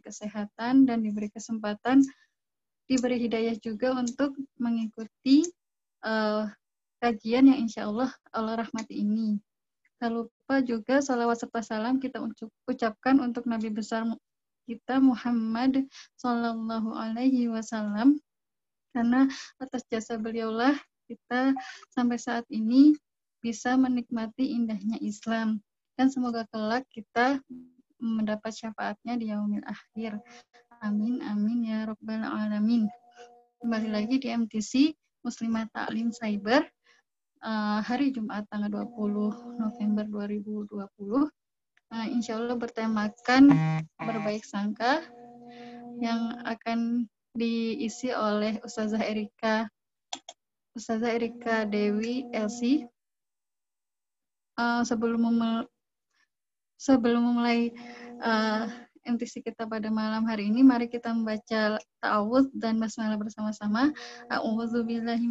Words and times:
kesehatan 0.00 0.86
dan 0.88 0.98
diberi 1.02 1.28
kesempatan, 1.30 2.00
diberi 2.88 3.18
hidayah 3.20 3.54
juga 3.60 3.94
untuk 3.96 4.34
mengikuti 4.58 5.44
uh, 6.02 6.48
kajian 7.02 7.52
yang 7.52 7.58
insya 7.68 7.86
Allah 7.90 8.10
Allah 8.34 8.62
rahmati 8.64 8.96
ini. 9.04 9.38
Tak 9.98 10.14
lupa 10.14 10.62
juga 10.62 11.02
salawat 11.02 11.42
serta 11.42 11.60
salam 11.62 11.98
kita 11.98 12.22
ucapkan 12.70 13.18
untuk 13.18 13.44
Nabi 13.50 13.66
besar 13.74 14.06
kita 14.70 15.02
Muhammad 15.02 15.90
Sallallahu 16.22 16.94
Alaihi 16.94 17.50
Wasallam 17.50 18.14
karena 18.94 19.26
atas 19.58 19.82
jasa 19.90 20.14
beliaulah 20.20 20.76
kita 21.10 21.50
sampai 21.90 22.14
saat 22.20 22.46
ini 22.46 22.94
bisa 23.42 23.74
menikmati 23.74 24.54
indahnya 24.54 25.02
Islam 25.02 25.58
dan 25.98 26.12
semoga 26.14 26.46
kelak 26.54 26.86
kita 26.94 27.42
mendapat 28.02 28.54
syafaatnya 28.54 29.14
di 29.18 29.30
yaumil 29.30 29.62
akhir. 29.66 30.18
Amin, 30.82 31.18
amin 31.26 31.58
ya 31.66 31.78
Rabbal 31.90 32.22
alamin. 32.22 32.86
Kembali 33.58 33.88
lagi 33.90 34.16
di 34.22 34.28
MTC 34.30 34.94
Muslimah 35.26 35.66
Taklim 35.74 36.14
Cyber 36.14 36.62
eh, 37.42 37.78
hari 37.82 38.14
Jumat 38.14 38.46
tanggal 38.54 38.86
20 38.86 39.58
November 39.58 40.04
2020. 40.06 40.78
Uh, 40.78 41.26
eh, 41.90 42.06
insya 42.14 42.38
Allah 42.38 42.54
bertemakan 42.54 43.50
berbaik 43.98 44.46
sangka 44.46 45.02
yang 45.98 46.38
akan 46.46 47.10
diisi 47.34 48.14
oleh 48.14 48.62
Ustazah 48.62 49.02
Erika 49.02 49.66
Ustazah 50.78 51.10
Erika 51.10 51.66
Dewi 51.66 52.30
Elsi. 52.30 52.86
Uh, 54.58 54.82
sebelum 54.86 55.26
sebelum 56.78 57.20
memulai 57.20 57.74
uh, 58.22 58.70
eh, 59.04 59.10
MTC 59.10 59.42
kita 59.42 59.66
pada 59.66 59.90
malam 59.90 60.24
hari 60.30 60.48
ini, 60.48 60.62
mari 60.62 60.86
kita 60.86 61.10
membaca 61.10 61.76
ta'awud 62.04 62.52
dan 62.54 62.76
basmalah 62.78 63.18
bersama-sama. 63.20 63.90
A'udzu 64.30 64.84
billahi 64.86 65.26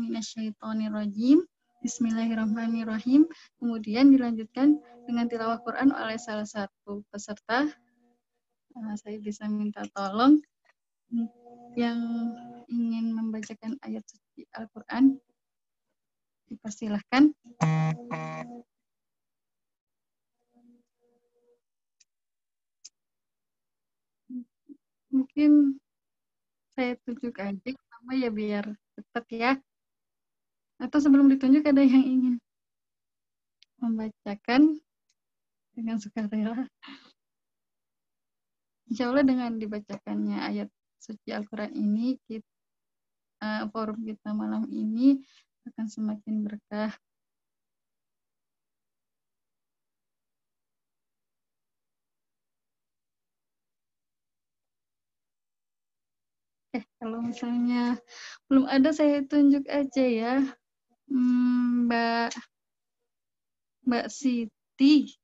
Bismillahirrahmanirrahim. 1.78 3.30
Kemudian 3.62 4.10
dilanjutkan 4.10 4.82
dengan 5.06 5.30
tilawah 5.30 5.62
Quran 5.62 5.94
oleh 5.94 6.18
salah 6.18 6.44
satu 6.50 7.06
peserta. 7.14 7.70
Uh, 8.78 8.94
saya 9.00 9.18
bisa 9.22 9.48
minta 9.48 9.86
tolong 9.96 10.38
yang 11.80 11.98
ingin 12.68 13.14
membacakan 13.14 13.78
ayat 13.86 14.02
suci 14.10 14.42
Al-Quran. 14.58 15.16
Dipersilahkan. 16.50 17.30
mungkin 25.18 25.82
saya 26.78 26.94
tunjuk 27.02 27.34
aja 27.42 27.70
sama 27.90 28.14
ya 28.14 28.30
biar 28.30 28.78
cepat 28.94 29.26
ya. 29.34 29.52
Atau 30.78 31.02
sebelum 31.02 31.26
ditunjuk 31.34 31.66
ada 31.66 31.82
yang 31.82 32.06
ingin 32.06 32.36
membacakan 33.82 34.78
dengan 35.74 35.98
sukarela. 35.98 36.70
Insya 38.88 39.10
Allah 39.10 39.26
dengan 39.26 39.58
dibacakannya 39.58 40.38
ayat 40.46 40.70
suci 41.02 41.34
Al-Quran 41.34 41.74
ini, 41.76 42.16
kita, 42.30 42.46
uh, 43.42 43.66
eh, 43.66 43.66
forum 43.74 44.00
kita 44.06 44.32
malam 44.38 44.64
ini 44.72 45.18
akan 45.68 45.90
semakin 45.92 46.46
berkah 46.48 46.94
eh 56.76 56.84
kalau 57.00 57.24
misalnya 57.24 57.96
belum 58.52 58.68
ada 58.68 58.92
saya 58.92 59.24
tunjuk 59.24 59.64
aja 59.72 60.04
ya 60.04 60.36
hmm, 61.08 61.88
Mbak 61.88 62.30
Mbak 63.88 64.06
Siti 64.12 65.16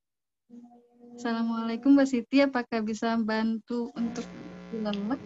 Assalamualaikum 1.20 2.00
Mbak 2.00 2.08
Siti 2.10 2.38
apakah 2.40 2.80
bisa 2.86 3.20
bantu 3.20 3.92
untuk 4.00 4.24
lemak 4.72 5.20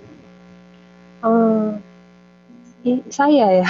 oh 1.22 1.78
eh, 2.88 3.02
saya 3.14 3.62
ya 3.62 3.70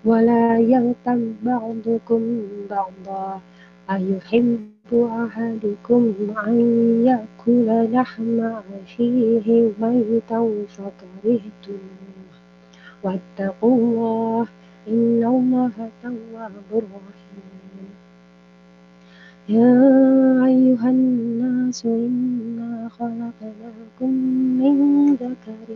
ولا 0.05 0.57
يغتب 0.59 1.35
بعضكم 1.43 2.41
بعضا 2.69 3.39
أيحب 3.91 4.69
أحدكم 4.93 6.13
أن 6.47 6.59
يأكل 7.05 7.91
لحم 7.93 8.39
أخيه 8.85 9.69
ميتا 9.81 10.49
فكرهتم 10.69 11.79
واتقوا 13.03 13.77
الله 13.77 14.47
إن 14.87 15.23
الله 15.23 15.71
تواب 16.03 16.53
رحيم 16.73 17.50
يا 19.51 20.45
أيها 20.45 20.89
الناس 20.89 21.85
إنا 21.85 22.89
خلقناكم 22.99 24.13
من 24.59 24.75
ذكر 25.15 25.69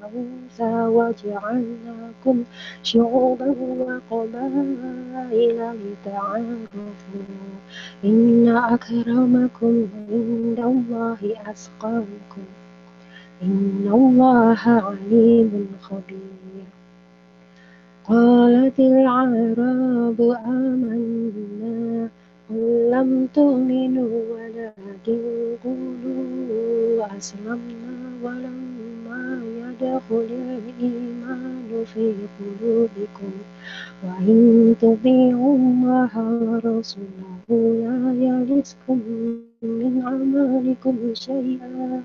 وأنثى 0.00 0.86
وجعلناكم 0.96 2.44
شعوبا 2.82 3.46
وقبائل 3.50 5.72
لتعارفوا 5.80 6.90
إن 8.04 8.48
أكرمكم 8.48 9.86
عند 10.12 10.58
الله 10.58 11.18
أسقاكم 11.52 12.44
إن 13.42 13.90
الله 13.92 14.58
عليم 14.66 15.66
خبير 15.82 16.64
قالت 18.04 18.80
العرب 18.80 20.20
آمنا 20.46 22.08
لم 22.50 23.28
تؤمنوا 23.34 24.22
ولكن 24.34 25.56
قولوا 25.64 27.16
أسلمنا 27.16 27.88
ولما 28.22 29.42
يدخل 29.58 30.26
الإيمان 30.30 31.84
في 31.94 32.12
قلوبكم 32.40 33.30
وإن 34.04 34.74
تطيعوا 34.80 35.56
الله 35.58 36.10
رسوله 36.56 37.48
لا 37.48 38.14
يلدكم 38.24 39.00
من 39.62 40.02
أعمالكم 40.04 40.96
شيئا 41.14 42.02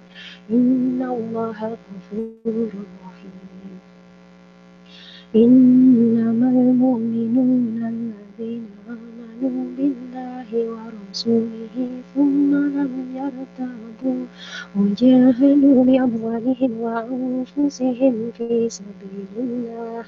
إن 0.51 1.01
الله 1.01 1.67
غفور 1.77 2.69
رحيم 3.05 3.47
إنما 5.35 6.49
المؤمنون 6.49 7.77
الذين 7.89 8.65
آمنوا 8.89 9.16
آمنوا 9.45 9.75
بالله 9.77 10.49
ورسوله 10.69 11.75
ثم 12.15 12.51
لم 12.77 12.93
يرتابوا 13.19 14.19
وجاهدوا 14.75 15.85
بأموالهم 15.85 16.71
وأنفسهم 16.81 18.31
في 18.37 18.69
سبيل 18.69 19.27
الله 19.37 20.03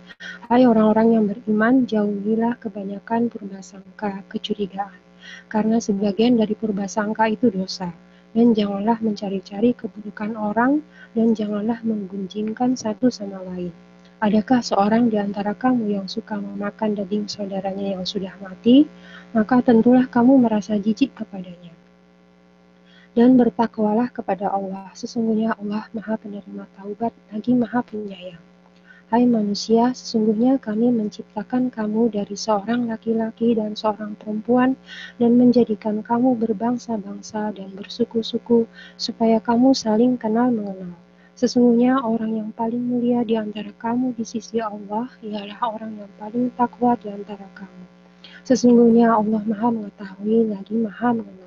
Hai 0.47 0.63
orang-orang 0.63 1.07
yang 1.19 1.25
beriman, 1.27 1.83
jauhilah 1.83 2.55
kebanyakan 2.55 3.27
sangka, 3.59 4.23
kecurigaan. 4.31 4.95
Karena 5.51 5.83
sebagian 5.83 6.39
dari 6.39 6.55
sangka 6.87 7.27
itu 7.27 7.51
dosa. 7.51 7.91
Dan 8.31 8.55
janganlah 8.55 8.95
mencari-cari 9.03 9.75
keburukan 9.75 10.39
orang, 10.39 10.79
dan 11.11 11.35
janganlah 11.35 11.83
menggunjingkan 11.83 12.79
satu 12.79 13.11
sama 13.11 13.43
lain. 13.51 13.75
Adakah 14.23 14.63
seorang 14.63 15.11
di 15.11 15.19
antara 15.19 15.51
kamu 15.51 15.99
yang 15.99 16.07
suka 16.07 16.39
memakan 16.39 16.95
daging 16.95 17.27
saudaranya 17.27 17.99
yang 17.99 18.07
sudah 18.07 18.31
mati? 18.39 18.87
Maka 19.35 19.59
tentulah 19.59 20.07
kamu 20.07 20.47
merasa 20.47 20.79
jijik 20.79 21.11
kepadanya. 21.11 21.75
Dan 23.11 23.35
bertakwalah 23.35 24.07
kepada 24.15 24.47
Allah, 24.47 24.87
sesungguhnya 24.95 25.59
Allah 25.59 25.91
Maha 25.91 26.15
Penerima 26.15 26.63
Taubat 26.79 27.11
lagi 27.35 27.51
Maha 27.51 27.83
Penyayang. 27.83 28.39
Hai 29.11 29.27
manusia, 29.27 29.91
sesungguhnya 29.91 30.55
kami 30.55 30.87
menciptakan 30.87 31.67
kamu 31.67 32.15
dari 32.15 32.31
seorang 32.31 32.87
laki-laki 32.87 33.51
dan 33.59 33.75
seorang 33.75 34.15
perempuan 34.15 34.79
dan 35.19 35.35
menjadikan 35.35 35.99
kamu 35.99 36.39
berbangsa-bangsa 36.39 37.51
dan 37.51 37.75
bersuku-suku 37.75 38.63
supaya 38.95 39.43
kamu 39.43 39.75
saling 39.75 40.15
kenal 40.15 40.47
mengenal. 40.47 40.95
Sesungguhnya 41.35 41.99
orang 41.99 42.39
yang 42.39 42.49
paling 42.55 42.79
mulia 42.87 43.27
di 43.27 43.35
antara 43.35 43.75
kamu 43.75 44.15
di 44.15 44.23
sisi 44.23 44.63
Allah 44.63 45.11
ialah 45.19 45.59
orang 45.59 45.91
yang 46.07 46.11
paling 46.15 46.47
takwa 46.55 46.95
di 46.95 47.11
antara 47.11 47.51
kamu. 47.51 47.83
Sesungguhnya 48.47 49.11
Allah 49.11 49.43
Maha 49.43 49.69
mengetahui 49.75 50.55
lagi 50.55 50.71
Maha 50.79 51.11
mengenal. 51.19 51.40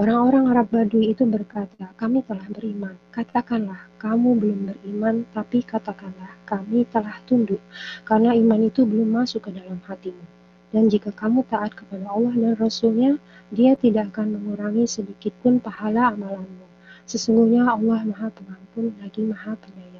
Orang-orang 0.00 0.48
Arab 0.48 0.72
Badui 0.72 1.12
itu 1.12 1.28
berkata, 1.28 1.92
kami 2.00 2.24
telah 2.24 2.48
beriman. 2.48 2.96
Katakanlah, 3.12 3.92
kamu 4.00 4.40
belum 4.40 4.60
beriman, 4.72 5.28
tapi 5.36 5.60
katakanlah, 5.60 6.32
kami 6.48 6.88
telah 6.88 7.12
tunduk, 7.28 7.60
karena 8.08 8.32
iman 8.32 8.72
itu 8.72 8.88
belum 8.88 9.20
masuk 9.20 9.52
ke 9.52 9.52
dalam 9.52 9.84
hatimu. 9.84 10.24
Dan 10.72 10.88
jika 10.88 11.12
kamu 11.12 11.44
taat 11.44 11.76
kepada 11.76 12.08
Allah 12.08 12.32
dan 12.32 12.54
Rasulnya, 12.56 13.20
dia 13.52 13.76
tidak 13.76 14.16
akan 14.16 14.32
mengurangi 14.40 14.88
sedikitpun 14.88 15.60
pahala 15.60 16.16
amalanmu. 16.16 16.64
Sesungguhnya 17.04 17.68
Allah 17.68 18.00
maha 18.08 18.32
pengampun 18.32 18.96
lagi 18.96 19.20
maha 19.28 19.60
penyayang. 19.60 19.91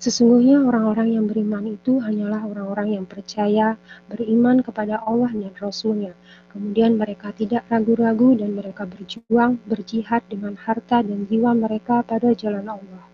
Sesungguhnya 0.00 0.64
orang-orang 0.64 1.12
yang 1.12 1.28
beriman 1.28 1.76
itu 1.76 2.00
hanyalah 2.00 2.48
orang-orang 2.48 2.96
yang 2.96 3.04
percaya, 3.04 3.76
beriman 4.08 4.64
kepada 4.64 4.96
Allah 5.04 5.28
dan 5.28 5.52
Rasulnya. 5.60 6.16
Kemudian 6.48 6.96
mereka 6.96 7.36
tidak 7.36 7.68
ragu-ragu 7.68 8.32
dan 8.32 8.56
mereka 8.56 8.88
berjuang, 8.88 9.60
berjihad 9.68 10.24
dengan 10.24 10.56
harta 10.56 11.04
dan 11.04 11.28
jiwa 11.28 11.52
mereka 11.52 12.00
pada 12.08 12.32
jalan 12.32 12.64
Allah. 12.72 13.04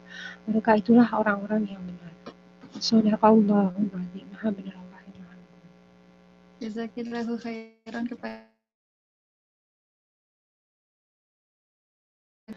Mereka 0.47 0.79
itulah 0.79 1.11
orang-orang 1.11 1.67
yang 1.75 1.83
benar. 1.83 2.15
Sadaqallahul 2.79 3.91
khairan 7.43 8.05
kepada 8.07 8.47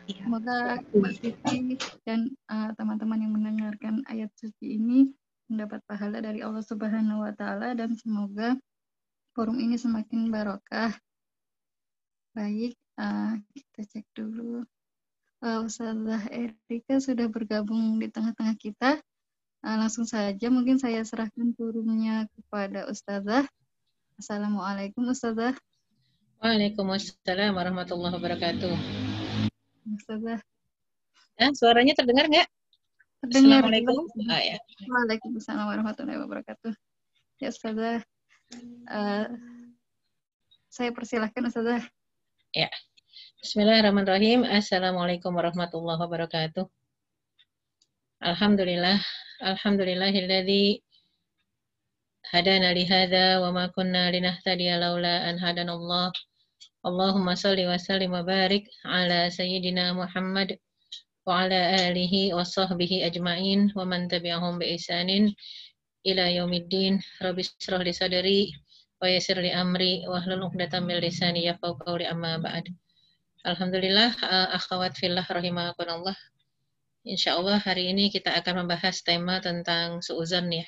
Iya. 0.09 0.23
Semoga 0.25 0.53
iya. 0.81 0.95
Mbak 0.97 1.13
Siti 1.21 1.57
dan 2.03 2.19
eh, 2.33 2.69
teman-teman 2.73 3.17
uh, 3.21 3.23
yang 3.23 3.33
mendengarkan 3.37 3.95
ayat 4.09 4.33
suci 4.33 4.81
ini 4.81 5.05
mendapat 5.49 5.85
pahala 5.85 6.17
dari 6.21 6.41
Allah 6.41 6.65
Subhanahu 6.65 7.21
wa 7.25 7.33
taala 7.37 7.77
dan 7.77 7.93
semoga 7.93 8.57
forum 9.37 9.61
ini 9.61 9.77
semakin 9.77 10.33
barokah. 10.33 10.97
Baik, 12.37 12.73
uh, 13.01 13.37
kita 13.57 13.81
cek 13.89 14.05
dulu. 14.17 14.61
Uh, 15.41 15.65
Ustazah 15.65 16.25
Erika 16.29 16.99
sudah 17.01 17.25
bergabung 17.29 17.97
di 17.97 18.05
tengah-tengah 18.09 18.53
kita. 18.57 18.97
Uh, 19.65 19.75
langsung 19.81 20.05
saja 20.05 20.47
mungkin 20.53 20.77
saya 20.81 21.01
serahkan 21.05 21.53
forumnya 21.57 22.29
kepada 22.37 22.85
Ustazah. 22.89 23.45
Assalamualaikum 24.21 25.09
Ustazah. 25.09 25.53
Waalaikumsalam 26.41 27.53
warahmatullahi 27.57 28.13
wabarakatuh. 28.15 28.73
Ustazah. 29.95 30.39
Eh, 31.39 31.51
suaranya 31.57 31.95
terdengar 31.97 32.27
nggak? 32.29 32.45
Terdengar. 33.25 33.65
Assalamualaikum. 33.65 34.05
Ah, 34.29 34.41
ya. 34.43 34.57
Waalaikumsalam 34.85 35.65
warahmatullahi 35.65 36.19
wabarakatuh. 36.21 36.73
Ya, 37.41 37.47
Ustazah. 37.49 37.99
Uh, 38.89 39.25
saya 40.69 40.91
persilahkan, 40.93 41.41
Ustazah. 41.49 41.81
Ya. 42.53 42.69
Bismillahirrahmanirrahim. 43.41 44.43
Assalamualaikum 44.45 45.33
warahmatullahi 45.33 45.97
wabarakatuh. 45.99 46.67
Alhamdulillah. 48.21 48.99
alhamdulillah 49.41 50.11
hadana 52.29 52.75
lihada 52.75 53.39
wa 53.41 53.49
ma 53.55 53.65
kunna 53.73 54.11
linahtadiya 54.13 54.75
laula 54.77 55.23
an 55.25 55.39
hadanallah. 55.39 56.11
Allah 56.13 56.13
Allahumma 56.89 57.37
salli 57.37 57.69
wa 57.69 57.77
sallim 57.77 58.09
wa 58.17 58.25
barik 58.25 58.65
ala 58.81 59.29
sayyidina 59.29 59.93
Muhammad 59.93 60.57
wa 61.21 61.45
ala 61.45 61.77
alihi 61.85 62.33
wa 62.33 62.41
sahbihi 62.41 63.05
ajma'in 63.05 63.69
wa 63.77 63.85
man 63.85 64.09
tabi'ahum 64.09 64.57
bi 64.57 64.73
isanin 64.73 65.29
ila 66.01 66.25
yaumiddin 66.33 66.97
rabbi 67.21 67.45
israh 67.45 67.85
li 67.85 67.93
sadri 67.93 68.41
wa 68.97 69.05
yassir 69.05 69.37
li 69.37 69.53
amri 69.53 70.01
wa 70.09 70.17
hlul 70.17 70.49
'uqdatam 70.49 70.81
min 70.89 70.97
lisani 70.97 71.45
yafqahu 71.45 71.77
qawli 71.85 72.09
amma 72.09 72.41
ba'd. 72.41 72.65
Alhamdulillah 73.45 74.09
uh, 74.25 74.49
akhwat 74.57 74.97
fillah 74.97 75.25
rahimakumullah. 75.29 76.17
Insyaallah 77.05 77.61
hari 77.69 77.93
ini 77.93 78.09
kita 78.09 78.33
akan 78.33 78.65
membahas 78.65 79.05
tema 79.05 79.37
tentang 79.37 80.01
suuzan 80.01 80.49
ya. 80.49 80.65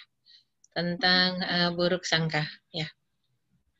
Tentang 0.69 1.41
uh, 1.41 1.73
buruk 1.73 2.05
sangka 2.05 2.45
ya. 2.69 2.85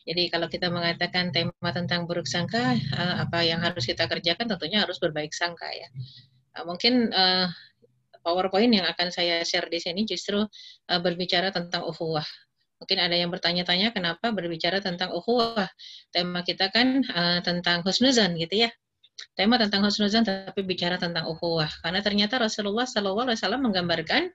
Jadi 0.08 0.34
kalau 0.34 0.48
kita 0.50 0.67
mengatakan 0.74 1.29
tema 1.29 1.70
tentang 1.74 2.10
buruk 2.10 2.25
sangka, 2.25 2.74
eh, 2.74 3.15
apa 3.22 3.46
yang 3.46 3.62
harus 3.62 3.86
kita 3.86 4.10
kerjakan 4.10 4.50
tentunya 4.50 4.81
harus 4.81 4.98
berbaik 4.98 5.34
sangka 5.34 5.70
ya. 5.70 5.88
Eh, 6.58 6.63
mungkin 6.65 7.13
eh, 7.13 7.48
PowerPoint 8.22 8.70
yang 8.70 8.86
akan 8.89 9.10
saya 9.10 9.41
share 9.46 9.65
di 9.74 9.81
sini 9.81 10.05
justru 10.05 10.46
berbicara 10.86 11.50
tentang 11.50 11.89
uhuwah. 11.89 12.25
Mungkin 12.77 13.01
ada 13.01 13.17
yang 13.17 13.34
bertanya-tanya 13.34 13.98
kenapa 13.98 14.29
berbicara 14.29 14.77
tentang 14.77 15.10
uhuwah. 15.10 15.65
Tema 16.13 16.46
kita 16.46 16.70
kan 16.70 17.01
tentang 17.41 17.81
husnuzan 17.81 18.38
gitu 18.38 18.70
ya. 18.70 18.70
Tema 19.34 19.58
tentang 19.58 19.81
husnuzan 19.89 20.22
tapi 20.22 20.62
bicara 20.62 21.01
tentang 21.01 21.34
uhuwah. 21.34 21.74
Karena 21.81 22.05
ternyata 22.05 22.38
Rasulullah 22.38 22.86
SAW 22.86 23.58
menggambarkan 23.58 24.29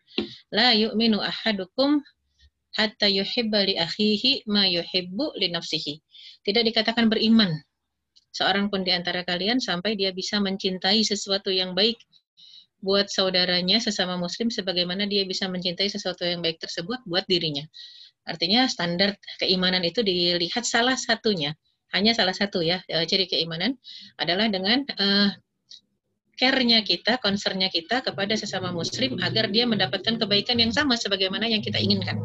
la 0.51 0.75
yu'minu 0.75 1.23
ahadukum 1.23 2.03
hatta 2.77 3.09
yuhibba 3.09 3.65
li 3.65 3.75
akhihi 3.81 4.45
ma 4.53 4.69
yuhibbu 4.69 5.33
li 5.41 5.49
nafsihi. 5.49 5.97
Tidak 6.45 6.61
dikatakan 6.63 7.09
beriman 7.09 7.49
seorang 8.37 8.69
pun 8.69 8.85
di 8.85 8.93
antara 8.93 9.25
kalian 9.25 9.57
sampai 9.65 9.97
dia 9.97 10.13
bisa 10.13 10.37
mencintai 10.37 11.01
sesuatu 11.01 11.49
yang 11.49 11.73
baik 11.73 11.97
buat 12.85 13.09
saudaranya 13.09 13.81
sesama 13.81 14.21
muslim 14.21 14.53
sebagaimana 14.53 15.09
dia 15.09 15.25
bisa 15.25 15.49
mencintai 15.49 15.89
sesuatu 15.89 16.29
yang 16.29 16.45
baik 16.45 16.61
tersebut 16.61 17.01
buat 17.09 17.25
dirinya. 17.25 17.65
Artinya 18.29 18.69
standar 18.69 19.17
keimanan 19.41 19.81
itu 19.81 20.05
dilihat 20.05 20.69
salah 20.69 21.01
satunya, 21.01 21.57
hanya 21.97 22.13
salah 22.13 22.37
satu 22.37 22.61
ya 22.61 22.85
eh, 22.93 23.09
ciri 23.09 23.25
keimanan 23.25 23.73
adalah 24.21 24.53
dengan 24.53 24.85
uh, 25.01 25.31
care-nya 26.37 26.85
kita, 26.85 27.17
concern-nya 27.25 27.73
kita 27.73 28.05
kepada 28.05 28.37
sesama 28.37 28.69
muslim 28.69 29.17
agar 29.25 29.49
dia 29.49 29.65
mendapatkan 29.65 30.21
kebaikan 30.21 30.61
yang 30.61 30.77
sama 30.77 31.01
sebagaimana 31.01 31.49
yang 31.49 31.65
kita 31.65 31.81
inginkan. 31.81 32.21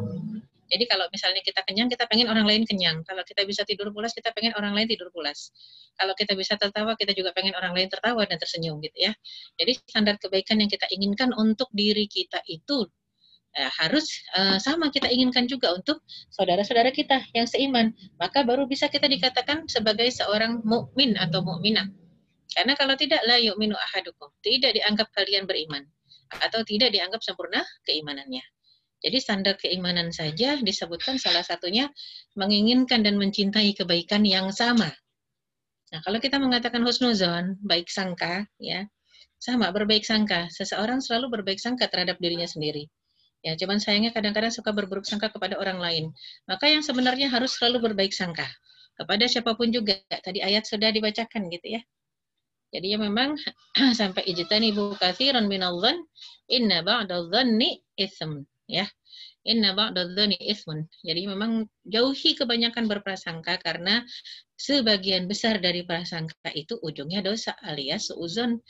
Jadi 0.71 0.87
kalau 0.87 1.03
misalnya 1.11 1.43
kita 1.43 1.67
kenyang, 1.67 1.91
kita 1.91 2.07
pengen 2.07 2.31
orang 2.31 2.47
lain 2.47 2.63
kenyang. 2.63 3.03
Kalau 3.03 3.19
kita 3.27 3.43
bisa 3.43 3.67
tidur 3.67 3.91
pulas, 3.91 4.15
kita 4.15 4.31
pengen 4.31 4.55
orang 4.55 4.71
lain 4.71 4.87
tidur 4.87 5.11
pulas. 5.11 5.51
Kalau 5.99 6.15
kita 6.15 6.31
bisa 6.31 6.55
tertawa, 6.55 6.95
kita 6.95 7.11
juga 7.11 7.35
pengen 7.35 7.51
orang 7.59 7.75
lain 7.75 7.91
tertawa 7.91 8.23
dan 8.23 8.39
tersenyum 8.39 8.79
gitu 8.79 8.95
ya. 8.95 9.11
Jadi 9.59 9.75
standar 9.83 10.15
kebaikan 10.15 10.63
yang 10.63 10.71
kita 10.71 10.87
inginkan 10.95 11.35
untuk 11.35 11.67
diri 11.75 12.07
kita 12.07 12.39
itu 12.47 12.87
ya, 13.51 13.67
harus 13.83 14.07
uh, 14.39 14.55
sama 14.63 14.87
kita 14.95 15.11
inginkan 15.11 15.43
juga 15.51 15.75
untuk 15.75 15.99
saudara-saudara 16.31 16.95
kita 16.95 17.19
yang 17.35 17.45
seiman. 17.51 17.91
Maka 18.15 18.47
baru 18.47 18.63
bisa 18.63 18.87
kita 18.87 19.11
dikatakan 19.11 19.67
sebagai 19.67 20.07
seorang 20.07 20.63
mukmin 20.63 21.19
atau 21.19 21.43
mukminah. 21.43 21.91
Karena 22.51 22.79
kalau 22.79 22.95
tidak 22.95 23.19
la 23.27 23.35
yu'minu 23.39 23.75
ahadukum, 23.91 24.31
tidak 24.43 24.71
dianggap 24.79 25.11
kalian 25.19 25.43
beriman 25.43 25.83
atau 26.31 26.63
tidak 26.63 26.95
dianggap 26.95 27.19
sempurna 27.19 27.59
keimanannya. 27.83 28.43
Jadi 29.01 29.17
standar 29.17 29.57
keimanan 29.57 30.13
saja 30.13 30.61
disebutkan 30.61 31.17
salah 31.17 31.41
satunya 31.41 31.89
menginginkan 32.37 33.01
dan 33.01 33.17
mencintai 33.17 33.73
kebaikan 33.73 34.21
yang 34.21 34.53
sama. 34.53 34.93
Nah, 35.91 35.99
kalau 36.05 36.21
kita 36.21 36.37
mengatakan 36.37 36.85
husnuzon, 36.85 37.57
baik 37.65 37.89
sangka, 37.89 38.45
ya, 38.61 38.85
sama 39.41 39.73
berbaik 39.73 40.05
sangka. 40.05 40.47
Seseorang 40.53 41.01
selalu 41.01 41.41
berbaik 41.41 41.57
sangka 41.57 41.89
terhadap 41.89 42.21
dirinya 42.21 42.45
sendiri. 42.45 42.85
Ya, 43.41 43.57
cuman 43.57 43.81
sayangnya 43.81 44.13
kadang-kadang 44.13 44.53
suka 44.53 44.69
berburuk 44.69 45.03
sangka 45.09 45.33
kepada 45.33 45.57
orang 45.57 45.81
lain. 45.81 46.05
Maka 46.45 46.69
yang 46.69 46.85
sebenarnya 46.85 47.25
harus 47.33 47.57
selalu 47.57 47.91
berbaik 47.91 48.13
sangka 48.13 48.45
kepada 49.01 49.25
siapapun 49.25 49.73
juga. 49.73 49.97
Tadi 50.13 50.45
ayat 50.45 50.69
sudah 50.69 50.93
dibacakan 50.93 51.49
gitu 51.49 51.73
ya. 51.73 51.81
Jadi 52.69 52.85
ya 52.93 53.01
memang 53.01 53.33
sampai 53.99 54.29
ibu 54.29 54.93
katsiran 54.95 55.49
Ron 55.49 55.59
dhann 55.81 55.97
inna 56.47 56.85
ba'dadh-dhanni 56.85 57.81
ism 57.97 58.45
ya. 58.71 58.87
Inna 59.43 59.75
ba'dadzani 59.75 60.39
ismun. 60.39 60.87
Jadi 61.03 61.27
memang 61.27 61.67
jauhi 61.83 62.39
kebanyakan 62.39 62.87
berprasangka 62.87 63.59
karena 63.59 64.07
sebagian 64.55 65.27
besar 65.27 65.59
dari 65.59 65.83
prasangka 65.83 66.53
itu 66.55 66.79
ujungnya 66.79 67.19
dosa 67.19 67.51
alias 67.67 68.07
seuzon. 68.09 68.63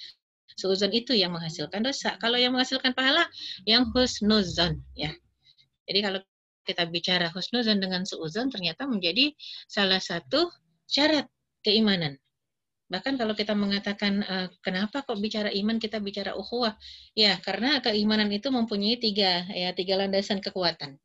Seuzon 0.58 0.92
itu 0.92 1.14
yang 1.14 1.38
menghasilkan 1.38 1.86
dosa. 1.86 2.18
Kalau 2.20 2.36
yang 2.42 2.58
menghasilkan 2.58 2.92
pahala 2.98 3.30
yang 3.70 3.88
husnuzon 3.94 4.82
ya. 4.98 5.14
Jadi 5.86 6.00
kalau 6.02 6.20
kita 6.66 6.84
bicara 6.90 7.28
husnuzon 7.30 7.78
dengan 7.78 8.02
seuzon 8.08 8.50
ternyata 8.50 8.88
menjadi 8.90 9.32
salah 9.70 10.00
satu 10.02 10.50
syarat 10.88 11.28
keimanan 11.62 12.16
Bahkan 12.92 13.16
kalau 13.16 13.32
kita 13.32 13.56
mengatakan 13.56 14.20
uh, 14.28 14.48
kenapa 14.60 15.00
kok 15.08 15.16
bicara 15.24 15.48
iman 15.48 15.80
kita 15.80 16.04
bicara 16.04 16.36
ukhuwah? 16.36 16.76
Ya, 17.16 17.40
karena 17.40 17.80
keimanan 17.80 18.28
itu 18.36 18.52
mempunyai 18.52 19.00
tiga 19.00 19.48
ya 19.48 19.72
tiga 19.72 19.96
landasan 19.96 20.44
kekuatan. 20.44 21.00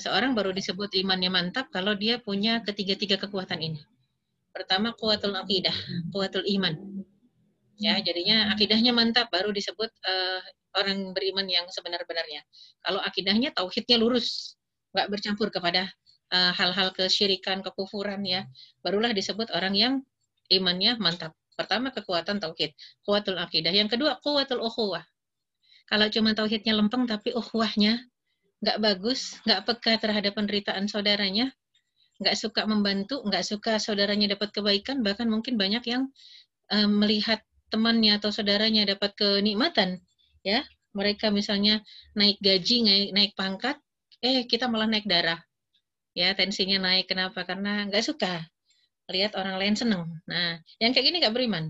Seseorang 0.00 0.32
baru 0.32 0.56
disebut 0.56 0.96
imannya 0.96 1.28
mantap 1.28 1.68
kalau 1.68 1.92
dia 1.92 2.16
punya 2.24 2.64
ketiga-tiga 2.64 3.20
kekuatan 3.20 3.60
ini. 3.60 3.84
Pertama 4.56 4.96
kuatul 4.96 5.36
akidah, 5.36 5.76
kuatul 6.08 6.40
iman. 6.56 6.72
Ya, 7.76 8.00
jadinya 8.00 8.48
akidahnya 8.56 8.96
mantap 8.96 9.28
baru 9.28 9.52
disebut 9.52 9.92
uh, 10.08 10.40
orang 10.80 11.12
beriman 11.12 11.44
yang 11.44 11.66
sebenar-benarnya. 11.68 12.40
Kalau 12.80 13.04
akidahnya 13.04 13.52
tauhidnya 13.52 14.00
lurus, 14.00 14.56
nggak 14.90 15.06
bercampur 15.14 15.52
kepada 15.54 15.84
eh, 16.34 16.50
hal-hal 16.58 16.90
uh, 16.90 16.94
hal 16.98 16.98
kesyirikan, 16.98 17.60
kekufuran 17.62 18.24
ya, 18.26 18.42
barulah 18.82 19.12
disebut 19.14 19.52
orang 19.54 19.74
yang 19.78 19.94
imannya 20.52 20.98
mantap. 21.00 21.32
Pertama 21.54 21.94
kekuatan 21.94 22.42
tauhid, 22.42 22.74
kuatul 23.06 23.38
akidah. 23.38 23.70
Yang 23.70 23.94
kedua 23.94 24.18
kuatul 24.18 24.58
ukhuwah. 24.58 25.06
Kalau 25.86 26.10
cuma 26.10 26.34
tauhidnya 26.34 26.74
lempeng 26.74 27.06
tapi 27.06 27.30
ukhuwahnya 27.36 28.02
nggak 28.64 28.78
bagus, 28.82 29.36
nggak 29.46 29.62
peka 29.68 29.92
terhadap 30.02 30.34
penderitaan 30.40 30.88
saudaranya, 30.90 31.52
nggak 32.18 32.32
suka 32.34 32.64
membantu, 32.66 33.20
nggak 33.22 33.44
suka 33.46 33.76
saudaranya 33.78 34.32
dapat 34.34 34.50
kebaikan, 34.56 35.04
bahkan 35.06 35.28
mungkin 35.30 35.54
banyak 35.60 35.84
yang 35.86 36.02
um, 36.74 36.90
melihat 36.98 37.38
temannya 37.70 38.16
atau 38.18 38.32
saudaranya 38.34 38.88
dapat 38.88 39.12
kenikmatan, 39.20 40.00
ya 40.42 40.64
mereka 40.96 41.28
misalnya 41.28 41.84
naik 42.16 42.40
gaji, 42.40 42.82
naik, 42.88 43.08
naik 43.12 43.32
pangkat, 43.36 43.76
eh 44.24 44.42
kita 44.48 44.64
malah 44.66 44.88
naik 44.88 45.04
darah, 45.04 45.38
ya 46.16 46.32
tensinya 46.32 46.88
naik 46.88 47.04
kenapa? 47.04 47.44
Karena 47.44 47.84
nggak 47.92 48.00
suka, 48.00 48.48
lihat 49.12 49.36
orang 49.36 49.60
lain 49.60 49.74
senang. 49.76 50.04
Nah, 50.24 50.60
yang 50.80 50.92
kayak 50.96 51.06
gini 51.12 51.18
gak 51.20 51.34
beriman. 51.36 51.68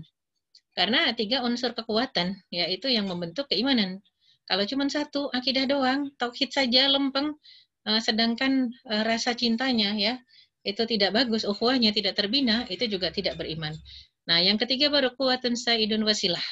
Karena 0.75 1.11
tiga 1.15 1.43
unsur 1.43 1.71
kekuatan, 1.75 2.35
yaitu 2.51 2.91
yang 2.91 3.07
membentuk 3.07 3.47
keimanan. 3.47 4.03
Kalau 4.45 4.63
cuma 4.67 4.85
satu, 4.91 5.31
akidah 5.31 5.65
doang, 5.65 6.11
tauhid 6.19 6.51
saja 6.51 6.85
lempeng, 6.91 7.33
eh, 7.87 7.99
sedangkan 8.03 8.69
eh, 8.91 9.03
rasa 9.07 9.33
cintanya 9.33 9.95
ya, 9.95 10.19
itu 10.67 10.83
tidak 10.83 11.15
bagus, 11.15 11.47
ukhuwahnya 11.47 11.95
tidak 11.95 12.19
terbina, 12.19 12.67
itu 12.67 12.85
juga 12.91 13.09
tidak 13.09 13.39
beriman. 13.39 13.71
Nah, 14.27 14.39
yang 14.43 14.59
ketiga 14.59 14.91
baru 14.91 15.15
kekuatan 15.15 15.55
sa'idun 15.55 16.03
wasilah. 16.03 16.43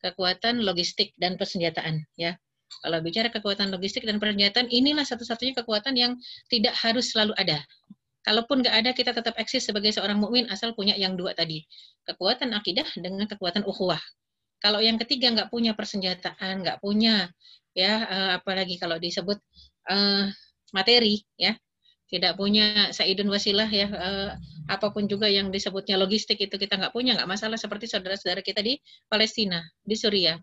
Kekuatan 0.00 0.64
logistik 0.64 1.12
dan 1.20 1.36
persenjataan. 1.40 2.02
ya 2.20 2.36
Kalau 2.84 2.98
bicara 3.04 3.28
kekuatan 3.32 3.68
logistik 3.72 4.04
dan 4.08 4.16
persenjataan, 4.20 4.68
inilah 4.72 5.04
satu-satunya 5.04 5.52
kekuatan 5.60 5.92
yang 5.96 6.12
tidak 6.48 6.72
harus 6.80 7.12
selalu 7.12 7.36
ada. 7.36 7.60
Kalaupun 8.20 8.60
nggak 8.60 8.74
ada, 8.84 8.90
kita 8.92 9.10
tetap 9.16 9.32
eksis 9.40 9.64
sebagai 9.64 9.96
seorang 9.96 10.20
mukmin 10.20 10.44
asal 10.52 10.76
punya 10.76 10.92
yang 11.00 11.16
dua 11.16 11.32
tadi. 11.32 11.64
Kekuatan 12.04 12.52
akidah 12.52 12.84
dengan 13.00 13.24
kekuatan 13.24 13.64
ukhuwah. 13.64 14.00
Kalau 14.60 14.84
yang 14.84 15.00
ketiga 15.00 15.32
nggak 15.32 15.48
punya 15.48 15.72
persenjataan, 15.72 16.60
nggak 16.60 16.84
punya 16.84 17.32
ya 17.72 17.92
eh, 18.04 18.30
apalagi 18.42 18.76
kalau 18.82 18.98
disebut 18.98 19.38
uh, 19.88 20.26
materi 20.74 21.22
ya 21.38 21.54
tidak 22.10 22.34
punya 22.34 22.90
saidun 22.90 23.30
wasilah 23.30 23.70
ya 23.70 23.86
uh, 23.86 24.30
apapun 24.66 25.06
juga 25.06 25.30
yang 25.30 25.54
disebutnya 25.54 25.94
logistik 25.94 26.42
itu 26.42 26.50
kita 26.58 26.74
nggak 26.76 26.90
punya 26.90 27.14
nggak 27.14 27.30
masalah 27.30 27.54
seperti 27.54 27.86
saudara-saudara 27.86 28.42
kita 28.42 28.58
di 28.58 28.74
Palestina 29.06 29.62
di 29.86 29.94
Suriah 29.94 30.34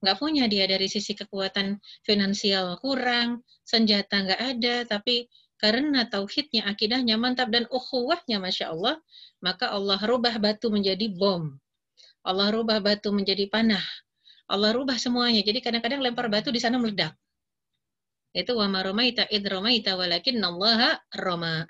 nggak 0.00 0.16
punya 0.16 0.48
dia 0.48 0.64
dari 0.64 0.88
sisi 0.88 1.12
kekuatan 1.12 1.76
finansial 2.00 2.80
kurang 2.80 3.44
senjata 3.60 4.16
nggak 4.24 4.40
ada 4.40 4.74
tapi 4.88 5.28
karena 5.60 6.08
tauhidnya, 6.08 6.64
akidahnya 6.72 7.20
mantap 7.20 7.52
dan 7.52 7.68
ukhuwahnya 7.68 8.40
Masya 8.40 8.72
Allah, 8.72 8.96
maka 9.44 9.68
Allah 9.68 10.00
rubah 10.08 10.40
batu 10.40 10.72
menjadi 10.72 11.04
bom. 11.12 11.52
Allah 12.24 12.48
rubah 12.48 12.80
batu 12.80 13.12
menjadi 13.12 13.44
panah. 13.52 13.84
Allah 14.48 14.72
rubah 14.72 14.96
semuanya. 14.96 15.44
Jadi 15.44 15.60
kadang-kadang 15.60 16.00
lempar 16.00 16.32
batu 16.32 16.48
di 16.48 16.64
sana 16.64 16.80
meledak. 16.80 17.12
Itu 18.32 18.56
wa 18.56 18.72
maromaita 18.72 19.28
id 19.28 19.44
romaita 19.52 20.00
walakin 20.00 20.40
Allah 20.40 20.96
roma. 21.20 21.68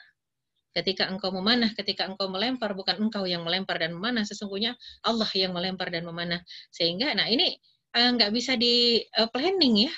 Ketika 0.70 1.10
engkau 1.10 1.34
memanah, 1.34 1.74
ketika 1.74 2.06
engkau 2.06 2.30
melempar, 2.30 2.78
bukan 2.78 2.94
engkau 3.02 3.26
yang 3.26 3.42
melempar 3.42 3.74
dan 3.82 3.90
memanah, 3.90 4.22
sesungguhnya 4.22 4.78
Allah 5.02 5.26
yang 5.34 5.50
melempar 5.50 5.90
dan 5.90 6.06
memanah. 6.06 6.38
Sehingga, 6.70 7.10
nah 7.18 7.26
ini 7.26 7.58
eh, 7.98 8.06
nggak 8.06 8.30
uh, 8.30 8.34
bisa 8.38 8.54
di 8.54 9.02
uh, 9.18 9.26
planning 9.26 9.90
ya, 9.90 9.94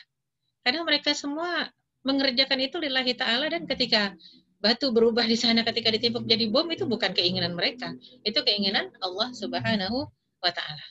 karena 0.65 0.81
mereka 0.81 1.13
semua 1.13 1.69
mengerjakan 2.06 2.59
itu 2.62 2.76
lillahi 2.82 3.14
ta'ala 3.14 3.47
dan 3.50 3.66
ketika 3.66 4.14
batu 4.62 4.90
berubah 4.94 5.26
di 5.26 5.35
sana 5.38 5.66
ketika 5.66 5.90
ditimpuk 5.90 6.23
jadi 6.26 6.47
bom 6.50 6.66
itu 6.71 6.87
bukan 6.87 7.11
keinginan 7.14 7.54
mereka. 7.59 7.94
Itu 8.23 8.42
keinginan 8.47 8.94
Allah 9.02 9.35
Subhanahu 9.35 9.99
wa 10.42 10.52
taala. 10.54 10.87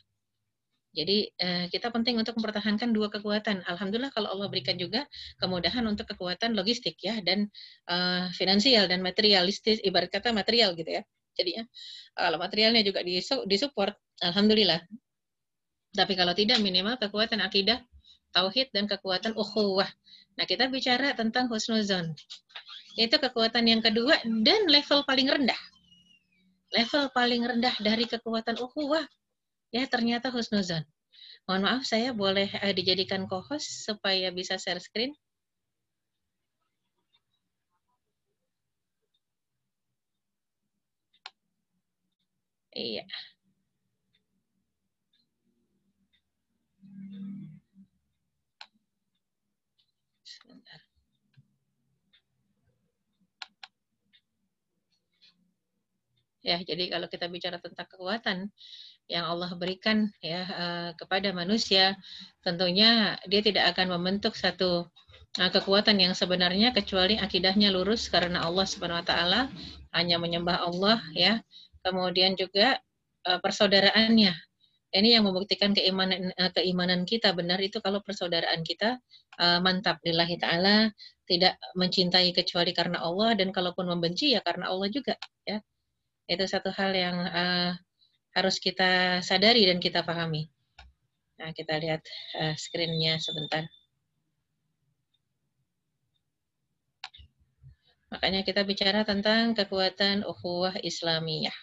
Jadi 0.92 1.32
eh, 1.40 1.72
kita 1.72 1.88
penting 1.88 2.20
untuk 2.20 2.36
mempertahankan 2.36 2.92
dua 2.92 3.08
kekuatan. 3.08 3.64
Alhamdulillah 3.64 4.12
kalau 4.12 4.28
Allah 4.36 4.52
berikan 4.52 4.76
juga 4.76 5.08
kemudahan 5.40 5.88
untuk 5.88 6.04
kekuatan 6.04 6.52
logistik 6.52 7.00
ya 7.00 7.16
dan 7.24 7.48
uh, 7.88 8.28
finansial 8.36 8.92
dan 8.92 9.00
materialistis 9.00 9.80
ibarat 9.88 10.12
kata 10.12 10.36
material 10.36 10.76
gitu 10.76 11.00
ya. 11.00 11.04
Jadi 11.40 11.64
ya 11.64 11.64
kalau 12.12 12.36
materialnya 12.44 12.84
juga 12.84 13.00
disupport, 13.48 13.96
alhamdulillah. 14.20 14.84
Tapi 15.96 16.12
kalau 16.20 16.36
tidak 16.36 16.60
minimal 16.60 17.00
kekuatan 17.00 17.40
akidah 17.40 17.80
tauhid 18.34 18.72
dan 18.76 18.88
kekuatan 18.88 19.36
ukhuwah. 19.36 19.88
Nah, 20.40 20.46
kita 20.48 20.72
bicara 20.72 21.12
tentang 21.14 21.52
husnuzon. 21.52 22.16
Itu 23.00 23.16
kekuatan 23.20 23.68
yang 23.68 23.82
kedua 23.84 24.20
dan 24.24 24.68
level 24.68 25.04
paling 25.08 25.28
rendah. 25.28 25.60
Level 26.72 27.06
paling 27.12 27.44
rendah 27.44 27.76
dari 27.84 28.08
kekuatan 28.08 28.58
ukhuwah 28.60 29.04
ya 29.76 29.84
ternyata 29.88 30.32
husnuzon. 30.32 30.84
Mohon 31.48 31.62
maaf 31.68 31.84
saya 31.88 32.12
boleh 32.16 32.48
eh, 32.64 32.74
dijadikan 32.76 33.28
co-host 33.28 33.88
supaya 33.88 34.32
bisa 34.32 34.56
share 34.60 34.80
screen. 34.80 35.16
Iya. 42.72 43.04
Yeah. 43.04 43.31
ya 56.44 56.58
jadi 56.62 56.90
kalau 56.98 57.06
kita 57.08 57.26
bicara 57.30 57.58
tentang 57.62 57.86
kekuatan 57.88 58.38
yang 59.08 59.26
Allah 59.30 59.54
berikan 59.56 60.10
ya 60.26 60.42
uh, 60.50 60.90
kepada 60.98 61.30
manusia 61.34 61.96
tentunya 62.42 63.16
dia 63.30 63.42
tidak 63.46 63.74
akan 63.78 63.94
membentuk 63.98 64.34
satu 64.34 64.90
uh, 65.38 65.50
kekuatan 65.54 66.02
yang 66.02 66.14
sebenarnya 66.18 66.74
kecuali 66.74 67.22
akidahnya 67.22 67.70
lurus 67.70 68.10
karena 68.10 68.42
Allah 68.42 68.66
Subhanahu 68.66 69.02
wa 69.06 69.08
taala 69.08 69.42
hanya 69.94 70.18
menyembah 70.18 70.66
Allah 70.66 70.98
ya 71.14 71.38
kemudian 71.86 72.34
juga 72.34 72.82
uh, 73.30 73.38
persaudaraannya 73.38 74.34
ini 74.92 75.16
yang 75.16 75.24
membuktikan 75.24 75.72
keimanan 75.72 76.36
keimanan 76.52 77.08
kita 77.08 77.32
benar 77.32 77.62
itu 77.64 77.80
kalau 77.80 78.04
persaudaraan 78.04 78.60
kita 78.66 78.98
uh, 79.38 79.60
mantap 79.62 80.02
lillahi 80.04 80.36
taala 80.42 80.90
tidak 81.30 81.56
mencintai 81.80 82.34
kecuali 82.36 82.74
karena 82.76 83.00
Allah 83.00 83.38
dan 83.40 83.54
kalaupun 83.56 83.86
membenci 83.88 84.34
ya 84.36 84.44
karena 84.44 84.68
Allah 84.68 84.92
juga 84.92 85.16
ya 85.48 85.64
itu 86.32 86.48
satu 86.48 86.72
hal 86.72 86.96
yang 86.96 87.28
uh, 87.28 87.76
harus 88.32 88.56
kita 88.64 89.20
sadari 89.20 89.68
dan 89.68 89.84
kita 89.84 90.00
pahami. 90.00 90.48
Nah, 91.44 91.52
kita 91.52 91.76
lihat 91.76 92.00
uh, 92.40 92.56
screen-nya 92.56 93.20
sebentar. 93.20 93.68
Makanya 98.16 98.48
kita 98.48 98.64
bicara 98.64 99.04
tentang 99.04 99.52
kekuatan 99.60 100.24
ukhuwah 100.24 100.80
Islamiyah. 100.80 101.56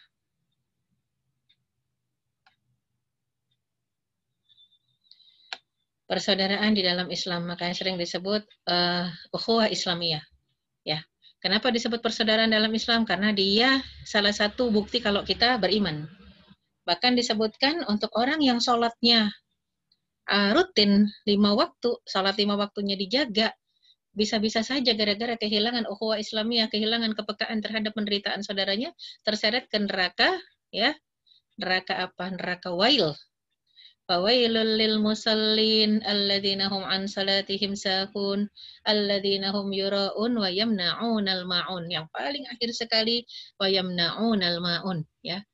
Persaudaraan 6.09 6.73
di 6.77 6.85
dalam 6.85 7.09
Islam, 7.09 7.49
makanya 7.49 7.73
sering 7.73 7.97
disebut 7.97 8.45
uh, 8.69 9.09
ukhuwah 9.33 9.73
Islamiyah. 9.73 10.25
Kenapa 11.39 11.71
disebut 11.71 12.03
persaudaraan 12.03 12.51
dalam 12.51 12.71
Islam? 12.75 13.07
Karena 13.07 13.31
dia 13.31 13.79
salah 14.03 14.35
satu 14.35 14.75
bukti 14.75 14.99
kalau 14.99 15.23
kita 15.23 15.55
beriman. 15.63 16.11
Bahkan 16.83 17.15
disebutkan 17.15 17.87
untuk 17.87 18.11
orang 18.19 18.43
yang 18.43 18.59
sholatnya 18.59 19.31
ah, 20.27 20.51
rutin 20.51 21.07
lima 21.31 21.55
waktu, 21.55 21.95
sholat 22.11 22.35
lima 22.43 22.59
waktunya 22.59 22.99
dijaga, 22.99 23.55
bisa-bisa 24.11 24.67
saja 24.67 24.91
gara-gara 24.99 25.39
kehilangan 25.39 25.87
ukhuwah 25.87 26.19
Islamiyah, 26.19 26.67
kehilangan 26.75 27.15
kepekaan 27.15 27.63
terhadap 27.63 27.95
penderitaan 27.95 28.43
saudaranya, 28.43 28.91
terseret 29.23 29.71
ke 29.71 29.79
neraka, 29.79 30.35
ya 30.75 30.99
neraka 31.55 32.11
apa? 32.11 32.35
Neraka 32.35 32.75
wail, 32.75 33.15
Fawailul 34.09 34.81
lil 34.81 34.97
musallin 35.05 36.01
alladzina 36.01 36.73
hum 36.73 36.81
an 36.81 37.05
salatihim 37.05 37.77
sahun 37.77 38.49
alladzina 38.89 39.53
hum 39.53 39.69
yura'un 39.69 40.33
wa 40.43 40.49
yamna'unal 40.49 41.45
ma'un. 41.45 41.85
Yang 41.93 42.07
paling 42.17 42.45
akhir 42.49 42.71
sekali 42.73 43.17
wa 43.61 43.69
yamna'unal 43.69 44.59
ma'un 44.65 45.05
ya. 45.21 45.45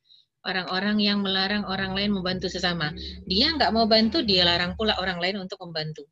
Orang-orang 0.47 1.03
yang 1.03 1.19
melarang 1.27 1.67
orang 1.67 1.99
lain 1.99 2.15
membantu 2.15 2.47
sesama. 2.47 2.95
Dia 3.27 3.51
nggak 3.59 3.75
mau 3.75 3.91
bantu, 3.91 4.23
dia 4.23 4.47
larang 4.47 4.79
pula 4.79 4.95
orang 5.03 5.19
lain 5.19 5.43
untuk 5.43 5.59
membantu. 5.59 6.07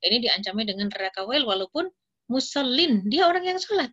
Ini 0.00 0.16
diancamnya 0.16 0.72
dengan 0.72 0.88
neraka 0.88 1.28
wail 1.28 1.44
walaupun 1.44 1.92
musallin, 2.32 3.04
dia 3.04 3.28
orang 3.28 3.52
yang 3.52 3.60
sholat 3.60 3.92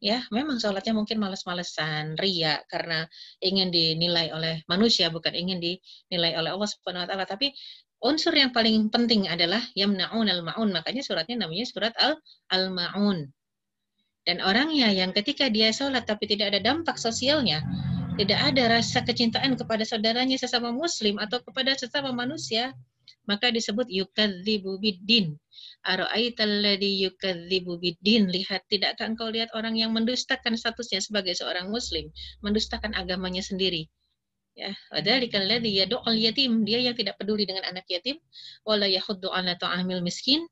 ya 0.00 0.24
memang 0.32 0.56
sholatnya 0.56 0.96
mungkin 0.96 1.20
males-malesan, 1.20 2.16
ria 2.16 2.64
karena 2.66 3.04
ingin 3.44 3.68
dinilai 3.68 4.32
oleh 4.32 4.64
manusia 4.64 5.12
bukan 5.12 5.36
ingin 5.36 5.60
dinilai 5.60 6.32
oleh 6.40 6.50
Allah 6.56 6.68
Subhanahu 6.72 7.04
wa 7.04 7.08
taala 7.12 7.28
tapi 7.28 7.52
unsur 8.00 8.32
yang 8.32 8.48
paling 8.48 8.88
penting 8.88 9.28
adalah 9.28 9.60
yamnaun 9.76 10.24
al-maun 10.24 10.72
makanya 10.72 11.04
suratnya 11.04 11.44
namanya 11.44 11.68
surat 11.68 11.92
al-maun. 12.50 13.28
al 13.28 13.36
Dan 14.24 14.40
orangnya 14.44 14.88
yang 14.92 15.12
ketika 15.12 15.52
dia 15.52 15.68
sholat 15.72 16.04
tapi 16.04 16.24
tidak 16.28 16.52
ada 16.56 16.60
dampak 16.60 16.96
sosialnya, 17.00 17.60
tidak 18.20 18.40
ada 18.52 18.80
rasa 18.80 19.00
kecintaan 19.04 19.52
kepada 19.56 19.84
saudaranya 19.84 20.36
sesama 20.40 20.72
muslim 20.76 21.16
atau 21.20 21.40
kepada 21.44 21.72
sesama 21.76 22.12
manusia, 22.12 22.72
maka 23.24 23.48
disebut 23.52 23.88
yukadzibu 23.88 24.76
biddin. 24.76 25.40
Ara'aital 25.80 26.60
ladzi 26.60 27.08
yukadzibu 27.08 27.80
biddin, 27.80 28.28
lihat 28.28 28.68
tidakkah 28.68 29.08
engkau 29.08 29.32
lihat 29.32 29.48
orang 29.56 29.80
yang 29.80 29.88
mendustakan 29.96 30.52
statusnya 30.52 31.00
sebagai 31.00 31.32
seorang 31.32 31.72
muslim, 31.72 32.12
mendustakan 32.44 32.92
agamanya 32.92 33.40
sendiri. 33.40 33.88
Ya, 34.52 34.76
wadzalika 34.92 35.40
yad'ul 35.40 36.20
yatim, 36.20 36.68
dia 36.68 36.84
yang 36.84 36.92
tidak 36.92 37.16
peduli 37.16 37.48
dengan 37.48 37.64
anak 37.64 37.88
yatim, 37.88 38.20
wala 38.68 38.84
yahuddu 38.84 39.32
'ala 39.32 39.56
ta'amil 39.56 40.04
miskin, 40.04 40.44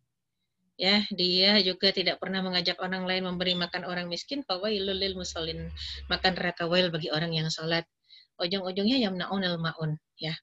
ya 0.81 1.05
dia 1.12 1.61
juga 1.61 1.93
tidak 1.93 2.17
pernah 2.17 2.41
mengajak 2.41 2.81
orang 2.81 3.05
lain 3.05 3.29
memberi 3.29 3.53
makan 3.53 3.85
orang 3.85 4.09
miskin 4.09 4.41
fawailul 4.49 4.97
lil 4.97 5.12
musallin 5.19 5.69
makan 6.09 6.38
neraka 6.38 6.64
wail 6.71 6.88
bagi 6.95 7.11
orang 7.11 7.35
yang 7.35 7.51
salat 7.51 7.83
ujung-ujungnya 8.38 9.03
yamnaunal 9.11 9.59
maun 9.59 9.99
ya 10.23 10.38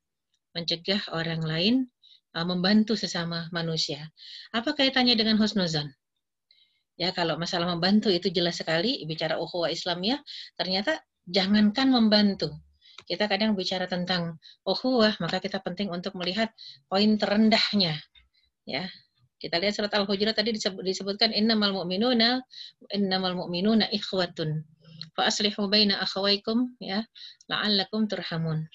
mencegah 0.52 1.00
orang 1.16 1.40
lain 1.40 1.76
Eh, 2.36 2.44
membantu 2.44 3.00
sesama 3.00 3.48
manusia. 3.56 4.12
Apa 4.52 4.76
kaitannya 4.76 5.16
dengan 5.16 5.40
husnuzan? 5.40 5.88
Ya, 7.00 7.16
kalau 7.16 7.40
masalah 7.40 7.64
membantu 7.64 8.12
itu 8.12 8.28
jelas 8.28 8.60
sekali 8.60 9.00
bicara 9.08 9.40
ukhuwah 9.40 9.72
Islamiyah, 9.72 10.20
ternyata 10.60 11.00
jangankan 11.32 11.88
membantu. 11.88 12.52
Kita 13.08 13.32
kadang 13.32 13.56
bicara 13.56 13.88
tentang 13.88 14.36
ukhuwah, 14.68 15.16
maka 15.24 15.40
kita 15.40 15.64
penting 15.64 15.88
untuk 15.96 16.12
melihat 16.20 16.52
poin 16.92 17.08
terendahnya. 17.16 17.96
Ya. 18.68 18.92
Kita 19.40 19.56
lihat 19.60 19.76
surat 19.80 19.92
Al-Hujurat 19.96 20.36
tadi 20.36 20.56
disebutkan 20.60 21.32
innamal 21.36 21.72
mu'minuna 21.76 22.40
innamal 22.92 23.36
mu'minuna 23.48 23.88
ikhwatun 23.96 24.60
fa 25.16 25.28
aslihu 25.28 25.68
baina 25.72 26.00
akhawaykum 26.04 26.80
ya 26.80 27.04
la'allakum 27.52 28.08
turhamun 28.08 28.66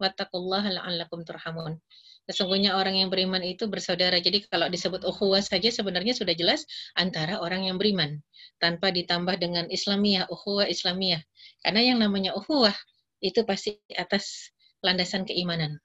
wattaqullaha 0.00 0.78
la'allakum 0.78 1.26
turhamun 1.26 1.82
Sesungguhnya 2.26 2.74
orang 2.74 2.98
yang 2.98 3.06
beriman 3.08 3.38
itu 3.46 3.70
bersaudara. 3.70 4.18
Jadi 4.18 4.50
kalau 4.50 4.66
disebut 4.66 5.06
ukhuwah 5.06 5.38
saja 5.38 5.70
sebenarnya 5.70 6.10
sudah 6.10 6.34
jelas 6.34 6.66
antara 6.98 7.38
orang 7.38 7.70
yang 7.70 7.78
beriman. 7.78 8.18
Tanpa 8.58 8.90
ditambah 8.90 9.38
dengan 9.38 9.70
islamiyah, 9.70 10.26
ukhuwah 10.26 10.66
islamiyah. 10.66 11.22
Karena 11.62 11.80
yang 11.94 12.02
namanya 12.02 12.34
ukhuwah 12.34 12.74
itu 13.22 13.46
pasti 13.46 13.78
atas 13.94 14.50
landasan 14.82 15.22
keimanan. 15.22 15.78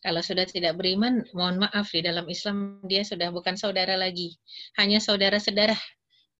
Kalau 0.00 0.24
sudah 0.24 0.48
tidak 0.48 0.80
beriman, 0.80 1.28
mohon 1.36 1.60
maaf 1.60 1.92
di 1.92 2.00
dalam 2.00 2.24
Islam 2.32 2.80
dia 2.88 3.04
sudah 3.04 3.28
bukan 3.28 3.60
saudara 3.60 4.00
lagi. 4.00 4.32
Hanya 4.80 4.96
saudara 4.96 5.36
sedarah 5.36 5.76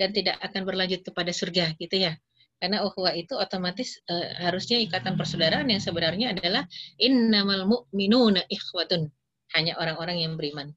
dan 0.01 0.17
tidak 0.17 0.41
akan 0.41 0.65
berlanjut 0.65 1.05
kepada 1.05 1.29
surga 1.29 1.77
gitu 1.77 2.09
ya 2.09 2.17
karena 2.61 2.85
ukhuwah 2.85 3.17
itu 3.17 3.33
otomatis 3.41 3.97
uh, 4.13 4.37
harusnya 4.37 4.77
ikatan 4.85 5.17
persaudaraan 5.17 5.65
yang 5.73 5.81
sebenarnya 5.81 6.37
adalah 6.37 6.69
innamal 7.01 7.65
mu'minuna 7.67 8.45
ikhwatun 8.53 9.09
hanya 9.57 9.75
orang-orang 9.81 10.21
yang 10.21 10.37
beriman 10.37 10.77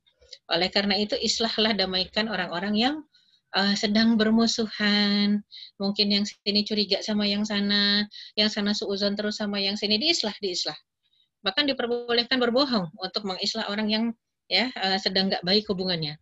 oleh 0.50 0.72
karena 0.72 0.96
itu 0.98 1.14
islahlah 1.20 1.76
damaikan 1.76 2.32
orang-orang 2.32 2.74
yang 2.80 2.96
uh, 3.52 3.76
sedang 3.76 4.16
bermusuhan 4.16 5.44
mungkin 5.76 6.08
yang 6.08 6.24
sini 6.26 6.64
curiga 6.64 7.04
sama 7.04 7.28
yang 7.28 7.44
sana 7.44 8.08
yang 8.40 8.48
sana 8.50 8.72
suuzon 8.72 9.14
terus 9.20 9.38
sama 9.44 9.60
yang 9.60 9.76
sini 9.76 10.00
diislah 10.00 10.34
diislah 10.40 10.80
bahkan 11.44 11.68
diperbolehkan 11.68 12.40
berbohong 12.40 12.96
untuk 12.96 13.28
mengislah 13.28 13.68
orang 13.68 13.92
yang 13.92 14.04
ya 14.48 14.72
uh, 14.80 14.96
sedang 14.96 15.28
nggak 15.28 15.44
baik 15.44 15.68
hubungannya 15.68 16.16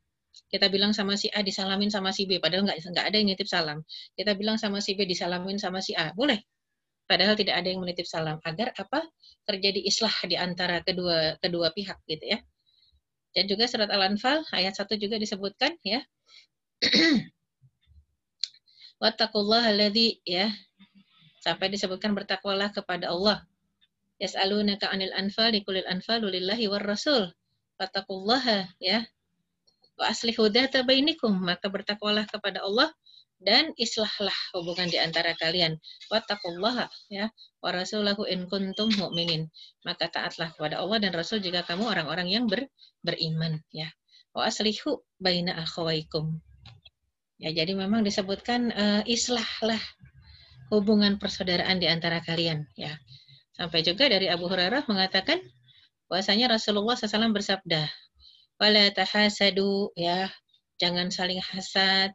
kita 0.47 0.71
bilang 0.71 0.95
sama 0.95 1.19
si 1.19 1.27
A 1.35 1.43
disalamin 1.43 1.91
sama 1.91 2.15
si 2.15 2.23
B, 2.27 2.39
padahal 2.39 2.63
nggak 2.67 2.79
nggak 2.79 3.05
ada 3.07 3.15
yang 3.15 3.27
nitip 3.31 3.47
salam. 3.49 3.83
Kita 4.15 4.31
bilang 4.39 4.55
sama 4.55 4.79
si 4.79 4.95
B 4.95 5.03
disalamin 5.03 5.59
sama 5.59 5.83
si 5.83 5.91
A, 5.95 6.11
boleh. 6.15 6.39
Padahal 7.07 7.35
tidak 7.35 7.59
ada 7.59 7.67
yang 7.67 7.83
menitip 7.83 8.07
salam. 8.07 8.39
Agar 8.47 8.71
apa? 8.79 9.03
Terjadi 9.43 9.83
islah 9.83 10.15
di 10.27 10.39
antara 10.39 10.79
kedua 10.79 11.35
kedua 11.43 11.75
pihak 11.75 11.99
gitu 12.07 12.23
ya. 12.35 12.39
Dan 13.35 13.47
juga 13.51 13.67
surat 13.67 13.87
Al-Anfal 13.91 14.43
ayat 14.55 14.75
1 14.79 14.87
juga 14.99 15.15
disebutkan 15.19 15.75
ya. 15.87 15.99
Wattaqullaha 19.03 19.71
alladzi 19.75 20.19
ya 20.27 20.51
sampai 21.43 21.67
disebutkan 21.71 22.15
bertakwalah 22.15 22.71
kepada 22.71 23.11
Allah. 23.11 23.43
Yas'alunaka 24.23 24.87
'anil 24.87 25.11
anfal 25.17 25.51
likulil 25.51 25.83
anfal 25.91 26.23
lillahi 26.23 26.69
war 26.71 26.83
rasul. 26.83 27.31
ya 28.79 29.01
Wa 30.01 30.09
aslih 30.09 30.33
tabainikum, 30.73 31.29
maka 31.45 31.69
bertakwalah 31.69 32.25
kepada 32.25 32.65
Allah 32.65 32.89
dan 33.37 33.69
islahlah 33.77 34.33
hubungan 34.57 34.89
di 34.89 34.97
antara 34.97 35.37
kalian. 35.37 35.77
taqullah 36.09 36.89
ya 37.13 37.29
wa 37.61 37.69
rasulahu 37.69 38.25
in 38.25 38.49
kuntum 38.49 38.89
mu'minin. 38.97 39.45
Maka 39.85 40.09
taatlah 40.09 40.49
kepada 40.57 40.81
Allah 40.81 40.97
dan 40.97 41.13
Rasul 41.13 41.37
jika 41.45 41.61
kamu 41.69 41.85
orang-orang 41.85 42.33
yang 42.33 42.49
ber, 42.49 42.65
beriman 43.05 43.61
ya. 43.69 43.93
Wa 44.33 44.49
aslihu 44.49 45.05
baina 45.21 45.53
akhawaikum. 45.61 46.33
Ya, 47.37 47.53
jadi 47.53 47.77
memang 47.77 48.01
disebutkan 48.01 48.73
uh, 48.73 49.01
islahlah 49.05 49.81
hubungan 50.73 51.21
persaudaraan 51.21 51.77
di 51.77 51.85
antara 51.85 52.25
kalian 52.25 52.65
ya. 52.73 52.97
Sampai 53.53 53.85
juga 53.85 54.09
dari 54.09 54.33
Abu 54.33 54.49
Hurairah 54.49 54.81
mengatakan 54.89 55.37
bahwasanya 56.09 56.49
Rasulullah 56.57 56.97
SAW 56.97 57.33
bersabda, 57.37 57.85
wala 58.61 58.93
tahasadu 58.93 59.89
ya 59.97 60.29
jangan 60.77 61.09
saling 61.09 61.41
hasad 61.41 62.13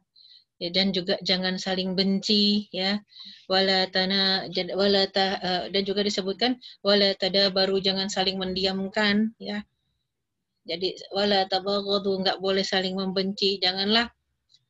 ya, 0.63 0.71
dan 0.71 0.95
juga 0.95 1.19
jangan 1.27 1.59
saling 1.59 1.91
benci 1.91 2.71
ya 2.71 3.03
wala 3.51 3.83
tana 3.91 4.47
wala 4.71 5.03
ta, 5.11 5.35
uh, 5.35 5.35
eh, 5.67 5.75
dan 5.75 5.83
juga 5.83 6.07
disebutkan 6.07 6.55
wala 6.87 7.11
tada 7.19 7.51
baru 7.51 7.83
jangan 7.83 8.07
saling 8.07 8.39
mendiamkan 8.39 9.35
ya 9.43 9.59
jadi 10.63 10.95
wala 11.11 11.51
tabaghadu 11.51 12.23
nggak 12.23 12.39
boleh 12.39 12.63
saling 12.63 12.95
membenci 12.95 13.59
janganlah 13.59 14.07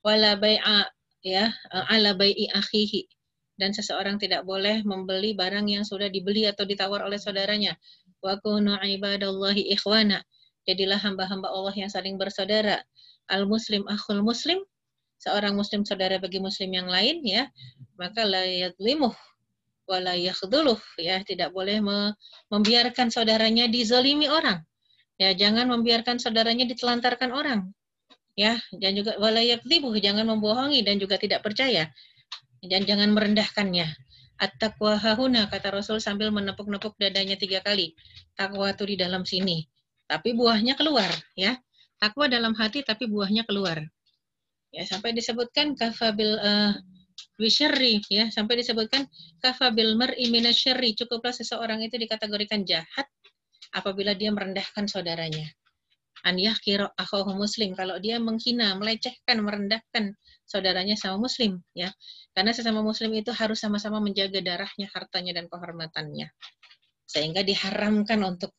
wala 0.02 0.34
bai'a 0.34 0.82
ya 1.22 1.54
eh, 1.54 1.84
ala 1.94 2.18
bai'i 2.18 2.50
akhihi 2.58 3.06
dan 3.62 3.78
seseorang 3.78 4.18
tidak 4.18 4.42
boleh 4.50 4.82
membeli 4.82 5.38
barang 5.38 5.70
yang 5.70 5.86
sudah 5.86 6.10
dibeli 6.10 6.50
atau 6.50 6.66
ditawar 6.66 7.06
oleh 7.06 7.22
saudaranya 7.22 7.78
wa 8.26 8.34
kunu 8.42 8.74
ibadallahi 8.82 9.70
ikhwana 9.78 10.26
Jadilah 10.68 11.00
hamba-hamba 11.00 11.48
Allah 11.48 11.72
yang 11.80 11.88
saling 11.88 12.20
bersaudara. 12.20 12.84
Al-muslim 13.32 13.88
akhul 13.88 14.20
muslim, 14.20 14.60
seorang 15.24 15.56
muslim 15.56 15.88
saudara 15.88 16.20
bagi 16.20 16.44
muslim 16.44 16.76
yang 16.76 16.92
lain 16.92 17.24
ya, 17.24 17.48
maka 17.96 18.28
la 18.28 18.44
limuh, 18.76 19.16
wa 19.88 19.98
la 20.04 20.12
ya, 20.20 20.36
tidak 21.24 21.50
boleh 21.56 21.80
me 21.80 22.12
membiarkan 22.52 23.08
saudaranya 23.08 23.72
dizalimi 23.72 24.28
orang. 24.28 24.60
Ya, 25.16 25.32
jangan 25.32 25.72
membiarkan 25.72 26.20
saudaranya 26.20 26.68
ditelantarkan 26.68 27.32
orang. 27.32 27.72
Ya, 28.36 28.60
dan 28.76 28.92
juga 29.00 29.16
wala 29.24 29.40
limuh, 29.40 29.96
jangan 30.04 30.28
membohongi 30.36 30.84
dan 30.84 31.00
juga 31.00 31.16
tidak 31.16 31.48
percaya. 31.48 31.88
Dan 32.60 32.84
jangan 32.84 33.16
merendahkannya. 33.16 33.88
At-taqwa 34.36 35.00
hahuna, 35.00 35.48
kata 35.48 35.72
Rasul 35.80 36.04
sambil 36.04 36.28
menepuk-nepuk 36.36 37.00
dadanya 37.00 37.40
tiga 37.40 37.64
kali. 37.64 37.96
Takwa 38.36 38.68
itu 38.70 38.84
di 38.86 38.96
dalam 39.00 39.24
sini 39.24 39.64
tapi 40.08 40.34
buahnya 40.34 40.74
keluar 40.80 41.12
ya. 41.36 41.60
Takwa 42.00 42.30
dalam 42.32 42.56
hati 42.58 42.82
tapi 42.86 43.06
buahnya 43.06 43.44
keluar. 43.44 43.78
Ya, 44.72 44.84
sampai 44.88 45.12
disebutkan 45.18 45.74
kafabil 45.76 46.38
uh, 46.40 46.74
eh, 47.42 47.96
ya, 48.14 48.30
sampai 48.32 48.60
disebutkan 48.62 49.08
kafabil 49.42 49.96
mer 49.98 50.14
minasyari, 50.30 50.94
cukuplah 50.94 51.32
seseorang 51.34 51.80
itu 51.82 51.96
dikategorikan 51.98 52.68
jahat 52.68 53.08
apabila 53.76 54.16
dia 54.16 54.32
merendahkan 54.34 54.88
saudaranya. 54.88 55.48
aniyah 56.26 56.58
kiro 56.66 56.90
akhoh 56.98 57.30
muslim 57.38 57.78
kalau 57.78 58.02
dia 58.02 58.18
menghina, 58.18 58.74
melecehkan, 58.74 59.38
merendahkan 59.40 60.18
saudaranya 60.50 60.98
sama 60.98 61.26
muslim 61.30 61.62
ya. 61.78 61.90
Karena 62.34 62.52
sesama 62.54 62.82
muslim 62.86 63.14
itu 63.18 63.30
harus 63.34 63.58
sama-sama 63.62 63.98
menjaga 64.04 64.42
darahnya, 64.44 64.90
hartanya 64.98 65.32
dan 65.38 65.46
kehormatannya. 65.50 66.28
Sehingga 67.08 67.42
diharamkan 67.48 68.20
untuk 68.28 68.52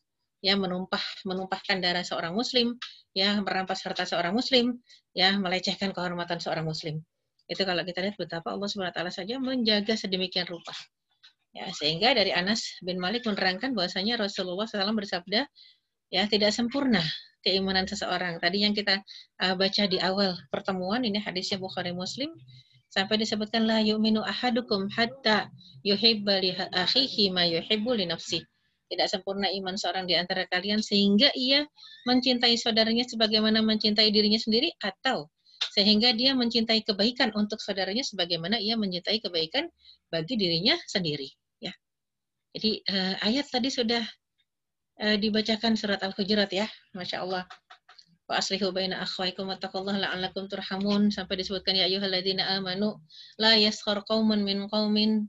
ya 0.45 0.55
menumpah 0.55 1.03
menumpahkan 1.27 1.83
darah 1.83 2.05
seorang 2.07 2.35
muslim 2.35 2.79
ya 3.17 3.35
merampas 3.43 3.83
harta 3.83 4.07
seorang 4.07 4.31
muslim 4.31 4.79
ya 5.17 5.35
melecehkan 5.35 5.91
kehormatan 5.91 6.39
seorang 6.39 6.63
muslim 6.63 7.03
itu 7.51 7.63
kalau 7.67 7.83
kita 7.83 8.05
lihat 8.05 8.17
betapa 8.21 8.55
Allah 8.55 8.69
Subhanahu 8.71 8.95
taala 8.95 9.11
saja 9.11 9.41
menjaga 9.43 9.99
sedemikian 9.99 10.47
rupa 10.47 10.71
ya 11.51 11.67
sehingga 11.75 12.15
dari 12.15 12.31
Anas 12.31 12.79
bin 12.87 13.03
Malik 13.03 13.27
menerangkan 13.27 13.75
bahwasanya 13.75 14.21
Rasulullah 14.23 14.69
SAW 14.69 14.95
bersabda 14.95 15.49
ya 16.15 16.23
tidak 16.31 16.55
sempurna 16.55 17.03
keimanan 17.43 17.89
seseorang 17.91 18.39
tadi 18.39 18.63
yang 18.63 18.77
kita 18.79 19.03
uh, 19.43 19.55
baca 19.59 19.91
di 19.91 19.99
awal 19.99 20.39
pertemuan 20.55 21.03
ini 21.03 21.19
hadisnya 21.19 21.59
Bukhari 21.59 21.91
Muslim 21.97 22.31
sampai 22.93 23.19
disebutkan 23.25 23.67
la 23.67 23.81
yu'minu 23.83 24.23
ahadukum 24.23 24.87
hatta 24.95 25.51
yuhibba 25.83 26.39
akhihi 26.71 27.33
ma 27.35 27.43
yuhibbu 27.49 27.91
li 27.97 28.07
nafsihi 28.13 28.45
tidak 28.89 29.07
sempurna 29.13 29.47
iman 29.53 29.77
seorang 29.77 30.09
di 30.09 30.17
antara 30.17 30.49
kalian 30.49 30.81
sehingga 30.81 31.29
ia 31.37 31.65
mencintai 32.09 32.57
saudaranya 32.57 33.05
sebagaimana 33.05 33.61
mencintai 33.61 34.09
dirinya 34.09 34.41
sendiri 34.41 34.73
atau 34.81 35.29
sehingga 35.77 36.17
dia 36.17 36.33
mencintai 36.33 36.83
kebaikan 36.83 37.31
untuk 37.37 37.61
saudaranya 37.61 38.03
sebagaimana 38.03 38.57
ia 38.59 38.75
mencintai 38.81 39.21
kebaikan 39.21 39.69
bagi 40.09 40.35
dirinya 40.41 40.75
sendiri 40.89 41.29
ya. 41.61 41.71
Jadi 42.57 42.83
eh, 42.89 43.15
ayat 43.23 43.47
tadi 43.53 43.69
sudah 43.69 44.01
eh, 45.05 45.17
dibacakan 45.21 45.77
surat 45.77 46.01
Al-Hujurat 46.03 46.49
ya. 46.51 46.65
Masya 46.97 47.23
Allah 47.29 47.45
wa 48.29 48.35
aslihu 48.41 48.73
baina 48.77 49.01
akhwaikum 49.05 49.49
wattaqullaha 49.53 50.01
la'allakum 50.05 50.49
turhamun 50.53 51.09
sampai 51.09 51.41
disebutkan 51.41 51.73
ya 51.77 51.89
ayyuhalladzina 51.89 52.61
amanu 52.61 53.01
la 53.41 53.57
yaskhar 53.57 54.05
qaumun 54.05 54.45
min 54.45 54.69
qawmin 54.69 55.25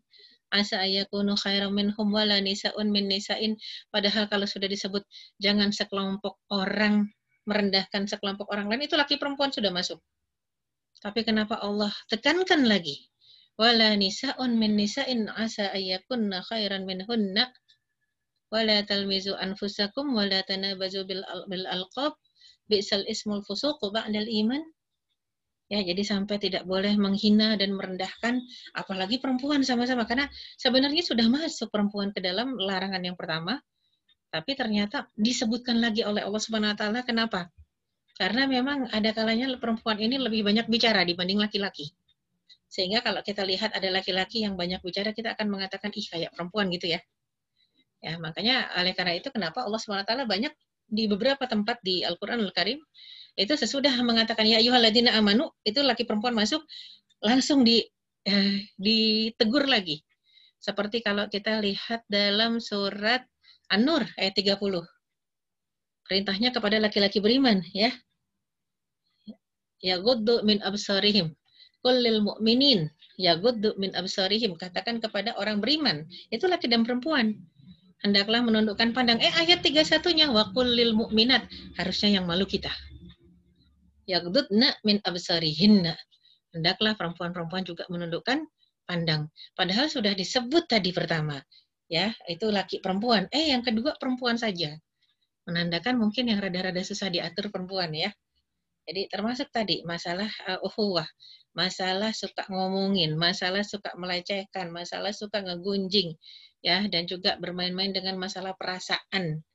asa 0.49 0.81
ayakunu 0.81 1.37
khairan 1.37 1.69
minhum 1.77 2.09
wala 2.09 2.41
nisaun 2.41 2.89
min 2.89 3.05
nisain 3.05 3.53
padahal 3.93 4.25
kalau 4.29 4.49
sudah 4.49 4.65
disebut 4.65 5.05
jangan 5.37 5.69
sekelompok 5.69 6.41
orang 6.49 7.05
merendahkan 7.45 8.09
sekelompok 8.09 8.49
orang 8.49 8.65
lain 8.69 8.89
itu 8.89 8.97
laki 8.97 9.21
perempuan 9.21 9.53
sudah 9.53 9.69
masuk 9.69 10.01
tapi 11.05 11.21
kenapa 11.21 11.61
Allah 11.61 11.93
tekankan 12.09 12.65
lagi 12.65 13.07
wala 13.61 13.93
nisaun 13.93 14.57
min 14.57 14.73
nisain 14.73 15.29
asa 15.37 15.69
ayakunna 15.69 16.41
khairan 16.49 16.89
minhunna 16.89 17.53
wala 18.49 18.81
talmizu 18.89 19.37
anfusakum 19.37 20.17
wala 20.17 20.41
tanabazu 20.49 21.05
bil, 21.05 21.21
bil 21.45 21.65
alqab 21.69 22.17
bi'sal 22.65 23.05
ismul 23.05 23.45
fusuqu 23.45 23.93
ba'dal 23.93 24.25
iman 24.25 24.65
ya 25.69 25.85
jadi 25.85 26.01
sampai 26.01 26.41
tidak 26.41 26.65
boleh 26.65 26.97
menghina 26.97 27.53
dan 27.53 27.77
merendahkan 27.77 28.41
apalagi 28.73 29.21
perempuan 29.21 29.61
sama-sama 29.61 30.01
karena 30.09 30.25
sebenarnya 30.57 31.05
sudah 31.05 31.29
masuk 31.29 31.69
perempuan 31.69 32.09
ke 32.09 32.17
dalam 32.17 32.57
larangan 32.57 32.97
yang 33.05 33.13
pertama 33.13 33.61
tapi 34.33 34.57
ternyata 34.57 35.05
disebutkan 35.13 35.77
lagi 35.77 36.01
oleh 36.01 36.25
Allah 36.25 36.41
Subhanahu 36.41 36.73
wa 36.73 36.77
taala 36.77 37.05
kenapa 37.05 37.53
karena 38.17 38.49
memang 38.49 38.89
ada 38.89 39.13
kalanya 39.13 39.45
perempuan 39.61 40.01
ini 40.01 40.17
lebih 40.17 40.41
banyak 40.41 40.65
bicara 40.65 41.05
dibanding 41.05 41.37
laki-laki 41.37 41.93
sehingga 42.65 43.05
kalau 43.05 43.21
kita 43.21 43.45
lihat 43.45 43.69
ada 43.77 43.93
laki-laki 43.93 44.41
yang 44.41 44.57
banyak 44.57 44.81
bicara 44.81 45.13
kita 45.13 45.37
akan 45.37 45.53
mengatakan 45.53 45.93
ih 45.93 46.05
kayak 46.09 46.29
perempuan 46.33 46.73
gitu 46.73 46.89
ya 46.89 46.99
ya 48.01 48.17
makanya 48.17 48.73
oleh 48.81 48.97
karena 48.97 49.21
itu 49.21 49.29
kenapa 49.29 49.61
Allah 49.69 49.77
Subhanahu 49.77 50.01
wa 50.01 50.09
taala 50.09 50.25
banyak 50.25 50.49
di 50.89 51.05
beberapa 51.05 51.45
tempat 51.45 51.77
di 51.85 52.01
Al-Qur'an 52.01 52.41
Al-Karim 52.41 52.81
itu 53.39 53.55
sesudah 53.55 53.95
mengatakan 54.03 54.43
ya 54.43 54.59
ayuhaladina 54.59 55.15
amanu 55.15 55.47
itu 55.63 55.79
laki 55.79 56.03
perempuan 56.03 56.35
masuk 56.35 56.59
langsung 57.23 57.63
di 57.63 57.79
eh, 58.27 58.67
ditegur 58.75 59.63
lagi 59.63 60.03
seperti 60.59 60.99
kalau 60.99 61.23
kita 61.31 61.63
lihat 61.63 62.03
dalam 62.11 62.59
surat 62.59 63.23
An-Nur 63.71 64.03
ayat 64.19 64.35
30 64.35 64.59
perintahnya 66.03 66.51
kepada 66.51 66.83
laki-laki 66.83 67.23
beriman 67.23 67.63
ya 67.71 67.95
ya 69.79 69.95
guddu 70.03 70.43
min 70.43 70.59
absarihim 70.59 71.31
kullil 71.79 72.19
mu'minin 72.19 72.91
guddu 73.39 73.71
min 73.79 73.95
absarihim 73.95 74.59
katakan 74.59 74.99
kepada 74.99 75.31
orang 75.39 75.63
beriman 75.63 76.03
itu 76.27 76.43
laki 76.43 76.67
dan 76.67 76.83
perempuan 76.83 77.39
hendaklah 78.03 78.43
menundukkan 78.43 78.91
pandang 78.91 79.23
eh 79.23 79.31
ayat 79.31 79.63
31-nya 79.63 80.27
wa 80.27 80.51
kullil 80.51 80.91
mu'minat 80.91 81.47
harusnya 81.79 82.19
yang 82.19 82.27
malu 82.27 82.43
kita 82.43 82.71
yagdudna 84.09 84.73
min 84.81 84.97
absarihinna. 85.05 85.93
Hendaklah 86.49 86.97
perempuan-perempuan 86.97 87.61
juga 87.61 87.85
menundukkan 87.93 88.41
pandang. 88.89 89.29
Padahal 89.53 89.85
sudah 89.85 90.17
disebut 90.17 90.65
tadi 90.65 90.89
pertama, 90.89 91.37
ya, 91.85 92.09
itu 92.25 92.49
laki 92.49 92.81
perempuan. 92.81 93.29
Eh, 93.29 93.53
yang 93.53 93.61
kedua 93.61 93.93
perempuan 94.01 94.41
saja. 94.41 94.73
Menandakan 95.45 96.01
mungkin 96.01 96.25
yang 96.33 96.41
rada-rada 96.41 96.81
susah 96.81 97.13
diatur 97.13 97.53
perempuan 97.53 97.93
ya. 97.93 98.09
Jadi 98.89 99.05
termasuk 99.13 99.53
tadi 99.53 99.85
masalah 99.85 100.29
uh, 100.49 100.65
uhuwah, 100.65 101.05
masalah 101.53 102.09
suka 102.09 102.41
ngomongin, 102.49 103.13
masalah 103.13 103.61
suka 103.61 103.93
melecehkan, 103.93 104.73
masalah 104.73 105.13
suka 105.13 105.45
ngegunjing, 105.45 106.17
ya, 106.65 106.81
dan 106.89 107.05
juga 107.05 107.37
bermain-main 107.37 107.93
dengan 107.93 108.17
masalah 108.17 108.57
perasaan 108.57 109.45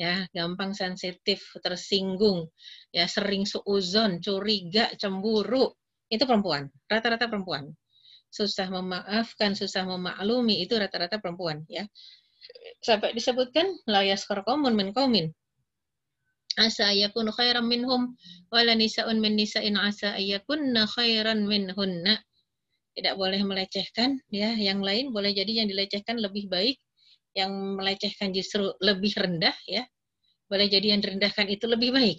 ya 0.00 0.24
gampang 0.32 0.72
sensitif 0.72 1.52
tersinggung 1.60 2.48
ya 2.88 3.04
sering 3.04 3.44
seuzon 3.44 4.16
curiga 4.24 4.88
cemburu 4.96 5.76
itu 6.08 6.24
perempuan 6.24 6.72
rata-rata 6.88 7.28
perempuan 7.28 7.68
susah 8.32 8.72
memaafkan 8.72 9.52
susah 9.52 9.84
memaklumi 9.84 10.64
itu 10.64 10.72
rata-rata 10.72 11.20
perempuan 11.20 11.68
ya 11.68 11.84
sampai 12.80 13.12
disebutkan 13.12 13.76
layas 13.84 14.24
korkomun 14.24 14.72
menkomin 14.72 15.28
asa 16.56 16.88
ayakun 16.96 17.28
khairan 17.36 17.68
minhum 17.68 18.16
wala 18.48 18.72
nisaun 18.72 19.20
min 19.20 19.36
nisain 19.36 19.76
asa 19.76 20.16
ayakun 20.16 20.80
khairan 20.96 21.44
minhunna 21.44 22.16
tidak 22.96 23.20
boleh 23.20 23.44
melecehkan 23.44 24.16
ya 24.32 24.56
yang 24.56 24.80
lain 24.80 25.12
boleh 25.12 25.36
jadi 25.36 25.60
yang 25.60 25.68
dilecehkan 25.68 26.16
lebih 26.24 26.48
baik 26.48 26.80
yang 27.36 27.78
melecehkan 27.78 28.34
justru 28.34 28.74
lebih 28.82 29.14
rendah 29.14 29.54
ya 29.68 29.86
boleh 30.50 30.66
jadi 30.66 30.94
yang 30.94 31.00
direndahkan 31.02 31.46
itu 31.46 31.64
lebih 31.70 31.94
baik 31.94 32.18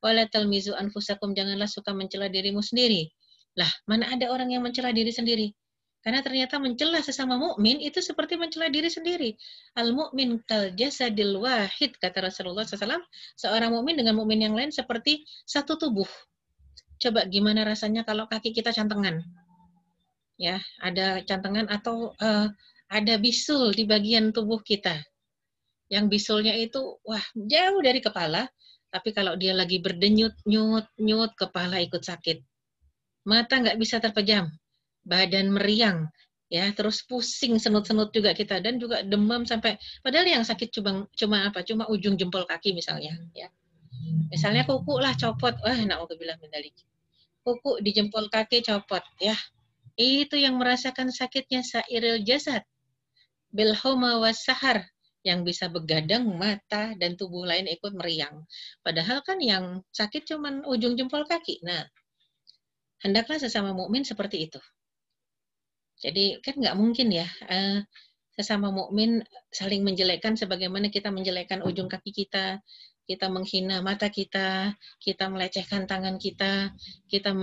wala 0.00 0.24
talmizu 0.32 0.72
anfusakum 0.80 1.36
janganlah 1.36 1.68
suka 1.68 1.92
mencela 1.92 2.32
dirimu 2.32 2.64
sendiri 2.64 3.12
lah 3.52 3.68
mana 3.84 4.08
ada 4.16 4.32
orang 4.32 4.48
yang 4.48 4.64
mencela 4.64 4.96
diri 4.96 5.12
sendiri 5.12 5.52
karena 6.00 6.24
ternyata 6.24 6.56
mencela 6.56 7.04
sesama 7.04 7.36
mukmin 7.36 7.76
itu 7.76 8.00
seperti 8.00 8.40
mencela 8.40 8.72
diri 8.72 8.88
sendiri. 8.88 9.36
Al 9.76 9.92
mukmin 9.92 10.40
kal 10.48 10.72
jasadil 10.72 11.36
wahid 11.44 11.92
kata 12.00 12.24
Rasulullah 12.24 12.64
SAW. 12.64 13.04
Seorang 13.36 13.68
mukmin 13.68 14.00
dengan 14.00 14.16
mukmin 14.16 14.40
yang 14.40 14.56
lain 14.56 14.72
seperti 14.72 15.28
satu 15.44 15.76
tubuh. 15.76 16.08
Coba 17.04 17.28
gimana 17.28 17.68
rasanya 17.68 18.00
kalau 18.08 18.24
kaki 18.32 18.56
kita 18.56 18.72
cantengan? 18.72 19.20
Ya, 20.40 20.64
ada 20.80 21.20
cantengan 21.20 21.68
atau 21.68 22.16
uh, 22.16 22.48
ada 22.90 23.14
bisul 23.22 23.70
di 23.70 23.86
bagian 23.86 24.34
tubuh 24.34 24.58
kita. 24.66 24.98
Yang 25.94 26.04
bisulnya 26.10 26.54
itu, 26.58 26.78
wah, 27.06 27.22
jauh 27.38 27.78
dari 27.86 28.02
kepala, 28.02 28.50
tapi 28.90 29.14
kalau 29.14 29.38
dia 29.38 29.54
lagi 29.54 29.78
berdenyut, 29.78 30.34
nyut, 30.46 30.86
nyut, 30.98 31.30
kepala 31.38 31.78
ikut 31.82 32.02
sakit. 32.02 32.42
Mata 33.30 33.58
nggak 33.62 33.78
bisa 33.78 34.02
terpejam, 34.02 34.50
badan 35.06 35.54
meriang, 35.54 36.10
ya 36.50 36.66
terus 36.74 37.06
pusing 37.06 37.62
senut-senut 37.62 38.10
juga 38.10 38.34
kita 38.34 38.58
dan 38.58 38.82
juga 38.82 39.06
demam 39.06 39.46
sampai 39.46 39.78
padahal 40.02 40.26
yang 40.26 40.42
sakit 40.46 40.74
cuma 40.74 41.06
cuma 41.14 41.46
apa 41.46 41.62
cuma 41.62 41.86
ujung 41.94 42.18
jempol 42.18 42.42
kaki 42.42 42.74
misalnya 42.74 43.14
ya 43.30 43.46
misalnya 44.34 44.66
kuku 44.66 44.98
lah 44.98 45.14
copot 45.14 45.54
wah 45.62 45.78
bilang 46.18 46.38
mendalik 46.42 46.74
kuku 47.46 47.72
di 47.86 47.94
jempol 47.94 48.26
kaki 48.26 48.66
copot 48.66 48.98
ya 49.22 49.38
itu 49.94 50.34
yang 50.34 50.58
merasakan 50.58 51.14
sakitnya 51.14 51.62
sairil 51.62 52.18
jasad 52.26 52.66
bilhoma 53.50 54.22
wasahar 54.22 54.86
yang 55.20 55.44
bisa 55.44 55.68
begadang 55.68 56.24
mata 56.40 56.96
dan 56.96 57.18
tubuh 57.18 57.44
lain 57.44 57.68
ikut 57.68 57.92
meriang. 57.92 58.40
Padahal 58.80 59.20
kan 59.20 59.36
yang 59.42 59.84
sakit 59.92 60.24
cuman 60.24 60.64
ujung 60.64 60.96
jempol 60.96 61.28
kaki. 61.28 61.60
Nah, 61.60 61.84
hendaklah 63.04 63.36
sesama 63.36 63.76
mukmin 63.76 64.00
seperti 64.06 64.48
itu. 64.48 64.60
Jadi 66.00 66.40
kan 66.40 66.56
nggak 66.56 66.78
mungkin 66.80 67.12
ya 67.12 67.28
eh, 67.44 67.84
sesama 68.32 68.72
mukmin 68.72 69.20
saling 69.52 69.84
menjelekkan 69.84 70.32
sebagaimana 70.40 70.88
kita 70.88 71.12
menjelekkan 71.12 71.60
ujung 71.60 71.92
kaki 71.92 72.16
kita, 72.16 72.64
kita 73.04 73.28
menghina 73.28 73.84
mata 73.84 74.08
kita, 74.08 74.72
kita 75.04 75.28
melecehkan 75.28 75.84
tangan 75.84 76.16
kita, 76.16 76.72
kita 77.12 77.36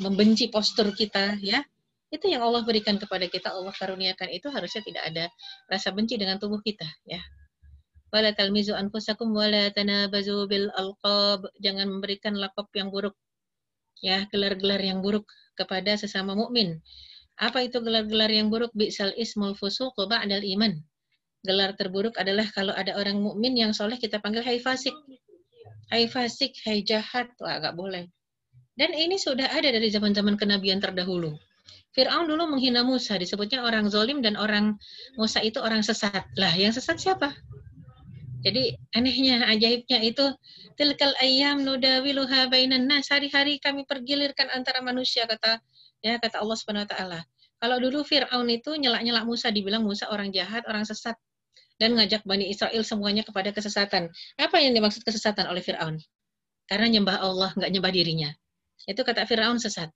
membenci 0.00 0.48
postur 0.48 0.88
kita, 0.96 1.36
ya 1.44 1.60
itu 2.12 2.28
yang 2.28 2.44
Allah 2.44 2.60
berikan 2.60 3.00
kepada 3.00 3.24
kita, 3.24 3.56
Allah 3.56 3.72
karuniakan 3.72 4.28
itu 4.36 4.52
harusnya 4.52 4.84
tidak 4.84 5.02
ada 5.08 5.24
rasa 5.72 5.96
benci 5.96 6.20
dengan 6.20 6.36
tubuh 6.36 6.60
kita 6.60 6.84
ya. 7.08 7.18
Wala 8.12 8.36
talmizu 8.36 8.76
anfusakum 8.76 9.32
wala 9.32 9.72
tanabazu 9.72 10.44
bil 10.44 10.68
alqab. 10.76 11.48
Jangan 11.64 11.88
memberikan 11.88 12.36
lakop 12.36 12.68
yang 12.76 12.92
buruk 12.92 13.16
ya, 14.04 14.28
gelar-gelar 14.28 14.84
yang 14.84 15.00
buruk 15.00 15.24
kepada 15.56 15.96
sesama 15.96 16.36
mukmin. 16.36 16.76
Apa 17.40 17.64
itu 17.64 17.80
gelar-gelar 17.80 18.28
yang 18.28 18.52
buruk? 18.52 18.68
Bi'sal 18.76 19.16
ismul 19.16 19.56
fusuq 19.56 19.96
ba'dal 20.04 20.44
iman. 20.44 20.76
Gelar 21.40 21.72
terburuk 21.74 22.20
adalah 22.20 22.44
kalau 22.52 22.76
ada 22.76 22.92
orang 23.00 23.16
mukmin 23.16 23.56
yang 23.56 23.72
soleh 23.72 23.96
kita 23.96 24.20
panggil 24.20 24.44
hai 24.44 24.60
fasik. 24.60 24.92
Hai 25.88 26.04
fasik, 26.12 26.52
hai 26.68 26.84
jahat. 26.84 27.32
Wah, 27.40 27.56
boleh. 27.72 28.12
Dan 28.76 28.92
ini 28.92 29.16
sudah 29.16 29.48
ada 29.48 29.72
dari 29.72 29.88
zaman-zaman 29.88 30.36
kenabian 30.36 30.78
terdahulu 30.84 31.32
Fir'aun 31.92 32.24
dulu 32.24 32.48
menghina 32.56 32.80
Musa, 32.80 33.20
disebutnya 33.20 33.60
orang 33.68 33.84
zolim 33.92 34.24
dan 34.24 34.32
orang 34.40 34.80
Musa 35.20 35.44
itu 35.44 35.60
orang 35.60 35.84
sesat. 35.84 36.24
Lah, 36.40 36.48
yang 36.56 36.72
sesat 36.72 36.96
siapa? 36.96 37.28
Jadi 38.42 38.74
anehnya, 38.96 39.44
ajaibnya 39.44 40.00
itu 40.02 40.24
tilkal 40.74 41.12
ayam 41.20 41.62
nudawiluha 41.62 42.48
bainan 42.48 42.88
nas. 42.88 43.12
Hari-hari 43.12 43.60
kami 43.60 43.84
pergilirkan 43.84 44.50
antara 44.56 44.80
manusia 44.82 45.28
kata 45.30 45.60
ya 46.02 46.18
kata 46.18 46.42
Allah 46.42 46.56
swt. 46.58 46.94
Kalau 47.62 47.76
dulu 47.78 48.02
Firaun 48.02 48.48
itu 48.50 48.74
nyelak-nyelak 48.74 49.22
Musa 49.22 49.52
dibilang 49.54 49.86
Musa 49.86 50.10
orang 50.10 50.34
jahat, 50.34 50.66
orang 50.66 50.82
sesat 50.88 51.14
dan 51.78 51.94
ngajak 51.94 52.26
Bani 52.26 52.50
Israel 52.50 52.82
semuanya 52.82 53.22
kepada 53.22 53.54
kesesatan. 53.54 54.10
Apa 54.40 54.58
yang 54.58 54.74
dimaksud 54.74 55.04
kesesatan 55.06 55.46
oleh 55.46 55.62
Firaun? 55.62 56.00
Karena 56.66 56.88
nyembah 56.88 57.20
Allah, 57.22 57.52
nggak 57.54 57.70
nyembah 57.70 57.92
dirinya. 57.94 58.30
Itu 58.90 59.04
kata 59.06 59.22
Firaun 59.28 59.62
sesat. 59.62 59.92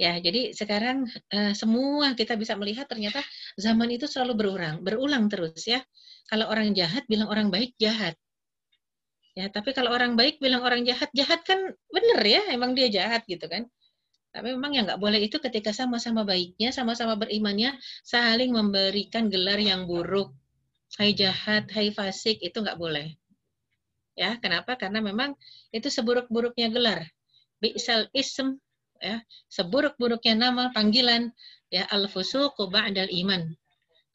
Ya, 0.00 0.16
jadi 0.16 0.56
sekarang 0.56 1.04
uh, 1.36 1.52
semua 1.52 2.16
kita 2.16 2.32
bisa 2.40 2.56
melihat 2.56 2.88
ternyata 2.88 3.20
zaman 3.60 3.92
itu 3.92 4.08
selalu 4.08 4.32
berulang, 4.40 4.80
berulang 4.80 5.28
terus 5.28 5.68
ya. 5.68 5.84
Kalau 6.32 6.48
orang 6.48 6.72
jahat 6.72 7.04
bilang 7.12 7.28
orang 7.28 7.52
baik 7.52 7.76
jahat. 7.76 8.16
Ya, 9.36 9.48
tapi 9.52 9.76
kalau 9.76 9.92
orang 9.92 10.16
baik 10.16 10.40
bilang 10.44 10.64
orang 10.64 10.84
jahat 10.84 11.08
jahat 11.12 11.40
kan 11.44 11.76
bener 11.92 12.20
ya, 12.24 12.40
emang 12.52 12.72
dia 12.72 12.88
jahat 12.88 13.24
gitu 13.28 13.44
kan. 13.48 13.68
Tapi 14.32 14.56
memang 14.56 14.72
yang 14.72 14.88
nggak 14.88 15.00
boleh 15.00 15.20
itu 15.28 15.36
ketika 15.44 15.76
sama-sama 15.76 16.24
baiknya, 16.24 16.72
sama-sama 16.72 17.20
berimannya, 17.20 17.76
saling 18.00 18.48
memberikan 18.56 19.28
gelar 19.28 19.60
yang 19.60 19.84
buruk. 19.84 20.32
Hai 20.96 21.12
jahat, 21.12 21.68
hai 21.76 21.92
fasik, 21.92 22.40
itu 22.40 22.56
nggak 22.56 22.80
boleh. 22.80 23.12
Ya, 24.16 24.40
kenapa? 24.40 24.72
Karena 24.80 25.04
memang 25.04 25.36
itu 25.68 25.88
seburuk-buruknya 25.92 26.72
gelar. 26.72 27.04
Bi'sal 27.60 28.08
ism 28.16 28.56
ya 29.02 29.18
seburuk-buruknya 29.50 30.38
nama 30.38 30.70
panggilan 30.72 31.34
ya 31.68 31.84
al 31.90 32.06
fusuqu 32.06 32.70
ba'dal 32.70 33.10
iman 33.10 33.42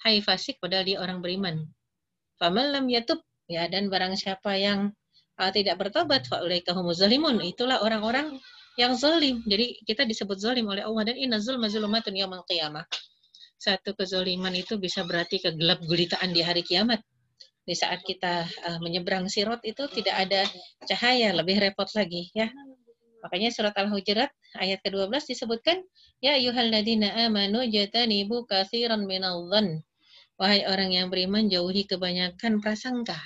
hai 0.07 0.23
fasik 0.23 0.57
padahal 0.63 0.87
dia 0.87 0.97
orang 1.03 1.19
beriman 1.19 1.67
famal 2.39 2.71
lam 2.71 2.87
yatub 2.87 3.19
ya 3.51 3.67
dan 3.67 3.91
barang 3.91 4.15
siapa 4.15 4.55
yang 4.55 4.95
uh, 5.37 5.51
tidak 5.51 5.75
bertobat 5.77 6.23
fa 6.25 6.39
ulaika 6.39 6.71
zalimun 6.95 7.43
itulah 7.43 7.83
orang-orang 7.83 8.39
yang 8.79 8.95
zalim 8.95 9.43
jadi 9.43 9.75
kita 9.83 10.07
disebut 10.07 10.39
zalim 10.39 10.65
oleh 10.71 10.87
Allah 10.87 11.11
dan 11.13 11.19
inna 11.19 11.37
zulma 11.43 11.67
zulumatun 11.67 12.15
yaumil 12.15 12.45
qiyamah 12.47 12.87
satu 13.57 13.97
kezoliman 13.97 14.53
itu 14.53 14.77
bisa 14.77 15.01
berarti 15.01 15.41
kegelap 15.41 15.81
gulitaan 15.89 16.29
di 16.29 16.45
hari 16.45 16.61
kiamat 16.61 17.01
di 17.67 17.73
saat 17.73 18.05
kita 18.05 18.45
uh, 18.45 18.77
menyeberang 18.85 19.25
sirot 19.25 19.59
itu 19.65 19.81
tidak 19.97 20.13
ada 20.29 20.45
cahaya 20.93 21.33
lebih 21.33 21.57
repot 21.57 21.89
lagi 21.97 22.29
ya 22.37 22.53
Makanya 23.27 23.51
surat 23.51 23.75
Al-Hujurat 23.75 24.31
ayat 24.63 24.79
ke-12 24.87 25.11
disebutkan 25.35 25.83
ya 26.23 26.39
ayyuhalladzina 26.39 27.11
amanu 27.27 27.59
jatanibu 27.67 28.47
katsiran 28.47 29.03
minadh-dhann. 29.03 29.83
Wahai 30.39 30.63
orang 30.63 30.95
yang 30.95 31.11
beriman 31.11 31.51
jauhi 31.51 31.83
kebanyakan 31.83 32.63
prasangka, 32.63 33.19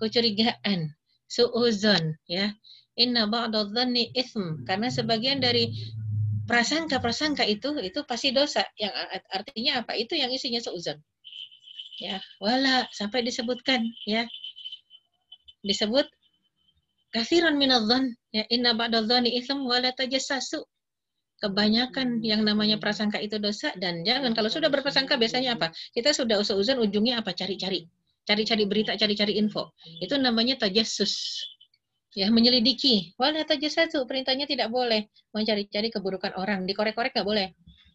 kecurigaan, 0.00 0.96
suuzon 1.28 2.16
ya. 2.24 2.56
Inna 2.96 3.28
ba'dadh-dhanni 3.28 4.16
itsm 4.16 4.64
karena 4.64 4.88
sebagian 4.88 5.44
dari 5.44 5.76
prasangka-prasangka 6.48 7.44
itu 7.44 7.76
itu 7.84 8.00
pasti 8.08 8.32
dosa 8.32 8.64
yang 8.80 8.96
artinya 9.28 9.84
apa? 9.84 9.92
Itu 10.00 10.16
yang 10.16 10.32
isinya 10.32 10.64
suuzon. 10.64 10.96
Ya, 12.00 12.16
wala 12.40 12.88
sampai 12.96 13.20
disebutkan 13.20 13.84
ya 14.08 14.24
disebut 15.60 16.08
Kasiran 17.14 17.54
minadhan, 17.54 18.10
ya 18.34 18.42
inna 18.50 18.74
ba'dadhani 18.74 19.38
ism 19.38 19.62
wa 19.62 19.78
la 19.78 19.94
tajassasu. 19.94 20.66
Kebanyakan 21.38 22.18
hmm. 22.18 22.26
yang 22.26 22.42
namanya 22.42 22.82
prasangka 22.82 23.22
itu 23.22 23.38
dosa 23.38 23.70
dan 23.78 24.02
jangan 24.02 24.34
kalau 24.34 24.50
sudah 24.50 24.66
berprasangka 24.66 25.14
biasanya 25.14 25.54
apa? 25.54 25.70
Kita 25.94 26.10
sudah 26.10 26.42
usah 26.42 26.58
usah 26.58 26.74
ujungnya 26.74 27.22
apa? 27.22 27.30
Cari-cari. 27.30 27.86
Cari-cari 28.26 28.66
berita, 28.66 28.98
cari-cari 28.98 29.38
info. 29.38 29.70
Itu 30.02 30.18
namanya 30.18 30.58
tajassus. 30.58 31.38
Ya, 32.18 32.26
menyelidiki. 32.34 33.14
Wala 33.14 33.46
tajassasu, 33.46 34.02
perintahnya 34.10 34.50
tidak 34.50 34.74
boleh 34.74 35.06
mencari-cari 35.38 35.94
keburukan 35.94 36.34
orang. 36.34 36.66
Dikorek-korek 36.66 37.14
nggak 37.14 37.28
boleh 37.30 37.54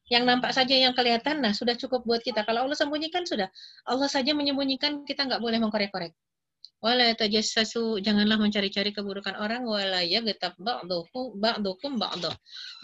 yang 0.10 0.24
nampak 0.26 0.56
saja 0.58 0.74
yang 0.74 0.96
kelihatan 0.98 1.38
nah 1.44 1.54
sudah 1.54 1.78
cukup 1.78 2.02
buat 2.02 2.26
kita 2.26 2.42
kalau 2.42 2.66
Allah 2.66 2.74
sembunyikan 2.74 3.30
sudah 3.30 3.46
Allah 3.86 4.10
saja 4.10 4.34
menyembunyikan 4.34 5.06
kita 5.06 5.22
nggak 5.22 5.38
boleh 5.38 5.62
mengkorek-korek 5.62 6.18
Wala 6.80 7.12
tajassasu, 7.12 8.00
janganlah 8.00 8.40
mencari-cari 8.40 8.96
keburukan 8.96 9.36
orang, 9.36 9.68
wala 9.68 10.00
getab 10.08 10.56
ba'duhu 10.56 11.36
ba'dukum 11.36 12.00
ba'duh. 12.00 12.32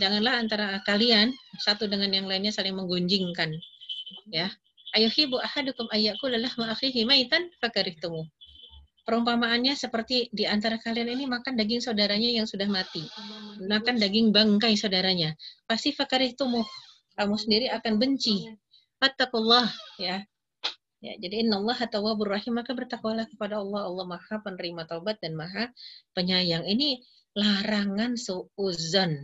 Janganlah 0.04 0.36
antara 0.36 0.68
kalian 0.84 1.32
satu 1.64 1.88
dengan 1.88 2.12
yang 2.12 2.28
lainnya 2.28 2.52
saling 2.52 2.76
menggunjingkan. 2.76 3.56
Ya. 4.28 4.52
Ayuhibu 5.00 5.40
ahadukum 5.40 5.88
lelah 5.96 6.44
lahma 6.52 6.76
ma'akhihi, 6.76 7.08
maitan 7.08 7.48
fakarihtumu. 7.64 8.28
Perumpamaannya 9.08 9.80
seperti 9.80 10.28
di 10.36 10.44
antara 10.44 10.76
kalian 10.76 11.16
ini 11.16 11.24
makan 11.32 11.56
daging 11.56 11.80
saudaranya 11.80 12.44
yang 12.44 12.44
sudah 12.52 12.68
mati. 12.68 13.00
Makan 13.64 13.96
daging 13.96 14.36
bangkai 14.36 14.76
saudaranya. 14.76 15.32
Pasti 15.72 15.96
fakarihtumu. 15.96 16.60
Kamu 17.16 17.36
sendiri 17.40 17.72
akan 17.72 17.96
benci. 17.96 18.44
Fattakullah. 19.00 19.72
Ya. 19.96 20.28
Ya, 21.06 21.14
jadi 21.22 21.46
Allah 21.54 21.78
tawwabur 21.86 22.26
rahim 22.34 22.58
maka 22.58 22.74
bertakwalah 22.74 23.30
kepada 23.30 23.62
Allah. 23.62 23.86
Allah 23.86 24.06
Maha 24.10 24.42
penerima 24.42 24.90
taubat 24.90 25.22
dan 25.22 25.38
Maha 25.38 25.70
penyayang. 26.18 26.66
Ini 26.66 26.98
larangan 27.38 28.18
suuzon. 28.18 29.22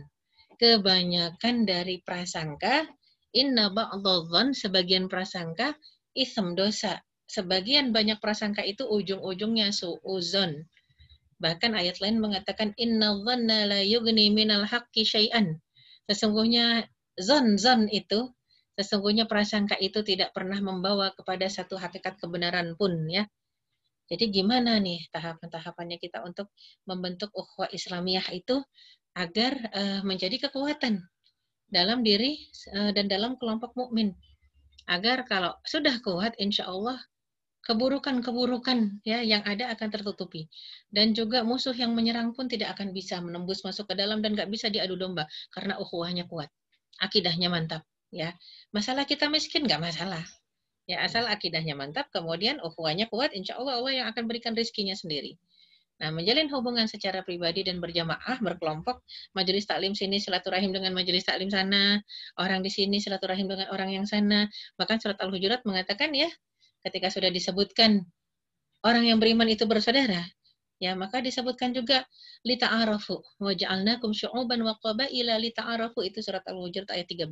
Kebanyakan 0.62 1.66
dari 1.66 1.98
prasangka 2.06 2.86
inna 3.34 3.74
ba'dadh 3.74 4.54
sebagian 4.54 5.10
prasangka 5.10 5.74
isem 6.14 6.54
dosa. 6.54 7.02
Sebagian 7.26 7.90
banyak 7.90 8.22
prasangka 8.22 8.62
itu 8.62 8.86
ujung-ujungnya 8.86 9.74
suuzon. 9.74 10.62
Bahkan 11.42 11.74
ayat 11.74 11.98
lain 11.98 12.22
mengatakan 12.22 12.70
inna 12.78 13.10
dhanna 13.26 13.66
la 13.66 13.80
yughni 13.82 14.30
minal 14.30 14.62
haqqi 14.70 15.02
syai'an. 15.02 15.58
Sesungguhnya 16.06 16.86
zon 17.18 17.58
zon 17.58 17.90
itu 17.90 18.30
Sesungguhnya 18.72 19.28
prasangka 19.28 19.76
itu 19.76 20.00
tidak 20.00 20.32
pernah 20.32 20.56
membawa 20.56 21.12
kepada 21.12 21.44
satu 21.52 21.76
hakikat 21.76 22.16
kebenaran 22.16 22.72
pun 22.78 23.04
ya. 23.08 23.28
Jadi 24.08 24.32
gimana 24.32 24.76
nih 24.80 25.00
tahapan-tahapannya 25.12 25.96
kita 26.00 26.24
untuk 26.24 26.48
membentuk 26.88 27.32
ukhuwah 27.32 27.68
Islamiyah 27.72 28.24
itu 28.36 28.60
agar 29.16 29.52
uh, 29.76 30.00
menjadi 30.08 30.48
kekuatan 30.48 31.00
dalam 31.68 32.00
diri 32.04 32.36
uh, 32.76 32.92
dan 32.96 33.08
dalam 33.12 33.36
kelompok 33.36 33.72
mukmin. 33.76 34.12
Agar 34.88 35.24
kalau 35.28 35.52
sudah 35.68 36.00
kuat 36.00 36.32
insya 36.40 36.64
Allah 36.66 36.96
keburukan-keburukan 37.62 39.04
ya 39.06 39.22
yang 39.22 39.46
ada 39.46 39.70
akan 39.70 39.88
tertutupi 39.94 40.50
dan 40.90 41.14
juga 41.14 41.46
musuh 41.46 41.76
yang 41.76 41.94
menyerang 41.94 42.34
pun 42.34 42.50
tidak 42.50 42.74
akan 42.74 42.90
bisa 42.90 43.22
menembus 43.22 43.62
masuk 43.62 43.86
ke 43.86 43.94
dalam 43.94 44.18
dan 44.18 44.34
nggak 44.34 44.50
bisa 44.50 44.66
diadu 44.72 44.98
domba 44.98 45.30
karena 45.54 45.78
ukhuwahnya 45.78 46.26
kuat 46.26 46.50
akidahnya 46.98 47.46
mantap 47.54 47.86
ya 48.12 48.36
masalah 48.76 49.08
kita 49.08 49.26
miskin 49.32 49.64
nggak 49.64 49.80
masalah 49.80 50.20
ya 50.84 51.00
asal 51.00 51.24
akidahnya 51.24 51.72
mantap 51.72 52.12
kemudian 52.12 52.60
ukhuwahnya 52.60 53.08
kuat 53.08 53.32
insya 53.32 53.56
Allah 53.56 53.80
Allah 53.80 53.92
yang 54.04 54.06
akan 54.12 54.28
berikan 54.30 54.52
rezekinya 54.54 54.94
sendiri 54.94 55.34
Nah, 56.02 56.10
menjalin 56.10 56.50
hubungan 56.50 56.90
secara 56.90 57.22
pribadi 57.22 57.62
dan 57.62 57.78
berjamaah, 57.78 58.34
berkelompok, 58.42 59.06
majelis 59.38 59.70
taklim 59.70 59.94
sini 59.94 60.18
silaturahim 60.18 60.74
dengan 60.74 60.90
majelis 60.98 61.22
taklim 61.22 61.46
sana, 61.46 62.02
orang 62.34 62.58
di 62.58 62.74
sini 62.74 62.98
silaturahim 62.98 63.46
dengan 63.46 63.70
orang 63.70 63.86
yang 63.94 64.02
sana. 64.02 64.50
Bahkan 64.74 64.98
surat 64.98 65.14
Al-Hujurat 65.22 65.62
mengatakan 65.62 66.10
ya, 66.10 66.26
ketika 66.82 67.06
sudah 67.06 67.30
disebutkan 67.30 68.02
orang 68.82 69.14
yang 69.14 69.22
beriman 69.22 69.46
itu 69.46 69.62
bersaudara, 69.62 70.26
Ya, 70.82 70.98
maka 70.98 71.22
disebutkan 71.22 71.70
juga 71.70 72.02
lita'arafu 72.42 73.22
wa 73.38 73.54
ja'alnakum 73.54 74.10
syu'uban 74.10 74.66
wa 74.66 74.74
qabaila 74.82 75.38
arafu 75.62 76.02
itu 76.02 76.18
surat 76.26 76.42
Al-Hujurat 76.42 76.90
ayat 76.90 77.06
13. 77.06 77.22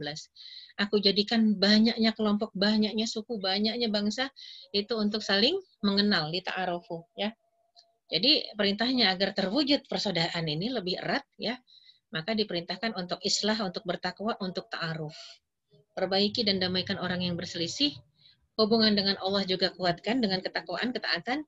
Aku 0.87 1.03
jadikan 1.03 1.59
banyaknya 1.59 2.15
kelompok, 2.15 2.55
banyaknya 2.55 3.11
suku, 3.11 3.43
banyaknya 3.43 3.91
bangsa 3.91 4.31
itu 4.71 4.95
untuk 4.95 5.27
saling 5.27 5.59
mengenal 5.83 6.31
arafu. 6.47 7.03
ya. 7.19 7.35
Jadi 8.07 8.55
perintahnya 8.55 9.11
agar 9.19 9.35
terwujud 9.35 9.83
persaudaraan 9.91 10.47
ini 10.47 10.71
lebih 10.71 11.03
erat, 11.03 11.27
ya. 11.35 11.59
Maka 12.15 12.39
diperintahkan 12.39 12.95
untuk 12.95 13.19
islah, 13.27 13.59
untuk 13.67 13.83
bertakwa, 13.83 14.39
untuk 14.39 14.71
ta'aruf. 14.71 15.15
Perbaiki 15.99 16.47
dan 16.47 16.63
damaikan 16.63 17.03
orang 17.03 17.23
yang 17.27 17.35
berselisih, 17.35 17.99
hubungan 18.55 18.95
dengan 18.95 19.19
Allah 19.19 19.43
juga 19.43 19.75
kuatkan 19.75 20.23
dengan 20.23 20.39
ketakwaan, 20.39 20.95
ketaatan, 20.95 21.43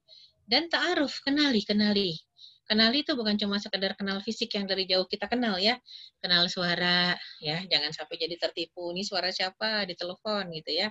dan 0.49 0.67
ta'aruf, 0.67 1.23
kenali, 1.23 1.63
kenali. 1.63 2.19
Kenali 2.67 3.03
itu 3.05 3.15
bukan 3.15 3.35
cuma 3.39 3.59
sekedar 3.59 3.95
kenal 3.99 4.23
fisik 4.23 4.55
yang 4.55 4.65
dari 4.67 4.87
jauh 4.87 5.07
kita 5.07 5.27
kenal 5.31 5.59
ya. 5.59 5.79
Kenal 6.23 6.47
suara, 6.51 7.15
ya 7.43 7.63
jangan 7.67 7.91
sampai 7.95 8.17
jadi 8.19 8.35
tertipu. 8.39 8.95
Ini 8.95 9.03
suara 9.07 9.31
siapa 9.35 9.85
di 9.87 9.95
telepon 9.99 10.51
gitu 10.55 10.71
ya. 10.73 10.89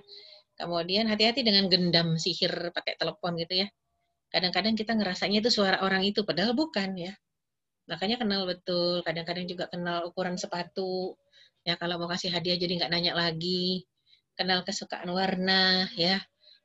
Kemudian 0.55 1.07
hati-hati 1.09 1.41
dengan 1.41 1.71
gendam 1.71 2.19
sihir 2.21 2.75
pakai 2.75 2.99
telepon 2.99 3.33
gitu 3.39 3.65
ya. 3.65 3.67
Kadang-kadang 4.31 4.75
kita 4.79 4.95
ngerasanya 4.95 5.43
itu 5.43 5.49
suara 5.51 5.83
orang 5.83 6.07
itu, 6.07 6.23
padahal 6.23 6.55
bukan 6.55 6.95
ya. 6.95 7.11
Makanya 7.91 8.15
kenal 8.21 8.47
betul, 8.47 9.03
kadang-kadang 9.03 9.43
juga 9.47 9.67
kenal 9.67 10.07
ukuran 10.07 10.39
sepatu. 10.39 11.15
Ya 11.67 11.75
kalau 11.75 11.99
mau 11.99 12.07
kasih 12.07 12.31
hadiah 12.31 12.55
jadi 12.55 12.77
nggak 12.83 12.91
nanya 12.93 13.11
lagi. 13.17 13.83
Kenal 14.39 14.63
kesukaan 14.63 15.11
warna 15.11 15.91
ya 15.99 16.17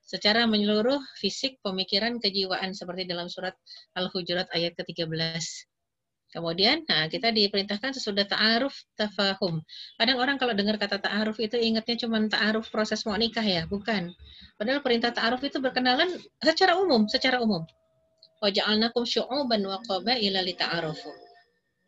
secara 0.07 0.47
menyeluruh 0.47 1.03
fisik, 1.19 1.59
pemikiran, 1.67 2.23
kejiwaan 2.23 2.73
seperti 2.73 3.11
dalam 3.11 3.27
surat 3.27 3.59
Al-Hujurat 3.99 4.47
ayat 4.55 4.79
ke-13. 4.79 5.11
Kemudian, 6.31 6.87
nah, 6.87 7.11
kita 7.11 7.35
diperintahkan 7.35 7.95
sesudah 7.99 8.23
ta'aruf 8.27 8.75
tafahum. 8.95 9.59
Kadang 9.99 10.17
orang 10.23 10.37
kalau 10.39 10.55
dengar 10.55 10.79
kata 10.79 11.03
ta'aruf 11.03 11.39
itu 11.43 11.59
ingatnya 11.59 12.07
cuma 12.07 12.19
ta'aruf 12.23 12.71
proses 12.71 13.03
mau 13.07 13.19
nikah 13.19 13.43
ya, 13.43 13.63
bukan. 13.67 14.11
Padahal 14.55 14.83
perintah 14.85 15.11
ta'aruf 15.11 15.43
itu 15.43 15.59
berkenalan 15.59 16.19
secara 16.45 16.79
umum, 16.79 17.07
secara 17.11 17.43
umum. 17.43 17.67
Waja'alnakum 18.45 19.07
syu'uban 19.07 19.65
wa 19.65 19.81
qabaila 19.91 20.45
li 20.45 20.55
ta'arufu. 20.55 21.09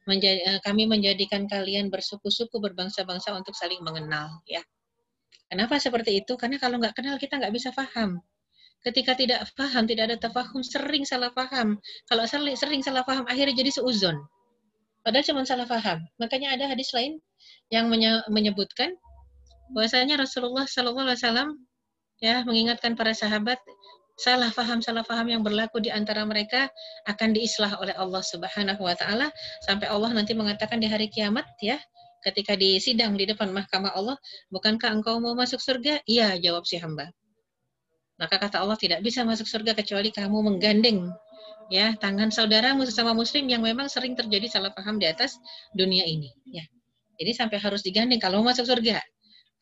Menjadi, 0.09 0.41
eh, 0.41 0.61
kami 0.65 0.89
menjadikan 0.89 1.45
kalian 1.45 1.93
bersuku-suku 1.93 2.57
berbangsa-bangsa 2.57 3.37
untuk 3.37 3.53
saling 3.53 3.85
mengenal 3.85 4.41
ya. 4.49 4.65
Kenapa 5.49 5.81
seperti 5.81 6.21
itu? 6.21 6.37
Karena 6.37 6.61
kalau 6.61 6.77
nggak 6.77 6.93
kenal 6.93 7.17
kita 7.17 7.41
nggak 7.41 7.53
bisa 7.57 7.73
paham. 7.73 8.21
Ketika 8.85 9.17
tidak 9.19 9.49
paham, 9.59 9.89
tidak 9.91 10.13
ada 10.13 10.17
tafahum, 10.21 10.63
sering 10.63 11.03
salah 11.03 11.33
paham. 11.35 11.81
Kalau 12.07 12.25
sering, 12.31 12.85
salah 12.85 13.03
paham, 13.03 13.27
akhirnya 13.27 13.57
jadi 13.59 13.75
seuzon. 13.75 14.23
Padahal 15.03 15.25
cuma 15.27 15.43
salah 15.43 15.67
paham. 15.67 15.99
Makanya 16.23 16.55
ada 16.55 16.71
hadis 16.71 16.95
lain 16.95 17.19
yang 17.75 17.91
menyebutkan 18.31 18.95
bahwasanya 19.75 20.21
Rasulullah 20.23 20.69
SAW 20.69 21.59
ya 22.23 22.45
mengingatkan 22.47 22.97
para 22.97 23.13
sahabat 23.13 23.61
salah 24.19 24.49
faham 24.51 24.81
salah 24.83 25.05
faham 25.07 25.29
yang 25.31 25.43
berlaku 25.45 25.79
di 25.79 25.93
antara 25.93 26.25
mereka 26.27 26.67
akan 27.07 27.31
diislah 27.37 27.77
oleh 27.79 27.93
Allah 27.95 28.19
Subhanahu 28.25 28.81
wa 28.83 28.97
taala 28.99 29.29
sampai 29.69 29.87
Allah 29.93 30.11
nanti 30.17 30.33
mengatakan 30.35 30.81
di 30.83 30.89
hari 30.91 31.07
kiamat 31.13 31.45
ya 31.63 31.79
ketika 32.29 32.53
di 32.61 32.77
sidang 32.77 33.17
di 33.17 33.25
depan 33.25 33.49
mahkamah 33.57 33.97
Allah, 33.97 34.21
bukankah 34.53 34.93
engkau 35.01 35.17
mau 35.19 35.33
masuk 35.33 35.59
surga? 35.65 36.05
Iya, 36.05 36.37
jawab 36.37 36.69
si 36.69 36.77
hamba. 36.77 37.09
Maka 38.21 38.37
kata 38.37 38.61
Allah 38.61 38.77
tidak 38.77 39.01
bisa 39.01 39.25
masuk 39.25 39.49
surga 39.49 39.73
kecuali 39.73 40.11
kamu 40.13 40.37
menggandeng 40.45 41.09
ya 41.69 41.93
tangan 42.01 42.33
saudaramu 42.33 42.83
sesama 42.89 43.13
muslim 43.13 43.45
yang 43.45 43.61
memang 43.61 43.93
sering 43.93 44.17
terjadi 44.17 44.49
salah 44.49 44.73
paham 44.73 44.97
di 44.97 45.05
atas 45.07 45.39
dunia 45.71 46.03
ini 46.03 46.27
ya. 46.51 46.65
Jadi 47.19 47.31
sampai 47.31 47.59
harus 47.63 47.85
digandeng 47.87 48.19
kalau 48.19 48.43
mau 48.43 48.51
masuk 48.51 48.67
surga. 48.67 48.99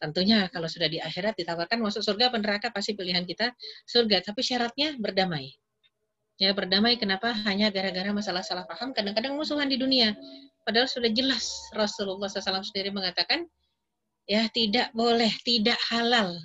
Tentunya 0.01 0.49
kalau 0.49 0.73
sudah 0.73 0.89
di 0.89 0.97
akhirat 1.05 1.37
ditawarkan 1.37 1.85
masuk 1.85 2.01
surga 2.01 2.33
peneraka 2.33 2.73
pasti 2.73 2.97
pilihan 2.97 3.29
kita 3.29 3.53
surga, 3.85 4.25
tapi 4.25 4.41
syaratnya 4.41 4.97
berdamai. 4.97 5.53
Ya, 6.37 6.53
berdamai 6.53 7.01
kenapa 7.01 7.33
hanya 7.49 7.73
gara-gara 7.73 8.13
masalah 8.13 8.45
salah 8.45 8.69
paham, 8.69 8.93
kadang-kadang 8.93 9.33
musuhan 9.41 9.73
di 9.73 9.81
dunia. 9.81 10.13
Padahal 10.69 10.85
sudah 10.85 11.09
jelas 11.09 11.49
Rasulullah 11.73 12.29
SAW 12.29 12.61
sendiri 12.61 12.93
mengatakan, 12.93 13.49
ya 14.29 14.45
tidak 14.53 14.93
boleh, 14.93 15.33
tidak 15.49 15.81
halal. 15.89 16.37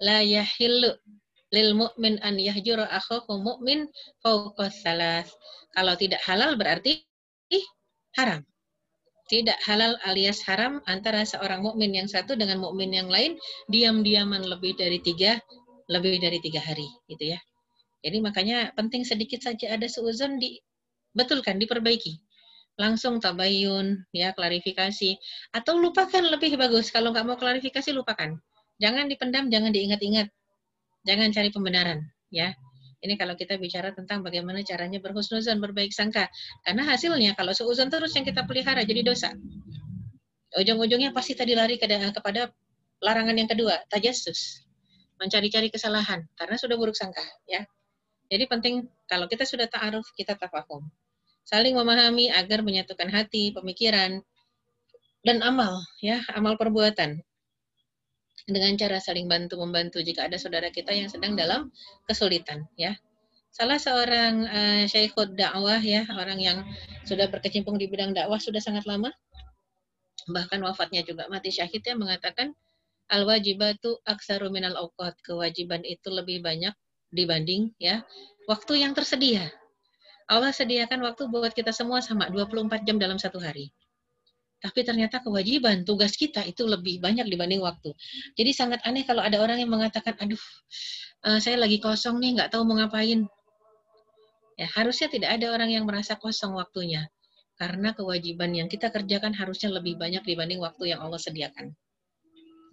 La 0.00 0.24
yahillu 0.24 0.96
lil 1.52 1.76
mu'min 1.76 2.16
an 2.24 2.40
yahjura 2.40 2.88
akhahu 2.88 3.36
mu'min 3.36 3.92
fawqa 4.24 4.72
salas. 4.72 5.28
Kalau 5.76 5.92
tidak 6.00 6.24
halal 6.24 6.56
berarti 6.56 7.04
ih, 7.52 7.66
haram. 8.16 8.40
Tidak 9.28 9.68
halal 9.68 10.00
alias 10.08 10.40
haram 10.48 10.80
antara 10.88 11.28
seorang 11.28 11.60
mukmin 11.60 11.92
yang 11.92 12.08
satu 12.08 12.32
dengan 12.32 12.64
mukmin 12.64 12.88
yang 12.96 13.12
lain 13.12 13.36
diam-diaman 13.68 14.40
lebih 14.40 14.72
dari 14.80 14.96
tiga 15.04 15.36
lebih 15.92 16.16
dari 16.16 16.40
tiga 16.40 16.64
hari 16.64 16.88
gitu 17.12 17.36
ya. 17.36 17.40
Jadi 18.06 18.18
makanya 18.22 18.70
penting 18.78 19.02
sedikit 19.02 19.42
saja 19.42 19.74
ada 19.74 19.86
seuzon 19.90 20.38
di 20.38 20.58
kan? 21.18 21.58
diperbaiki. 21.58 22.14
Langsung 22.78 23.18
tabayun, 23.18 24.06
ya 24.14 24.30
klarifikasi. 24.30 25.18
Atau 25.50 25.82
lupakan 25.82 26.22
lebih 26.30 26.54
bagus. 26.54 26.94
Kalau 26.94 27.10
nggak 27.10 27.26
mau 27.26 27.34
klarifikasi, 27.34 27.90
lupakan. 27.90 28.38
Jangan 28.78 29.10
dipendam, 29.10 29.50
jangan 29.50 29.74
diingat-ingat. 29.74 30.30
Jangan 31.02 31.28
cari 31.34 31.50
pembenaran, 31.50 31.98
ya. 32.30 32.54
Ini 33.02 33.14
kalau 33.18 33.34
kita 33.34 33.58
bicara 33.58 33.90
tentang 33.94 34.22
bagaimana 34.22 34.62
caranya 34.62 35.02
berhusnuzon, 35.02 35.58
berbaik 35.58 35.90
sangka. 35.90 36.30
Karena 36.62 36.86
hasilnya 36.86 37.34
kalau 37.34 37.50
seuzon 37.50 37.90
terus 37.90 38.14
yang 38.14 38.22
kita 38.22 38.46
pelihara 38.46 38.86
jadi 38.86 39.02
dosa. 39.02 39.34
Ujung-ujungnya 40.54 41.10
pasti 41.10 41.34
tadi 41.34 41.58
lari 41.58 41.82
ke, 41.82 41.86
kepada 41.90 42.46
larangan 43.02 43.34
yang 43.34 43.50
kedua, 43.50 43.74
tajasus. 43.90 44.62
Mencari-cari 45.18 45.66
kesalahan 45.66 46.22
karena 46.38 46.54
sudah 46.54 46.78
buruk 46.78 46.94
sangka, 46.94 47.22
ya. 47.50 47.66
Jadi 48.28 48.44
penting 48.44 48.74
kalau 49.08 49.24
kita 49.24 49.48
sudah 49.48 49.66
ta'aruf, 49.72 50.12
kita 50.12 50.36
tafahum. 50.36 50.84
Saling 51.48 51.72
memahami 51.72 52.28
agar 52.28 52.60
menyatukan 52.60 53.08
hati, 53.08 53.56
pemikiran, 53.56 54.20
dan 55.24 55.40
amal, 55.40 55.80
ya, 56.04 56.20
amal 56.36 56.60
perbuatan. 56.60 57.24
Dengan 58.44 58.72
cara 58.76 59.00
saling 59.00 59.24
bantu-membantu 59.28 60.04
jika 60.04 60.28
ada 60.28 60.36
saudara 60.36 60.68
kita 60.68 60.92
yang 60.92 61.08
sedang 61.08 61.34
dalam 61.40 61.72
kesulitan, 62.04 62.68
ya. 62.76 63.00
Salah 63.48 63.80
seorang 63.80 64.44
uh, 64.44 64.58
eh, 64.84 64.84
syekhud 64.86 65.32
dakwah 65.34 65.80
ya, 65.80 66.04
orang 66.12 66.36
yang 66.38 66.58
sudah 67.08 67.32
berkecimpung 67.32 67.80
di 67.80 67.88
bidang 67.88 68.12
dakwah 68.12 68.36
sudah 68.36 68.60
sangat 68.60 68.84
lama, 68.84 69.08
bahkan 70.28 70.60
wafatnya 70.60 71.00
juga 71.00 71.24
mati 71.32 71.48
syahid 71.48 71.80
ya 71.80 71.96
mengatakan 71.96 72.52
al 73.08 73.24
wajibatu 73.24 73.98
aksaru 74.04 74.52
minal 74.52 74.76
awqat. 74.76 75.16
Kewajiban 75.24 75.80
itu 75.82 76.06
lebih 76.12 76.44
banyak 76.44 76.76
dibanding 77.12 77.72
ya 77.80 78.04
waktu 78.48 78.84
yang 78.84 78.92
tersedia. 78.92 79.48
Allah 80.28 80.52
sediakan 80.52 81.00
waktu 81.08 81.24
buat 81.32 81.56
kita 81.56 81.72
semua 81.72 82.04
sama 82.04 82.28
24 82.28 82.84
jam 82.84 83.00
dalam 83.00 83.16
satu 83.16 83.40
hari. 83.40 83.72
Tapi 84.58 84.80
ternyata 84.82 85.22
kewajiban 85.22 85.86
tugas 85.86 86.18
kita 86.18 86.42
itu 86.44 86.66
lebih 86.68 86.98
banyak 87.00 87.24
dibanding 87.30 87.62
waktu. 87.64 87.94
Jadi 88.36 88.50
sangat 88.52 88.80
aneh 88.84 89.06
kalau 89.08 89.22
ada 89.24 89.38
orang 89.40 89.56
yang 89.62 89.70
mengatakan, 89.72 90.18
aduh, 90.20 90.42
eh, 91.32 91.38
saya 91.40 91.56
lagi 91.56 91.78
kosong 91.80 92.18
nih, 92.20 92.42
nggak 92.42 92.50
tahu 92.52 92.66
mau 92.68 92.76
ngapain. 92.76 93.24
Ya, 94.58 94.66
harusnya 94.74 95.08
tidak 95.08 95.30
ada 95.38 95.46
orang 95.54 95.70
yang 95.72 95.86
merasa 95.88 96.18
kosong 96.18 96.58
waktunya. 96.58 97.06
Karena 97.56 97.94
kewajiban 97.96 98.50
yang 98.52 98.68
kita 98.68 98.90
kerjakan 98.92 99.30
harusnya 99.32 99.70
lebih 99.72 99.94
banyak 99.96 100.26
dibanding 100.26 100.58
waktu 100.60 100.92
yang 100.92 101.00
Allah 101.06 101.22
sediakan. 101.22 101.72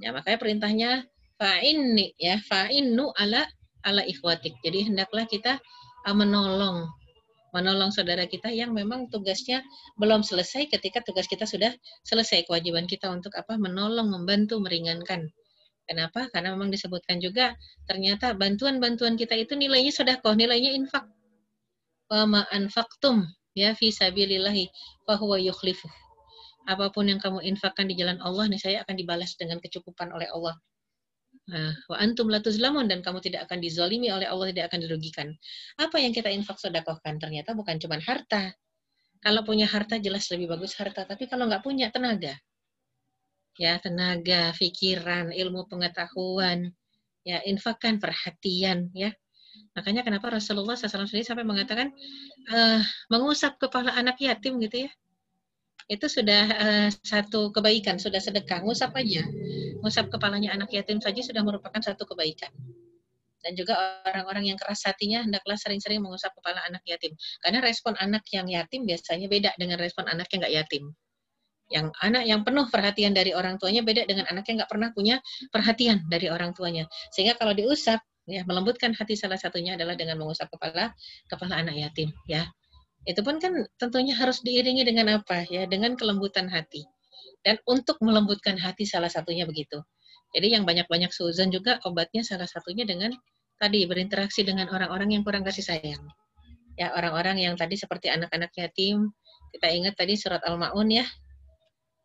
Ya, 0.03 0.09
makanya 0.11 0.41
perintahnya, 0.41 0.91
fa'inni, 1.39 2.17
ya, 2.19 2.41
fa'innu 2.41 3.13
ala 3.15 3.45
ala 3.85 4.01
ikhwatik. 4.09 4.57
Jadi 4.65 4.89
hendaklah 4.89 5.29
kita 5.29 5.61
uh, 6.09 6.15
menolong 6.17 6.89
menolong 7.55 7.87
saudara 7.95 8.27
kita 8.27 8.51
yang 8.51 8.75
memang 8.75 9.07
tugasnya 9.07 9.63
belum 9.95 10.27
selesai 10.27 10.67
ketika 10.67 10.99
tugas 11.07 11.23
kita 11.23 11.47
sudah 11.47 11.71
selesai 12.03 12.43
kewajiban 12.43 12.83
kita 12.83 13.07
untuk 13.07 13.31
apa 13.39 13.55
menolong 13.55 14.11
membantu 14.11 14.59
meringankan 14.59 15.31
kenapa 15.87 16.27
karena 16.35 16.51
memang 16.51 16.67
disebutkan 16.67 17.23
juga 17.23 17.55
ternyata 17.87 18.35
bantuan-bantuan 18.35 19.15
kita 19.15 19.39
itu 19.39 19.55
nilainya 19.55 19.95
sudah 19.95 20.19
kok 20.19 20.35
nilainya 20.35 20.75
infak 20.75 21.07
wa 22.11 22.43
anfaqtum 22.51 23.23
ya 23.55 23.71
fi 23.71 23.87
sabilillahi 23.87 24.67
fahuwa 25.07 25.39
yukhlifuh 25.39 25.87
apapun 26.67 27.07
yang 27.07 27.23
kamu 27.23 27.39
infakkan 27.55 27.87
di 27.87 27.95
jalan 27.95 28.19
Allah 28.19 28.51
nih 28.51 28.59
saya 28.59 28.77
akan 28.83 28.99
dibalas 28.99 29.31
dengan 29.39 29.63
kecukupan 29.63 30.11
oleh 30.11 30.27
Allah 30.27 30.59
Eh, 31.45 31.73
wa 31.93 32.01
antum 32.01 32.25
latuzlamun 32.25 32.89
dan 32.89 33.05
kamu 33.05 33.21
tidak 33.21 33.45
akan 33.45 33.61
dizolimi 33.61 34.09
oleh 34.09 34.25
Allah 34.25 34.49
tidak 34.49 34.65
akan 34.73 34.79
dirugikan. 34.81 35.27
Apa 35.77 36.01
yang 36.01 36.09
kita 36.09 36.33
infak 36.33 36.57
sodakohkan 36.57 37.21
ternyata 37.21 37.53
bukan 37.53 37.77
cuma 37.77 38.01
harta. 38.01 38.49
Kalau 39.21 39.45
punya 39.45 39.69
harta 39.69 40.01
jelas 40.01 40.25
lebih 40.33 40.57
bagus 40.57 40.73
harta, 40.73 41.05
tapi 41.05 41.29
kalau 41.29 41.45
nggak 41.45 41.61
punya 41.61 41.93
tenaga, 41.93 42.33
ya 43.61 43.77
tenaga, 43.77 44.57
pikiran, 44.57 45.29
ilmu 45.37 45.69
pengetahuan, 45.69 46.73
ya 47.21 47.37
infakkan 47.45 48.01
perhatian, 48.01 48.89
ya. 48.97 49.13
Makanya 49.77 50.01
kenapa 50.01 50.33
Rasulullah 50.33 50.73
SAW 50.77 51.05
sendiri 51.09 51.25
sampai 51.25 51.45
mengatakan 51.45 51.93
uh, 52.49 52.81
mengusap 53.13 53.61
kepala 53.61 53.93
anak 53.93 54.17
yatim 54.17 54.57
gitu 54.65 54.89
ya 54.89 54.91
itu 55.85 56.09
sudah 56.09 56.43
uh, 56.49 56.89
satu 57.05 57.53
kebaikan, 57.53 58.01
sudah 58.01 58.17
sedekah. 58.17 58.65
Ngusap 58.65 58.93
aja, 58.97 59.21
ngusap 59.85 60.09
kepalanya 60.09 60.57
anak 60.57 60.73
yatim 60.73 60.97
saja 60.97 61.21
sudah 61.21 61.45
merupakan 61.45 61.77
satu 61.81 62.09
kebaikan. 62.09 62.49
Dan 63.45 63.53
juga 63.53 63.77
orang-orang 64.09 64.49
yang 64.49 64.57
keras 64.57 64.81
hatinya 64.89 65.21
hendaklah 65.21 65.53
sering-sering 65.53 66.01
mengusap 66.01 66.33
kepala 66.33 66.65
anak 66.65 66.81
yatim. 66.89 67.13
Karena 67.37 67.61
respon 67.61 67.93
anak 68.01 68.25
yang 68.33 68.49
yatim 68.49 68.89
biasanya 68.89 69.29
beda 69.29 69.53
dengan 69.61 69.77
respon 69.77 70.09
anak 70.09 70.25
yang 70.33 70.39
nggak 70.41 70.55
yatim. 70.57 70.83
Yang 71.69 71.87
anak 72.01 72.23
yang 72.25 72.41
penuh 72.41 72.65
perhatian 72.73 73.13
dari 73.13 73.37
orang 73.37 73.61
tuanya 73.61 73.85
beda 73.85 74.09
dengan 74.09 74.25
anak 74.33 74.49
yang 74.49 74.65
nggak 74.65 74.71
pernah 74.73 74.89
punya 74.97 75.21
perhatian 75.53 76.01
dari 76.09 76.33
orang 76.33 76.57
tuanya. 76.57 76.89
Sehingga 77.13 77.37
kalau 77.37 77.53
diusap, 77.53 78.01
ya 78.25 78.41
melembutkan 78.49 78.97
hati 78.97 79.13
salah 79.13 79.37
satunya 79.37 79.77
adalah 79.77 79.93
dengan 79.93 80.17
mengusap 80.17 80.49
kepala 80.49 80.97
kepala 81.29 81.61
anak 81.61 81.77
yatim, 81.77 82.09
ya. 82.25 82.49
Itu 83.05 83.21
pun 83.21 83.37
kan 83.37 83.53
tentunya 83.77 84.17
harus 84.17 84.41
diiringi 84.41 84.81
dengan 84.81 85.21
apa 85.21 85.45
ya? 85.45 85.69
Dengan 85.69 85.93
kelembutan 85.93 86.49
hati. 86.49 86.81
Dan 87.45 87.61
untuk 87.69 88.01
melembutkan 88.01 88.57
hati 88.57 88.89
salah 88.89 89.07
satunya 89.07 89.45
begitu. 89.45 89.77
Jadi 90.33 90.57
yang 90.57 90.65
banyak-banyak 90.65 91.13
Susan 91.13 91.53
juga 91.53 91.77
obatnya 91.85 92.25
salah 92.25 92.49
satunya 92.49 92.83
dengan 92.89 93.13
tadi 93.61 93.85
berinteraksi 93.85 94.41
dengan 94.41 94.65
orang-orang 94.73 95.13
yang 95.13 95.21
kurang 95.23 95.45
kasih 95.45 95.61
sayang. 95.61 96.01
Ya, 96.75 96.91
orang-orang 96.97 97.37
yang 97.39 97.53
tadi 97.53 97.77
seperti 97.79 98.09
anak-anak 98.09 98.51
yatim, 98.57 99.13
kita 99.53 99.69
ingat 99.69 99.93
tadi 99.95 100.17
surat 100.17 100.41
Al-Maun 100.43 100.89
ya. 100.91 101.05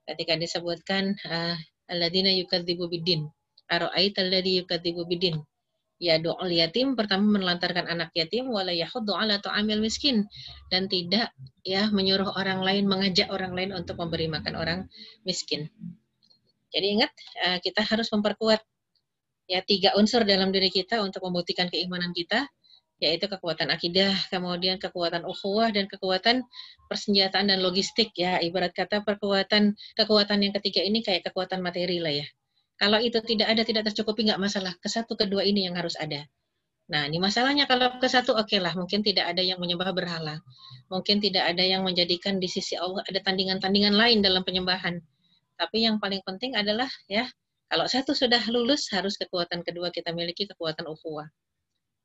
Ketika 0.05 0.37
disebutkan 0.37 1.17
uh, 1.27 1.57
alladzina 1.89 2.29
yukadzibu 2.37 2.93
bidin. 2.93 3.25
Ara'aital 3.73 4.29
ladzi 4.29 4.61
bidin 5.09 5.41
ya 6.01 6.17
doa 6.17 6.49
yatim 6.49 6.97
pertama 6.97 7.37
menelantarkan 7.37 7.85
anak 7.85 8.11
yatim 8.17 8.49
wala 8.49 8.73
yahuddu 8.73 9.13
ala 9.13 9.37
ta'amil 9.37 9.85
miskin 9.85 10.25
dan 10.73 10.89
tidak 10.89 11.29
ya 11.61 11.93
menyuruh 11.93 12.33
orang 12.41 12.65
lain 12.65 12.89
mengajak 12.89 13.29
orang 13.29 13.53
lain 13.53 13.77
untuk 13.77 14.01
memberi 14.01 14.27
makan 14.33 14.57
orang 14.57 14.79
miskin. 15.29 15.69
Jadi 16.73 16.87
ingat 16.99 17.13
eh, 17.45 17.59
kita 17.61 17.85
harus 17.85 18.09
memperkuat 18.09 18.65
ya 19.53 19.61
tiga 19.61 19.93
unsur 20.01 20.25
dalam 20.25 20.49
diri 20.57 20.73
kita 20.73 21.05
untuk 21.05 21.21
membuktikan 21.29 21.69
keimanan 21.69 22.17
kita 22.17 22.49
yaitu 23.01 23.33
kekuatan 23.33 23.73
akidah, 23.73 24.13
kemudian 24.29 24.77
kekuatan 24.77 25.25
ukhuwah 25.25 25.73
dan 25.73 25.89
kekuatan 25.89 26.45
persenjataan 26.85 27.49
dan 27.49 27.61
logistik 27.65 28.13
ya. 28.13 28.37
Ibarat 28.45 28.77
kata 28.77 29.05
perkuatan 29.09 29.73
kekuatan 29.97 30.37
yang 30.49 30.53
ketiga 30.61 30.85
ini 30.85 31.01
kayak 31.01 31.25
kekuatan 31.29 31.65
materi 31.65 31.97
lah 31.97 32.13
ya. 32.13 32.29
Kalau 32.81 32.97
itu 32.97 33.21
tidak 33.21 33.45
ada, 33.53 33.61
tidak 33.63 33.93
tercukupi, 33.93 34.25
nggak 34.25 34.41
masalah. 34.41 34.73
Ke 34.81 34.89
kedua 34.89 35.45
ini 35.45 35.69
yang 35.69 35.77
harus 35.77 36.01
ada. 36.01 36.25
Nah, 36.89 37.05
ini 37.05 37.21
masalahnya 37.21 37.69
kalau 37.69 38.01
ke 38.01 38.09
satu 38.09 38.33
oke 38.33 38.49
okay 38.49 38.59
lah, 38.59 38.73
mungkin 38.73 39.05
tidak 39.05 39.29
ada 39.29 39.45
yang 39.45 39.61
menyembah 39.61 39.93
berhala. 39.93 40.41
Mungkin 40.89 41.21
tidak 41.21 41.45
ada 41.45 41.61
yang 41.61 41.85
menjadikan 41.85 42.41
di 42.41 42.49
sisi 42.49 42.81
Allah 42.81 43.05
ada 43.05 43.21
tandingan-tandingan 43.21 43.93
lain 43.93 44.25
dalam 44.25 44.41
penyembahan. 44.49 44.97
Tapi 45.61 45.85
yang 45.87 46.01
paling 46.01 46.25
penting 46.25 46.57
adalah 46.57 46.89
ya, 47.07 47.29
kalau 47.69 47.85
satu 47.85 48.17
sudah 48.17 48.41
lulus 48.49 48.89
harus 48.97 49.15
kekuatan 49.21 49.61
kedua 49.61 49.93
kita 49.93 50.11
miliki 50.17 50.49
kekuatan 50.49 50.89
ukhuwah. 50.89 51.29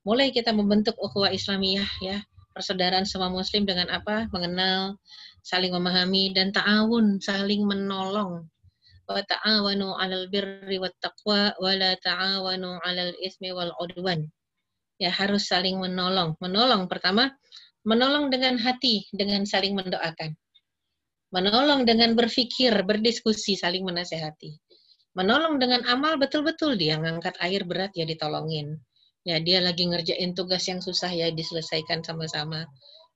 Mulai 0.05 0.30
kita 0.36 0.51
membentuk 0.53 0.99
ukhuwah 0.99 1.32
Islamiyah 1.32 1.88
ya, 2.03 2.19
persaudaraan 2.53 3.07
sama 3.07 3.32
muslim 3.32 3.63
dengan 3.63 3.88
apa? 3.95 4.28
Mengenal, 4.30 4.99
saling 5.39 5.71
memahami 5.73 6.36
dan 6.36 6.51
ta'awun, 6.53 7.23
saling 7.23 7.63
menolong 7.65 8.45
wa 9.06 9.22
ta'awanu 9.22 9.93
'alal 10.01 10.26
birri 10.34 10.78
wat 10.82 10.97
taqwa 11.01 11.53
wa 11.62 11.72
la 11.78 11.93
ta'awanu 12.01 12.82
'alal 12.82 13.14
ismi 13.22 13.53
wal 13.53 13.70
'udwan. 13.78 14.26
Ya 15.01 15.14
harus 15.14 15.45
saling 15.51 15.78
menolong. 15.78 16.34
Menolong 16.41 16.89
pertama 16.89 17.30
menolong 17.86 18.34
dengan 18.34 18.58
hati 18.58 19.06
dengan 19.14 19.45
saling 19.45 19.78
mendoakan. 19.78 20.34
Menolong 21.30 21.86
dengan 21.86 22.18
berpikir, 22.18 22.74
berdiskusi, 22.82 23.53
saling 23.60 23.86
menasehati. 23.86 24.58
Menolong 25.14 25.62
dengan 25.62 25.86
amal 25.86 26.18
betul-betul 26.18 26.74
dia 26.80 26.97
ngangkat 26.97 27.38
air 27.45 27.62
berat 27.68 27.93
ya 27.93 28.10
ditolongin. 28.10 28.82
Ya 29.26 29.38
dia 29.41 29.62
lagi 29.62 29.86
ngerjain 29.86 30.34
tugas 30.34 30.66
yang 30.66 30.82
susah 30.82 31.12
ya 31.14 31.30
diselesaikan 31.30 32.01
sama-sama. 32.01 32.66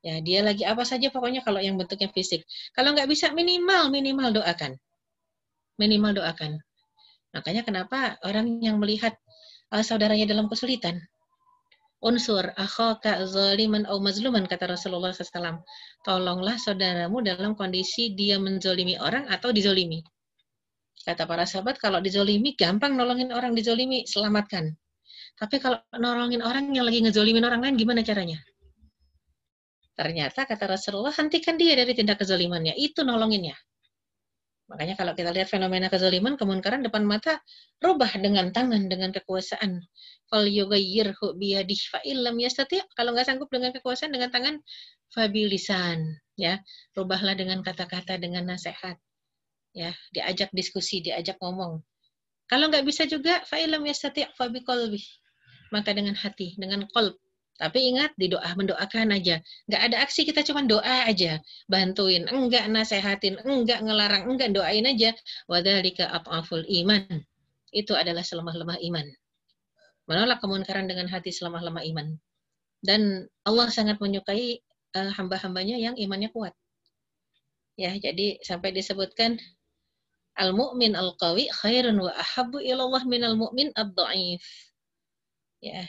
Ya 0.06 0.22
dia 0.22 0.46
lagi 0.46 0.64
apa 0.70 0.86
saja 0.86 1.10
pokoknya 1.10 1.42
kalau 1.42 1.58
yang 1.64 1.80
bentuknya 1.82 2.12
fisik. 2.14 2.46
Kalau 2.78 2.94
nggak 2.94 3.10
bisa 3.10 3.32
minimal 3.34 3.90
minimal 3.90 4.32
doakan 4.38 4.78
minimal 5.80 6.12
doakan. 6.20 6.60
Makanya 7.34 7.64
kenapa 7.64 8.20
orang 8.28 8.60
yang 8.60 8.76
melihat 8.78 9.16
uh, 9.72 9.80
saudaranya 9.82 10.28
dalam 10.28 10.52
kesulitan, 10.52 11.00
unsur 12.04 12.44
akhaka 12.60 13.24
zaliman 13.26 13.88
au 13.88 14.04
mazluman 14.04 14.44
kata 14.44 14.76
Rasulullah 14.76 15.16
SAW. 15.16 15.64
Tolonglah 16.04 16.60
saudaramu 16.60 17.24
dalam 17.24 17.56
kondisi 17.56 18.12
dia 18.14 18.36
menzolimi 18.36 19.00
orang 19.00 19.26
atau 19.32 19.56
dizolimi. 19.56 20.04
Kata 21.00 21.24
para 21.24 21.48
sahabat, 21.48 21.80
kalau 21.80 22.04
dizolimi 22.04 22.60
gampang 22.60 23.00
nolongin 23.00 23.32
orang 23.32 23.56
dizolimi, 23.56 24.04
selamatkan. 24.04 24.76
Tapi 25.40 25.56
kalau 25.64 25.80
nolongin 25.96 26.44
orang 26.44 26.68
yang 26.76 26.84
lagi 26.84 27.00
ngezolimin 27.00 27.40
orang 27.48 27.64
lain, 27.64 27.80
gimana 27.80 28.04
caranya? 28.04 28.36
Ternyata 29.96 30.44
kata 30.44 30.68
Rasulullah, 30.76 31.16
hentikan 31.16 31.56
dia 31.56 31.72
dari 31.80 31.96
tindak 31.96 32.20
kezolimannya. 32.20 32.76
Itu 32.76 33.08
nolonginnya. 33.08 33.56
Makanya 34.70 34.94
kalau 34.94 35.18
kita 35.18 35.34
lihat 35.34 35.50
fenomena 35.50 35.90
kezaliman, 35.90 36.38
kemunkaran 36.38 36.86
depan 36.86 37.02
mata, 37.02 37.42
rubah 37.82 38.14
dengan 38.22 38.54
tangan, 38.54 38.86
dengan 38.86 39.10
kekuasaan. 39.10 39.82
Fal 40.30 40.46
yugayyirhu 40.46 41.34
biyadih 41.42 41.80
fa'ilam 41.90 42.38
yastati. 42.38 42.78
Kalau 42.94 43.18
nggak 43.18 43.26
sanggup 43.26 43.50
dengan 43.50 43.74
kekuasaan, 43.74 44.14
dengan 44.14 44.30
tangan, 44.30 44.62
fabilisan. 45.10 46.22
Ya, 46.38 46.62
rubahlah 46.94 47.34
dengan 47.34 47.66
kata-kata, 47.66 48.22
dengan 48.22 48.46
nasihat. 48.46 49.02
Ya, 49.74 49.90
diajak 50.14 50.54
diskusi, 50.54 51.02
diajak 51.02 51.42
ngomong. 51.42 51.82
Kalau 52.46 52.70
nggak 52.70 52.86
bisa 52.86 53.10
juga, 53.10 53.42
fa'ilam 53.50 53.82
yastati' 53.90 54.30
kolbi 54.38 55.02
Maka 55.74 55.98
dengan 55.98 56.14
hati, 56.14 56.54
dengan 56.62 56.86
kolb. 56.94 57.18
Tapi 57.60 57.92
ingat 57.92 58.16
di 58.16 58.32
doa 58.32 58.48
mendoakan 58.56 59.12
aja. 59.20 59.44
Nggak 59.68 59.82
ada 59.92 59.96
aksi 60.00 60.24
kita 60.24 60.48
cuma 60.48 60.64
doa 60.64 61.04
aja. 61.04 61.44
Bantuin, 61.68 62.24
enggak 62.32 62.72
nasehatin, 62.72 63.36
enggak 63.44 63.84
ngelarang, 63.84 64.24
enggak 64.32 64.56
doain 64.56 64.88
aja. 64.88 65.12
Wadhalika 65.52 66.08
ab'aful 66.08 66.64
iman. 66.64 67.04
Itu 67.76 68.00
adalah 68.00 68.24
selemah-lemah 68.24 68.80
iman. 68.80 69.06
Menolak 70.08 70.40
kemunkaran 70.40 70.88
dengan 70.88 71.12
hati 71.12 71.36
selemah-lemah 71.36 71.84
iman. 71.92 72.16
Dan 72.80 73.28
Allah 73.44 73.68
sangat 73.68 74.00
menyukai 74.00 74.64
uh, 74.96 75.12
hamba-hambanya 75.20 75.76
yang 75.76 76.00
imannya 76.00 76.32
kuat. 76.32 76.56
Ya, 77.76 77.92
jadi 78.00 78.40
sampai 78.40 78.72
disebutkan 78.72 79.36
al 80.40 80.56
mumin 80.56 80.96
al 80.96 81.20
qawi 81.20 81.52
khairun 81.64 82.00
wa 82.00 82.12
ahabu 82.16 82.64
ilallah 82.64 83.04
min 83.04 83.22
al 83.28 83.36
mumin 83.36 83.76
ad 83.76 83.92
dhaif 83.92 84.44
ya 85.60 85.84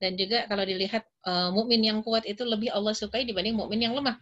dan 0.00 0.16
juga 0.16 0.48
kalau 0.48 0.64
dilihat 0.64 1.04
uh, 1.28 1.52
mukmin 1.52 1.84
yang 1.84 2.00
kuat 2.00 2.24
itu 2.24 2.40
lebih 2.42 2.72
Allah 2.72 2.96
sukai 2.96 3.28
dibanding 3.28 3.52
mukmin 3.52 3.84
yang 3.84 3.92
lemah. 3.92 4.16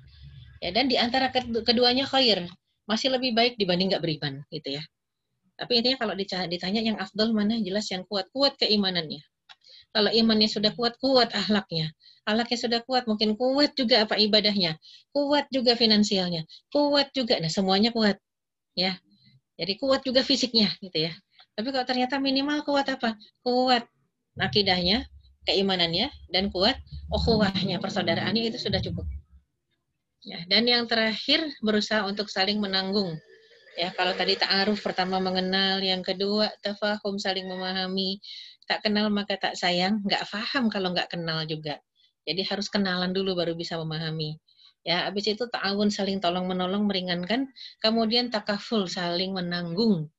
Ya, 0.59 0.74
dan 0.74 0.91
diantara 0.91 1.31
keduanya 1.62 2.03
khair, 2.03 2.51
masih 2.91 3.14
lebih 3.14 3.31
baik 3.31 3.55
dibanding 3.62 3.95
nggak 3.95 4.03
beriman 4.03 4.43
gitu 4.51 4.74
ya. 4.74 4.83
Tapi 5.55 5.79
intinya 5.83 5.99
kalau 6.03 6.14
ditanya 6.18 6.83
yang 6.83 6.99
afdol 6.99 7.31
mana, 7.31 7.55
jelas 7.62 7.87
yang 7.95 8.03
kuat-kuat 8.11 8.59
keimanannya. 8.59 9.22
Kalau 9.95 10.11
imannya 10.12 10.51
sudah 10.51 10.74
kuat, 10.74 10.99
kuat 11.01 11.31
ahlaknya. 11.35 11.91
Ahlaknya 12.26 12.59
sudah 12.59 12.81
kuat, 12.85 13.07
mungkin 13.11 13.35
kuat 13.39 13.74
juga 13.79 14.03
apa 14.07 14.14
ibadahnya. 14.18 14.76
Kuat 15.14 15.47
juga 15.51 15.74
finansialnya. 15.79 16.43
Kuat 16.74 17.11
juga, 17.14 17.39
nah 17.43 17.49
semuanya 17.51 17.91
kuat. 17.95 18.14
ya. 18.79 18.95
Jadi 19.59 19.74
kuat 19.83 20.03
juga 20.07 20.22
fisiknya 20.26 20.70
gitu 20.83 21.11
ya. 21.11 21.12
Tapi 21.59 21.70
kalau 21.74 21.83
ternyata 21.87 22.18
minimal 22.22 22.62
kuat 22.66 22.87
apa? 22.95 23.18
Kuat 23.43 23.87
akidahnya, 24.39 25.11
keimanannya 25.49 26.12
dan 26.28 26.53
kuat 26.53 26.76
oh, 27.09 27.16
ukhuwahnya, 27.16 27.80
persaudaraannya 27.80 28.53
itu 28.53 28.61
sudah 28.61 28.84
cukup. 28.84 29.09
Ya, 30.28 30.44
dan 30.44 30.68
yang 30.68 30.84
terakhir 30.84 31.40
berusaha 31.64 32.05
untuk 32.05 32.28
saling 32.28 32.61
menanggung. 32.61 33.16
Ya, 33.80 33.88
kalau 33.96 34.12
tadi 34.12 34.36
ta'aruf 34.36 34.84
pertama 34.84 35.16
mengenal, 35.22 35.80
yang 35.80 36.05
kedua 36.05 36.53
tafahum 36.61 37.16
saling 37.16 37.49
memahami. 37.49 38.20
Tak 38.68 38.84
kenal 38.84 39.09
maka 39.09 39.40
tak 39.40 39.57
sayang, 39.57 40.05
nggak 40.05 40.28
paham 40.28 40.68
kalau 40.68 40.92
nggak 40.92 41.09
kenal 41.09 41.40
juga. 41.49 41.80
Jadi 42.28 42.44
harus 42.44 42.68
kenalan 42.68 43.16
dulu 43.16 43.32
baru 43.32 43.57
bisa 43.57 43.80
memahami. 43.80 44.36
Ya, 44.84 45.09
habis 45.09 45.24
itu 45.32 45.49
ta'awun 45.49 45.88
saling 45.88 46.20
tolong 46.20 46.44
menolong 46.44 46.84
meringankan, 46.84 47.49
kemudian 47.80 48.28
takaful 48.28 48.84
saling 48.84 49.32
menanggung 49.32 50.12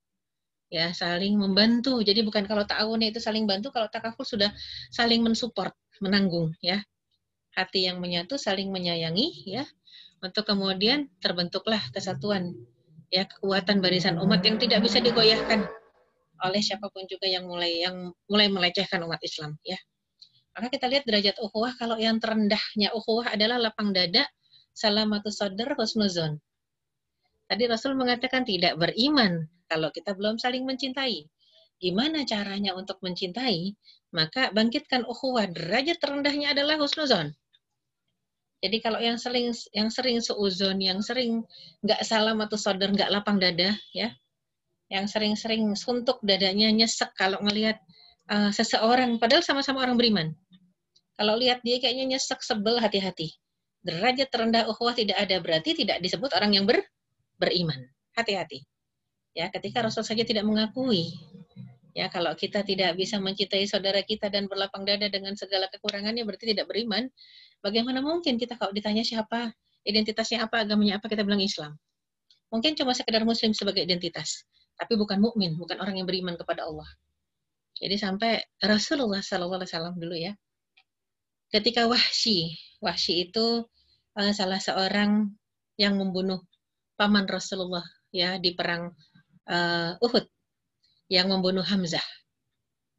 ya 0.72 0.94
saling 0.94 1.34
membantu. 1.36 2.00
Jadi 2.06 2.22
bukan 2.22 2.46
kalau 2.46 2.64
ta'awun 2.64 3.02
itu 3.04 3.20
saling 3.20 3.44
bantu, 3.50 3.74
kalau 3.74 3.90
takaful 3.90 4.24
sudah 4.24 4.54
saling 4.94 5.20
mensupport, 5.26 5.74
menanggung 6.00 6.54
ya. 6.64 6.80
Hati 7.58 7.90
yang 7.90 7.98
menyatu 8.00 8.38
saling 8.38 8.70
menyayangi 8.72 9.30
ya. 9.50 9.66
Untuk 10.22 10.46
kemudian 10.48 11.08
terbentuklah 11.24 11.80
kesatuan 11.96 12.52
ya 13.10 13.24
kekuatan 13.26 13.80
barisan 13.82 14.20
umat 14.22 14.44
yang 14.46 14.60
tidak 14.62 14.84
bisa 14.86 15.00
digoyahkan 15.02 15.66
oleh 16.44 16.62
siapapun 16.62 17.08
juga 17.10 17.24
yang 17.26 17.48
mulai 17.50 17.82
yang 17.88 18.12
mulai 18.30 18.48
melecehkan 18.52 19.00
umat 19.08 19.18
Islam 19.26 19.56
ya. 19.66 19.80
Maka 20.54 20.68
kita 20.76 20.92
lihat 20.92 21.04
derajat 21.08 21.36
ukhuwah 21.40 21.72
kalau 21.80 21.96
yang 21.96 22.20
terendahnya 22.20 22.92
ukhuwah 22.94 23.32
adalah 23.32 23.58
lapang 23.72 23.96
dada, 23.96 24.28
salamatus 24.76 25.40
sadar, 25.40 25.74
husnuzon. 25.80 26.44
Tadi 27.50 27.66
Rasul 27.66 27.98
mengatakan 27.98 28.46
tidak 28.46 28.78
beriman 28.78 29.42
kalau 29.66 29.90
kita 29.90 30.14
belum 30.14 30.38
saling 30.38 30.70
mencintai. 30.70 31.26
Gimana 31.82 32.22
caranya 32.22 32.78
untuk 32.78 33.02
mencintai? 33.02 33.74
Maka 34.14 34.54
bangkitkan 34.54 35.02
ukhuwah. 35.02 35.50
Derajat 35.50 35.98
terendahnya 35.98 36.54
adalah 36.54 36.78
husnuzon. 36.78 37.34
Jadi 38.62 38.78
kalau 38.86 39.02
yang 39.02 39.18
sering 39.18 39.50
yang 39.74 39.90
sering 39.90 40.22
seuzon, 40.22 40.78
yang 40.84 41.02
sering 41.02 41.42
nggak 41.82 42.06
salam 42.06 42.38
atau 42.44 42.60
sodor, 42.60 42.92
nggak 42.92 43.08
lapang 43.10 43.40
dada, 43.40 43.72
ya, 43.96 44.12
yang 44.92 45.08
sering-sering 45.08 45.64
suntuk 45.80 46.20
dadanya 46.20 46.68
nyesek 46.68 47.16
kalau 47.16 47.40
ngelihat 47.40 47.80
uh, 48.28 48.52
seseorang, 48.52 49.16
padahal 49.16 49.42
sama-sama 49.42 49.80
orang 49.88 49.96
beriman. 49.96 50.28
Kalau 51.16 51.40
lihat 51.40 51.64
dia 51.64 51.80
kayaknya 51.80 52.14
nyesek, 52.20 52.44
sebel, 52.44 52.84
hati-hati. 52.84 53.32
Derajat 53.88 54.28
terendah 54.28 54.68
ukhuwah 54.70 54.92
tidak 54.94 55.16
ada 55.18 55.40
berarti 55.40 55.72
tidak 55.74 55.98
disebut 56.04 56.30
orang 56.38 56.54
yang 56.60 56.68
ber 56.70 56.84
beriman. 57.40 57.80
Hati-hati. 58.20 58.68
Ya, 59.34 59.48
ketika 59.48 59.80
Rasul 59.80 60.04
saja 60.04 60.22
tidak 60.28 60.44
mengakui 60.44 61.16
Ya, 61.98 62.06
kalau 62.06 62.32
kita 62.38 62.62
tidak 62.62 62.94
bisa 62.96 63.18
mencintai 63.18 63.66
saudara 63.66 64.00
kita 64.06 64.30
dan 64.30 64.46
berlapang 64.46 64.86
dada 64.86 65.10
dengan 65.10 65.34
segala 65.34 65.66
kekurangannya 65.74 66.22
berarti 66.22 66.54
tidak 66.54 66.70
beriman. 66.70 67.10
Bagaimana 67.66 68.00
mungkin 68.00 68.38
kita 68.38 68.56
kalau 68.56 68.70
ditanya 68.72 69.02
siapa, 69.04 69.52
identitasnya 69.84 70.46
apa, 70.46 70.64
agamanya 70.64 71.02
apa, 71.02 71.10
kita 71.10 71.26
bilang 71.26 71.42
Islam. 71.44 71.76
Mungkin 72.54 72.78
cuma 72.78 72.94
sekedar 72.94 73.26
muslim 73.26 73.52
sebagai 73.58 73.84
identitas, 73.84 74.46
tapi 74.78 74.96
bukan 74.96 75.18
mukmin, 75.18 75.58
bukan 75.58 75.82
orang 75.82 75.98
yang 75.98 76.08
beriman 76.08 76.38
kepada 76.38 76.70
Allah. 76.70 76.88
Jadi 77.82 77.98
sampai 77.98 78.32
Rasulullah 78.64 79.20
sallallahu 79.26 79.60
alaihi 79.60 79.72
wasallam 79.74 79.96
dulu 79.98 80.16
ya. 80.16 80.32
Ketika 81.52 81.90
Wahsy, 81.90 82.54
Wahsy 82.86 83.28
itu 83.28 83.66
eh, 84.16 84.32
salah 84.32 84.62
seorang 84.62 85.26
yang 85.82 85.98
membunuh 85.98 86.40
paman 87.00 87.24
Rasulullah 87.32 87.88
ya 88.12 88.36
di 88.36 88.52
perang 88.52 88.92
uh, 89.48 89.96
Uhud 90.04 90.28
yang 91.08 91.32
membunuh 91.32 91.64
Hamzah 91.64 92.04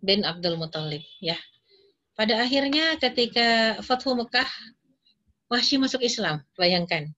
bin 0.01 0.25
Abdul 0.25 0.57
Muthalib 0.57 1.05
ya. 1.21 1.37
Pada 2.17 2.41
akhirnya 2.41 2.97
ketika 2.97 3.79
Fathu 3.85 4.17
Mekah 4.17 4.49
Wahsy 5.53 5.77
masuk 5.83 6.01
Islam, 6.07 6.41
bayangkan. 6.57 7.11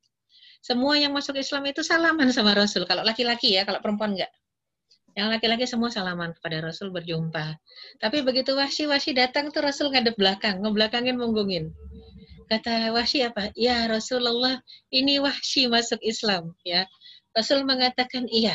Semua 0.65 0.97
yang 0.97 1.13
masuk 1.13 1.37
Islam 1.37 1.69
itu 1.69 1.85
salaman 1.85 2.33
sama 2.33 2.57
Rasul. 2.57 2.89
Kalau 2.89 3.05
laki-laki 3.05 3.53
ya, 3.61 3.69
kalau 3.69 3.77
perempuan 3.85 4.17
enggak. 4.17 4.33
Yang 5.13 5.29
laki-laki 5.37 5.65
semua 5.69 5.93
salaman 5.93 6.33
kepada 6.41 6.65
Rasul 6.71 6.89
berjumpa. 6.97 7.61
Tapi 8.01 8.25
begitu 8.25 8.57
Wahsy 8.57 8.89
Wahsy 8.89 9.13
datang 9.13 9.53
tuh 9.53 9.61
Rasul 9.61 9.93
ngadep 9.93 10.17
belakang, 10.17 10.65
ngebelakangin 10.65 11.21
munggungin. 11.21 11.77
Kata 12.53 12.93
Wahsy 12.93 13.25
apa? 13.25 13.49
Ya 13.57 13.89
Rasulullah, 13.89 14.61
ini 14.93 15.17
Wahsy 15.25 15.73
masuk 15.73 15.97
Islam. 16.05 16.53
Ya, 16.69 16.85
Rasul 17.33 17.65
mengatakan 17.65 18.29
iya. 18.29 18.53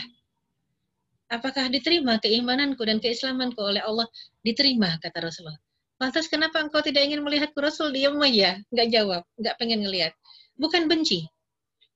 Apakah 1.33 1.65
diterima 1.73 2.21
keimananku 2.21 2.77
dan 2.85 3.01
keislamanku 3.01 3.57
oleh 3.57 3.81
Allah? 3.81 4.05
Diterima, 4.45 5.01
kata 5.01 5.17
Rasulullah. 5.17 5.57
Lantas 5.97 6.29
kenapa 6.29 6.61
engkau 6.61 6.85
tidak 6.85 7.09
ingin 7.09 7.25
melihat 7.25 7.49
Rasul? 7.57 7.89
Diam 7.89 8.21
aja, 8.21 8.61
nggak 8.69 8.87
jawab, 8.93 9.25
nggak 9.41 9.55
pengen 9.57 9.81
ngelihat. 9.81 10.13
Bukan 10.61 10.85
benci, 10.85 11.25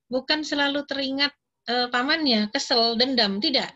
bukan 0.10 0.41
selalu 0.41 0.82
teringat 0.89 1.30
e, 1.70 1.86
pamannya, 1.93 2.49
kesel, 2.49 2.97
dendam, 2.97 3.38
tidak. 3.38 3.70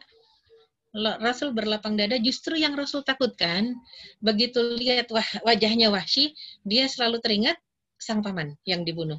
Rasul 0.98 1.54
berlapang 1.54 1.94
dada 1.94 2.18
justru 2.18 2.58
yang 2.58 2.74
Rasul 2.74 3.04
takutkan 3.06 3.76
begitu 4.24 4.64
lihat 4.80 5.12
wajahnya 5.44 5.92
Wahsy 5.94 6.32
dia 6.64 6.88
selalu 6.90 7.20
teringat 7.20 7.60
sang 8.06 8.22
paman 8.22 8.54
yang 8.70 8.86
dibunuh. 8.86 9.18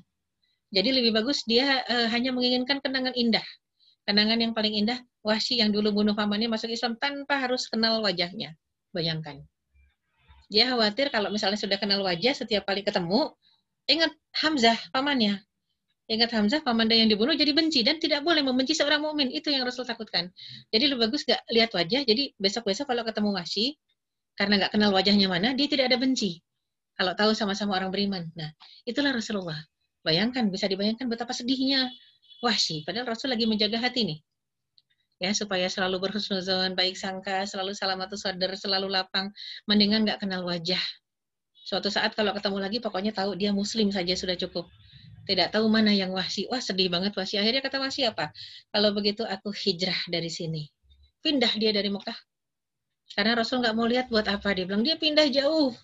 Jadi 0.70 0.94
lebih 0.94 1.10
bagus 1.18 1.42
dia 1.42 1.82
e, 1.90 2.06
hanya 2.14 2.30
menginginkan 2.30 2.78
kenangan 2.78 3.10
indah. 3.18 3.42
Kenangan 4.06 4.38
yang 4.38 4.52
paling 4.54 4.78
indah, 4.78 5.02
Wahsy 5.26 5.58
yang 5.58 5.74
dulu 5.74 5.90
bunuh 5.90 6.14
pamannya 6.14 6.46
masuk 6.46 6.70
Islam 6.70 6.94
tanpa 7.02 7.42
harus 7.42 7.66
kenal 7.66 7.98
wajahnya. 8.06 8.54
Bayangkan. 8.94 9.42
Dia 10.46 10.70
khawatir 10.70 11.10
kalau 11.10 11.34
misalnya 11.34 11.58
sudah 11.58 11.74
kenal 11.74 11.98
wajah 12.06 12.30
setiap 12.46 12.70
kali 12.70 12.86
ketemu, 12.86 13.34
ingat 13.90 14.14
Hamzah 14.38 14.78
pamannya. 14.94 15.42
Ingat 16.06 16.30
Hamzah 16.38 16.62
pamannya 16.62 17.02
yang 17.02 17.10
dibunuh 17.10 17.34
jadi 17.34 17.50
benci 17.50 17.82
dan 17.82 17.98
tidak 17.98 18.22
boleh 18.22 18.46
membenci 18.46 18.78
seorang 18.78 19.02
mukmin. 19.02 19.26
Itu 19.34 19.50
yang 19.50 19.66
Rasul 19.66 19.82
takutkan. 19.82 20.30
Jadi 20.70 20.86
lebih 20.94 21.10
bagus 21.10 21.26
gak 21.26 21.42
lihat 21.50 21.74
wajah. 21.74 22.06
Jadi 22.06 22.30
besok-besok 22.38 22.86
kalau 22.86 23.02
ketemu 23.02 23.34
Wahsy, 23.34 23.74
karena 24.38 24.62
gak 24.66 24.78
kenal 24.78 24.94
wajahnya 24.94 25.26
mana, 25.26 25.50
dia 25.58 25.66
tidak 25.66 25.90
ada 25.90 25.98
benci 25.98 26.38
kalau 26.96 27.12
tahu 27.12 27.30
sama-sama 27.36 27.76
orang 27.76 27.92
beriman. 27.92 28.24
Nah, 28.32 28.48
itulah 28.88 29.12
Rasulullah. 29.12 29.60
Bayangkan, 30.00 30.48
bisa 30.48 30.64
dibayangkan 30.64 31.04
betapa 31.12 31.36
sedihnya 31.36 31.92
wasi, 32.40 32.80
Padahal 32.88 33.12
Rasul 33.12 33.36
lagi 33.36 33.44
menjaga 33.44 33.76
hati 33.76 34.08
nih. 34.08 34.18
Ya, 35.20 35.32
supaya 35.36 35.68
selalu 35.68 36.08
berhusnuzon, 36.08 36.72
baik 36.76 36.96
sangka, 36.96 37.44
selalu 37.44 37.76
salamat 37.76 38.08
sadar, 38.16 38.48
selalu 38.56 38.88
lapang. 38.88 39.28
Mendingan 39.68 40.08
nggak 40.08 40.24
kenal 40.24 40.40
wajah. 40.48 40.80
Suatu 41.68 41.92
saat 41.92 42.16
kalau 42.16 42.32
ketemu 42.32 42.58
lagi, 42.64 42.78
pokoknya 42.80 43.12
tahu 43.12 43.36
dia 43.36 43.52
muslim 43.52 43.92
saja 43.92 44.16
sudah 44.16 44.36
cukup. 44.40 44.64
Tidak 45.26 45.52
tahu 45.52 45.66
mana 45.68 45.92
yang 45.92 46.14
wahsi. 46.16 46.48
Wah, 46.48 46.62
sedih 46.64 46.88
banget 46.88 47.12
wahsi. 47.12 47.36
Akhirnya 47.36 47.60
kata 47.60 47.76
wahsi 47.82 48.08
apa? 48.08 48.30
Kalau 48.72 48.94
begitu 48.96 49.26
aku 49.26 49.52
hijrah 49.52 49.98
dari 50.08 50.30
sini. 50.30 50.70
Pindah 51.20 51.50
dia 51.58 51.74
dari 51.76 51.90
Mekah. 51.92 52.16
Karena 53.12 53.36
Rasul 53.42 53.60
nggak 53.60 53.74
mau 53.76 53.84
lihat 53.84 54.06
buat 54.08 54.24
apa. 54.30 54.54
Dia 54.56 54.64
bilang, 54.64 54.86
dia 54.86 54.94
pindah 54.96 55.26
jauh 55.28 55.74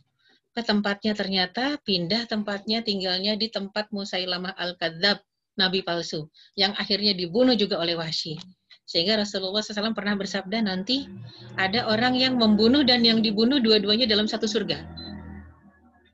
ke 0.53 0.61
tempatnya 0.61 1.13
ternyata 1.17 1.81
pindah 1.81 2.29
tempatnya 2.29 2.85
tinggalnya 2.85 3.41
di 3.41 3.49
tempat 3.49 3.89
Musailamah 3.89 4.53
Al-Kadzab, 4.53 5.25
nabi 5.57 5.81
palsu, 5.81 6.29
yang 6.57 6.77
akhirnya 6.77 7.17
dibunuh 7.17 7.57
juga 7.57 7.81
oleh 7.81 7.97
Wahsy. 7.97 8.37
Sehingga 8.85 9.17
Rasulullah 9.17 9.65
SAW 9.65 9.97
pernah 9.97 10.13
bersabda 10.21 10.61
nanti 10.69 11.09
ada 11.57 11.89
orang 11.89 12.13
yang 12.21 12.37
membunuh 12.37 12.85
dan 12.85 13.01
yang 13.01 13.25
dibunuh 13.25 13.65
dua-duanya 13.65 14.05
dalam 14.05 14.29
satu 14.29 14.45
surga. 14.45 14.85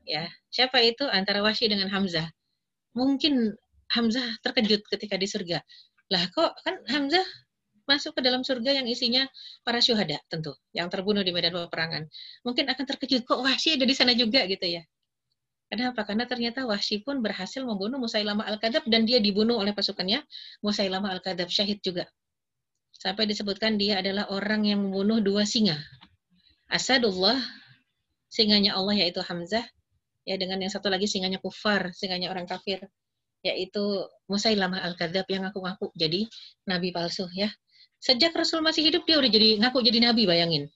Ya, 0.07 0.25
siapa 0.49 0.79
itu 0.87 1.03
antara 1.11 1.43
Wahsy 1.43 1.67
dengan 1.67 1.91
Hamzah? 1.91 2.31
Mungkin 2.95 3.51
Hamzah 3.91 4.39
terkejut 4.41 4.87
ketika 4.87 5.19
di 5.19 5.27
surga. 5.27 5.59
Lah 6.09 6.23
kok 6.31 6.55
kan 6.63 6.79
Hamzah 6.87 7.27
masuk 7.89 8.21
ke 8.21 8.21
dalam 8.21 8.45
surga 8.45 8.77
yang 8.77 8.85
isinya 8.85 9.25
para 9.65 9.81
syuhada 9.81 10.21
tentu, 10.29 10.53
yang 10.77 10.85
terbunuh 10.93 11.25
di 11.25 11.33
medan 11.33 11.57
peperangan. 11.57 12.05
Mungkin 12.45 12.69
akan 12.69 12.85
terkejut 12.85 13.25
kok 13.25 13.41
Wahsy 13.41 13.73
ada 13.81 13.85
di 13.89 13.95
sana 13.97 14.13
juga 14.13 14.45
gitu 14.45 14.61
ya. 14.69 14.85
apa 15.73 16.05
Karena 16.05 16.29
ternyata 16.29 16.69
Wahsy 16.69 17.01
pun 17.01 17.25
berhasil 17.25 17.65
membunuh 17.65 17.97
Musailama 17.97 18.45
Al-Kadab 18.45 18.85
dan 18.85 19.09
dia 19.09 19.17
dibunuh 19.17 19.57
oleh 19.57 19.73
pasukannya. 19.73 20.21
Musailama 20.61 21.09
Al-Kadab 21.17 21.49
syahid 21.49 21.81
juga. 21.81 22.05
Sampai 22.93 23.25
disebutkan 23.25 23.73
dia 23.81 24.05
adalah 24.05 24.29
orang 24.29 24.69
yang 24.69 24.85
membunuh 24.85 25.17
dua 25.17 25.49
singa. 25.49 25.77
Asadullah, 26.69 27.41
singanya 28.29 28.77
Allah 28.77 29.01
yaitu 29.01 29.21
Hamzah, 29.25 29.65
ya 30.29 30.35
dengan 30.37 30.61
yang 30.61 30.69
satu 30.69 30.89
lagi 30.93 31.09
singanya 31.09 31.41
kufar, 31.41 31.89
singanya 31.97 32.29
orang 32.33 32.45
kafir, 32.49 32.81
yaitu 33.45 33.81
Musailamah 34.29 34.83
al-Kadzab 34.89 35.25
yang 35.31 35.47
aku 35.49 35.63
ngaku 35.65 35.85
jadi 35.97 36.25
nabi 36.69 36.89
palsu 36.93 37.25
ya. 37.33 37.49
Sejak 37.99 38.31
Rasul 38.31 38.63
masih 38.63 38.81
hidup 38.87 39.03
dia 39.03 39.19
udah 39.19 39.27
jadi 39.27 39.59
ngaku 39.59 39.83
jadi 39.83 39.99
nabi 40.11 40.23
bayangin. 40.23 40.71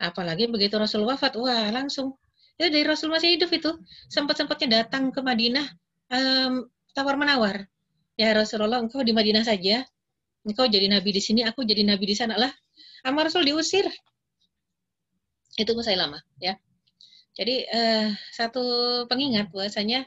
Apalagi 0.00 0.48
begitu 0.48 0.74
Rasul 0.80 1.04
wafat, 1.04 1.36
wah 1.36 1.68
langsung 1.68 2.16
itu 2.56 2.70
ya, 2.70 2.70
dari 2.72 2.84
Rasul 2.86 3.10
masih 3.12 3.34
hidup 3.36 3.50
itu 3.52 3.70
sempat-sempatnya 4.06 4.82
datang 4.84 5.10
ke 5.12 5.20
Madinah 5.20 5.66
um, 6.10 6.64
tawar 6.96 7.20
menawar. 7.20 7.68
Ya 8.16 8.30
Rasulullah, 8.32 8.78
engkau 8.80 9.02
di 9.04 9.10
Madinah 9.12 9.44
saja, 9.44 9.84
engkau 10.46 10.64
jadi 10.70 10.88
nabi 10.88 11.10
di 11.12 11.18
sini, 11.20 11.42
aku 11.44 11.62
jadi 11.68 11.84
nabi 11.84 12.08
di 12.08 12.16
sana 12.16 12.38
lah. 12.40 12.52
Amar 13.04 13.28
Rasul 13.28 13.44
diusir. 13.44 13.84
Itu 15.60 15.70
saya 15.84 16.06
lama, 16.08 16.18
ya. 16.40 16.56
Jadi 17.34 17.66
uh, 17.66 18.08
satu 18.30 18.62
pengingat 19.10 19.50
bahwasanya 19.50 20.06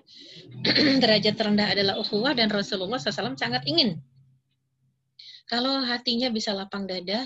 derajat 1.03 1.35
terendah 1.37 1.67
adalah 1.75 1.99
ukhuwah 1.99 2.31
dan 2.33 2.47
Rasulullah 2.47 2.99
SAW 3.03 3.35
sangat 3.35 3.67
ingin 3.67 3.99
kalau 5.47 5.79
hatinya 5.81 6.27
bisa 6.29 6.51
lapang 6.51 6.83
dada, 6.85 7.25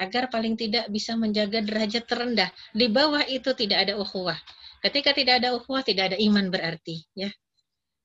agar 0.00 0.32
paling 0.32 0.56
tidak 0.56 0.88
bisa 0.88 1.12
menjaga 1.12 1.60
derajat 1.60 2.08
terendah. 2.08 2.48
Di 2.72 2.88
bawah 2.88 3.20
itu 3.28 3.52
tidak 3.52 3.84
ada 3.88 4.00
ukhuwah. 4.00 4.36
Ketika 4.80 5.12
tidak 5.12 5.44
ada 5.44 5.52
ukhuwah, 5.52 5.84
tidak 5.84 6.12
ada 6.12 6.16
iman 6.16 6.48
berarti. 6.48 7.04
ya. 7.12 7.28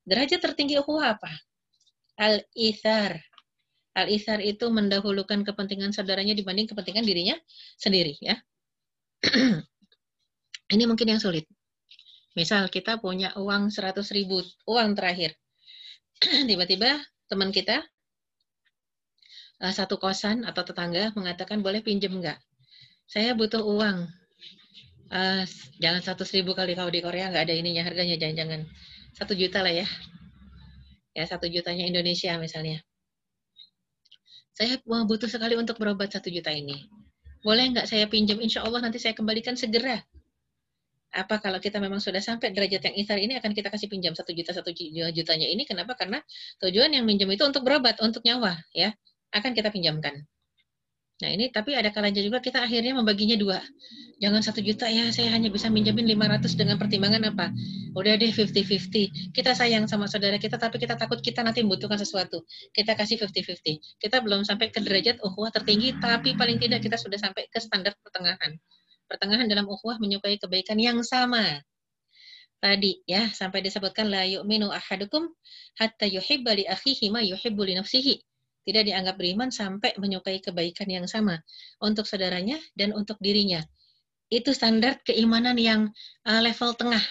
Derajat 0.03 0.43
tertinggi 0.43 0.75
ukhuwah 0.75 1.15
apa? 1.15 1.31
Al-ithar. 2.19 3.15
Al-ithar 3.95 4.43
itu 4.43 4.67
mendahulukan 4.67 5.39
kepentingan 5.47 5.95
saudaranya 5.95 6.35
dibanding 6.35 6.67
kepentingan 6.67 7.07
dirinya 7.07 7.35
sendiri. 7.79 8.19
ya. 8.19 8.35
Ini 10.75 10.83
mungkin 10.83 11.15
yang 11.15 11.23
sulit. 11.23 11.47
Misal 12.35 12.67
kita 12.67 12.99
punya 12.99 13.31
uang 13.39 13.71
100 13.71 13.95
ribu, 14.19 14.43
uang 14.67 14.99
terakhir. 14.99 15.31
Tiba-tiba 16.49 16.99
teman 17.31 17.55
kita 17.55 17.79
Eh, 19.55 19.71
satu 19.71 19.95
kosan 19.95 20.43
atau 20.43 20.67
tetangga 20.67 21.15
mengatakan 21.15 21.63
boleh 21.63 21.79
pinjem 21.79 22.11
nggak? 22.19 22.35
Saya 23.07 23.31
butuh 23.31 23.63
uang. 23.63 24.03
Uh, 25.07 25.45
jangan 25.79 26.01
satu 26.03 26.25
ribu 26.27 26.51
kali 26.57 26.73
kalau 26.75 26.89
di 26.91 26.99
Korea 26.99 27.29
nggak 27.31 27.45
ada 27.47 27.53
ininya 27.53 27.85
harganya 27.85 28.17
jangan-jangan 28.19 28.65
satu 29.15 29.37
juta 29.37 29.61
lah 29.63 29.71
ya. 29.71 29.87
Ya 31.15 31.23
satu 31.23 31.47
jutanya 31.47 31.87
Indonesia 31.87 32.35
misalnya. 32.35 32.83
Saya 34.55 34.75
butuh 34.83 35.29
sekali 35.31 35.55
untuk 35.55 35.79
berobat 35.79 36.11
satu 36.11 36.27
juta 36.27 36.51
ini. 36.51 36.91
Boleh 37.39 37.71
nggak 37.71 37.87
saya 37.87 38.11
pinjam? 38.11 38.35
Insya 38.43 38.65
Allah 38.67 38.83
nanti 38.83 38.99
saya 38.99 39.15
kembalikan 39.15 39.55
segera 39.55 40.03
apa 41.15 41.39
kalau 41.39 41.63
kita 41.63 41.79
memang 41.79 42.03
sudah 42.03 42.19
sampai 42.19 42.51
derajat 42.51 42.91
yang 42.91 42.95
isar 42.99 43.15
ini 43.15 43.39
akan 43.39 43.55
kita 43.55 43.71
kasih 43.71 43.87
pinjam 43.87 44.11
satu 44.11 44.35
juta 44.35 44.51
satu 44.51 44.75
jutanya 44.75 45.47
ini 45.47 45.63
kenapa 45.63 45.95
karena 45.95 46.19
tujuan 46.59 46.91
yang 46.91 47.07
minjem 47.07 47.31
itu 47.31 47.39
untuk 47.47 47.63
berobat 47.63 47.95
untuk 48.03 48.19
nyawa 48.27 48.59
ya 48.75 48.91
akan 49.35 49.51
kita 49.51 49.69
pinjamkan. 49.69 50.23
Nah 51.15 51.31
ini 51.31 51.47
tapi 51.47 51.71
ada 51.71 51.95
kalanya 51.95 52.19
juga 52.19 52.43
kita 52.43 52.59
akhirnya 52.67 52.91
membaginya 52.91 53.35
dua. 53.39 53.59
Jangan 54.19 54.43
satu 54.43 54.59
juta 54.63 54.83
ya, 54.91 55.11
saya 55.15 55.31
hanya 55.31 55.47
bisa 55.51 55.67
minjemin 55.71 56.03
500 56.15 56.59
dengan 56.59 56.75
pertimbangan 56.79 57.23
apa? 57.35 57.51
Udah 57.95 58.15
deh 58.19 58.31
50-50. 58.35 59.31
Kita 59.35 59.51
sayang 59.55 59.87
sama 59.87 60.07
saudara 60.11 60.35
kita 60.39 60.55
tapi 60.59 60.75
kita 60.79 60.95
takut 60.99 61.19
kita 61.23 61.39
nanti 61.43 61.63
membutuhkan 61.63 61.95
sesuatu. 61.99 62.43
Kita 62.75 62.99
kasih 62.99 63.15
50-50. 63.23 63.79
Kita 63.99 64.19
belum 64.23 64.43
sampai 64.43 64.71
ke 64.75 64.79
derajat 64.83 65.19
ukhuwah 65.23 65.55
tertinggi 65.55 65.95
tapi 66.03 66.35
paling 66.35 66.59
tidak 66.59 66.83
kita 66.83 66.99
sudah 66.99 67.19
sampai 67.19 67.47
ke 67.47 67.59
standar 67.63 67.95
pertengahan. 68.03 68.59
Pertengahan 69.07 69.47
dalam 69.47 69.71
ukhuwah 69.71 69.99
menyukai 70.03 70.35
kebaikan 70.35 70.75
yang 70.79 70.99
sama. 71.03 71.63
Tadi 72.59 73.07
ya 73.07 73.31
sampai 73.31 73.63
disebutkan 73.63 74.11
la 74.11 74.27
yu'minu 74.27 74.67
ahadukum 74.67 75.31
hatta 75.79 76.11
yuhibba 76.11 76.51
li 76.59 76.67
akhihi 76.67 77.07
ma 77.11 77.23
yuhibbu 77.23 77.61
li 77.63 77.79
nafsihi 77.79 78.19
tidak 78.65 78.83
dianggap 78.89 79.15
beriman 79.15 79.53
sampai 79.53 79.93
menyukai 80.01 80.41
kebaikan 80.41 80.89
yang 80.89 81.05
sama 81.05 81.37
untuk 81.79 82.03
saudaranya 82.09 82.57
dan 82.73 82.91
untuk 82.97 83.15
dirinya. 83.21 83.61
Itu 84.27 84.51
standar 84.57 84.99
keimanan 85.05 85.55
yang 85.55 85.81
eh, 86.25 86.41
level 86.41 86.73
tengah. 86.73 87.01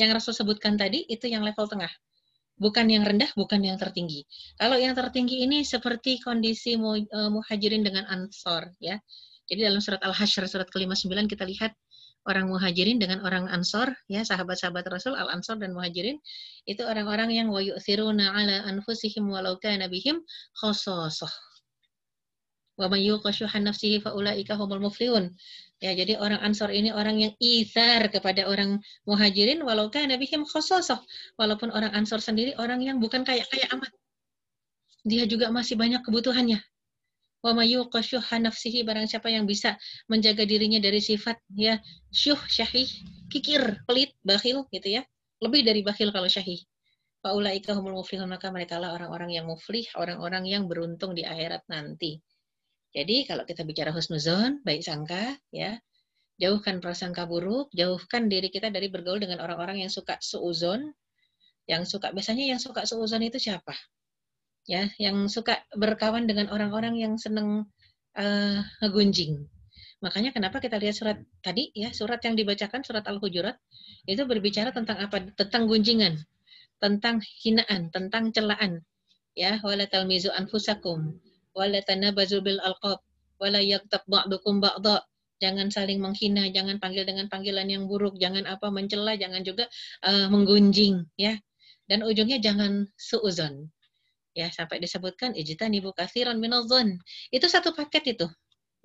Yang 0.00 0.10
Rasul 0.18 0.34
sebutkan 0.42 0.80
tadi 0.80 1.04
itu 1.06 1.28
yang 1.28 1.44
level 1.44 1.68
tengah. 1.68 1.92
Bukan 2.58 2.90
yang 2.90 3.06
rendah, 3.06 3.30
bukan 3.38 3.62
yang 3.62 3.76
tertinggi. 3.78 4.26
Kalau 4.58 4.74
yang 4.80 4.96
tertinggi 4.96 5.44
ini 5.44 5.62
seperti 5.62 6.24
kondisi 6.24 6.74
eh, 6.80 7.28
muhajirin 7.30 7.84
dengan 7.84 8.08
ansor 8.08 8.72
ya. 8.80 8.96
Jadi 9.44 9.64
dalam 9.64 9.80
surat 9.84 10.00
Al-Hasyr 10.04 10.44
surat 10.48 10.68
ke-59 10.72 11.28
kita 11.28 11.44
lihat 11.44 11.72
orang 12.28 12.52
muhajirin 12.52 13.00
dengan 13.00 13.24
orang 13.24 13.48
ansor 13.48 13.88
ya 14.12 14.20
sahabat-sahabat 14.20 14.84
Rasul 14.92 15.16
al 15.16 15.32
ansor 15.32 15.56
dan 15.56 15.72
muhajirin 15.72 16.20
itu 16.68 16.84
orang-orang 16.84 17.32
yang 17.32 17.48
wa 17.48 17.64
yu'thiruna 17.64 18.36
ala 18.36 18.68
anfusihim 18.68 19.24
walau 19.32 19.56
kana 19.56 19.88
bihim 19.88 20.20
wa 22.78 22.86
may 22.86 23.02
yuqashuhan 23.10 23.66
nafsihi 23.66 23.98
faulaika 23.98 24.54
humul 24.54 24.78
muflihun. 24.86 25.34
Ya, 25.82 25.98
jadi 25.98 26.14
orang 26.14 26.38
Ansor 26.38 26.70
ini 26.70 26.94
orang 26.94 27.18
yang 27.18 27.34
ithar 27.42 28.06
kepada 28.10 28.46
orang 28.46 28.78
Muhajirin 29.02 29.66
walau 29.66 29.90
kana 29.90 30.14
bihim 30.14 30.46
khososoh. 30.46 31.02
Walaupun 31.34 31.74
orang 31.74 31.90
Ansor 31.90 32.22
sendiri 32.22 32.54
orang 32.54 32.78
yang 32.86 33.02
bukan 33.02 33.26
kayak 33.26 33.50
kayak 33.50 33.66
amat. 33.74 33.90
Dia 35.02 35.26
juga 35.26 35.50
masih 35.50 35.74
banyak 35.74 36.06
kebutuhannya 36.06 36.62
wa 37.44 37.54
mayyuqa 37.54 38.02
syuhha 38.02 38.36
nafsihi 38.42 38.82
barang 38.82 39.06
siapa 39.06 39.30
yang 39.30 39.46
bisa 39.46 39.78
menjaga 40.10 40.42
dirinya 40.42 40.82
dari 40.82 40.98
sifat 40.98 41.38
ya 41.54 41.78
syuh 42.10 42.38
syahih 42.50 42.88
kikir 43.30 43.62
pelit 43.86 44.10
bakhil 44.26 44.66
gitu 44.74 44.98
ya 44.98 45.02
lebih 45.38 45.62
dari 45.62 45.86
bakhil 45.86 46.10
kalau 46.10 46.26
syahih 46.26 46.58
faulaika 47.22 47.78
humul 47.78 48.02
muflihun 48.02 48.26
maka 48.26 48.50
mereka 48.50 48.82
lah 48.82 48.90
orang-orang 48.90 49.30
yang 49.38 49.46
muflih 49.46 49.86
orang-orang 49.94 50.50
yang 50.50 50.66
beruntung 50.66 51.14
di 51.14 51.22
akhirat 51.22 51.62
nanti 51.70 52.18
jadi 52.90 53.28
kalau 53.30 53.46
kita 53.46 53.62
bicara 53.62 53.94
husnuzon 53.94 54.58
baik 54.66 54.82
sangka 54.82 55.38
ya 55.54 55.78
jauhkan 56.42 56.82
prasangka 56.82 57.22
buruk 57.30 57.70
jauhkan 57.70 58.26
diri 58.26 58.50
kita 58.50 58.66
dari 58.74 58.90
bergaul 58.90 59.22
dengan 59.22 59.38
orang-orang 59.46 59.86
yang 59.86 59.90
suka 59.94 60.18
suuzon 60.18 60.90
yang 61.70 61.86
suka 61.86 62.10
biasanya 62.10 62.50
yang 62.50 62.58
suka 62.58 62.82
suuzon 62.82 63.22
itu 63.30 63.38
siapa 63.38 63.78
ya 64.68 64.84
yang 65.00 65.26
suka 65.32 65.56
berkawan 65.74 66.28
dengan 66.28 66.52
orang-orang 66.52 67.00
yang 67.00 67.16
seneng 67.16 67.64
uh, 68.20 68.60
ngegunjing. 68.84 69.48
Makanya 70.04 70.30
kenapa 70.30 70.60
kita 70.62 70.76
lihat 70.78 70.94
surat 70.94 71.18
tadi 71.42 71.72
ya 71.74 71.90
surat 71.90 72.20
yang 72.22 72.36
dibacakan 72.38 72.84
surat 72.84 73.02
Al-Hujurat 73.08 73.56
itu 74.06 74.22
berbicara 74.28 74.70
tentang 74.70 75.00
apa? 75.02 75.24
Tentang 75.34 75.66
gunjingan, 75.66 76.20
tentang 76.78 77.18
hinaan, 77.42 77.90
tentang 77.90 78.30
celaan. 78.30 78.84
Ya, 79.38 79.58
wala 79.64 79.86
talmizu 79.88 80.30
anfusakum, 80.36 81.14
wala 81.56 81.78
tanabazu 81.86 82.42
bil 82.44 82.58
alqab, 82.62 82.98
wala 83.42 83.58
yaktab 83.62 84.02
ba'dukum 84.06 84.58
ba'dha 84.60 85.06
Jangan 85.38 85.70
saling 85.70 86.02
menghina, 86.02 86.50
jangan 86.50 86.82
panggil 86.82 87.06
dengan 87.06 87.30
panggilan 87.30 87.70
yang 87.70 87.86
buruk, 87.86 88.18
jangan 88.18 88.42
apa 88.50 88.66
mencela, 88.74 89.14
jangan 89.14 89.46
juga 89.46 89.70
uh, 90.02 90.26
menggunjing, 90.34 91.06
ya. 91.14 91.38
Dan 91.86 92.02
ujungnya 92.02 92.42
jangan 92.42 92.90
suuzon 92.98 93.70
ya 94.38 94.46
sampai 94.54 94.78
disebutkan 94.78 95.34
ijtanibu 95.34 95.90
katsiran 95.98 96.38
minadh 96.38 96.70
minozon 96.70 97.02
Itu 97.34 97.50
satu 97.50 97.74
paket 97.74 98.14
itu. 98.14 98.26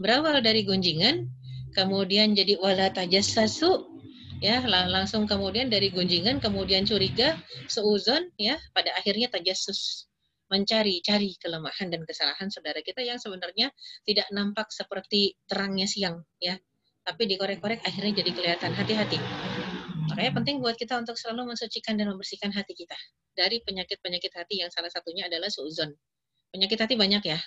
Berawal 0.01 0.41
dari 0.41 0.65
gunjingan, 0.65 1.29
kemudian 1.77 2.33
jadi 2.33 2.57
wala 2.57 2.89
tajassasu 2.89 3.93
ya 4.41 4.59
langsung 4.67 5.23
kemudian 5.29 5.69
dari 5.69 5.93
gunjingan 5.93 6.41
kemudian 6.41 6.89
curiga, 6.89 7.37
seuzon 7.69 8.33
ya 8.41 8.57
pada 8.73 8.89
akhirnya 8.97 9.29
Tajasus 9.29 10.09
mencari-cari 10.49 11.37
kelemahan 11.39 11.93
dan 11.93 12.03
kesalahan 12.03 12.49
saudara 12.51 12.81
kita 12.83 12.99
yang 13.05 13.17
sebenarnya 13.21 13.71
tidak 14.03 14.27
nampak 14.33 14.69
seperti 14.75 15.39
terangnya 15.47 15.87
siang 15.89 16.21
ya 16.37 16.59
tapi 17.07 17.25
dikorek-korek 17.31 17.81
akhirnya 17.81 18.21
jadi 18.21 18.31
kelihatan 18.35 18.69
hati-hati 18.75 19.17
Makanya 20.03 20.31
penting 20.35 20.55
buat 20.59 20.75
kita 20.75 20.99
untuk 20.99 21.15
selalu 21.15 21.55
mensucikan 21.55 21.95
dan 21.95 22.11
membersihkan 22.11 22.51
hati 22.51 22.75
kita 22.75 22.93
dari 23.39 23.63
penyakit-penyakit 23.63 24.35
hati 24.35 24.59
yang 24.61 24.67
salah 24.69 24.91
satunya 24.91 25.31
adalah 25.31 25.47
suuzon. 25.47 25.95
Penyakit 26.51 26.75
hati 26.85 26.95
banyak 26.99 27.23
ya. 27.31 27.39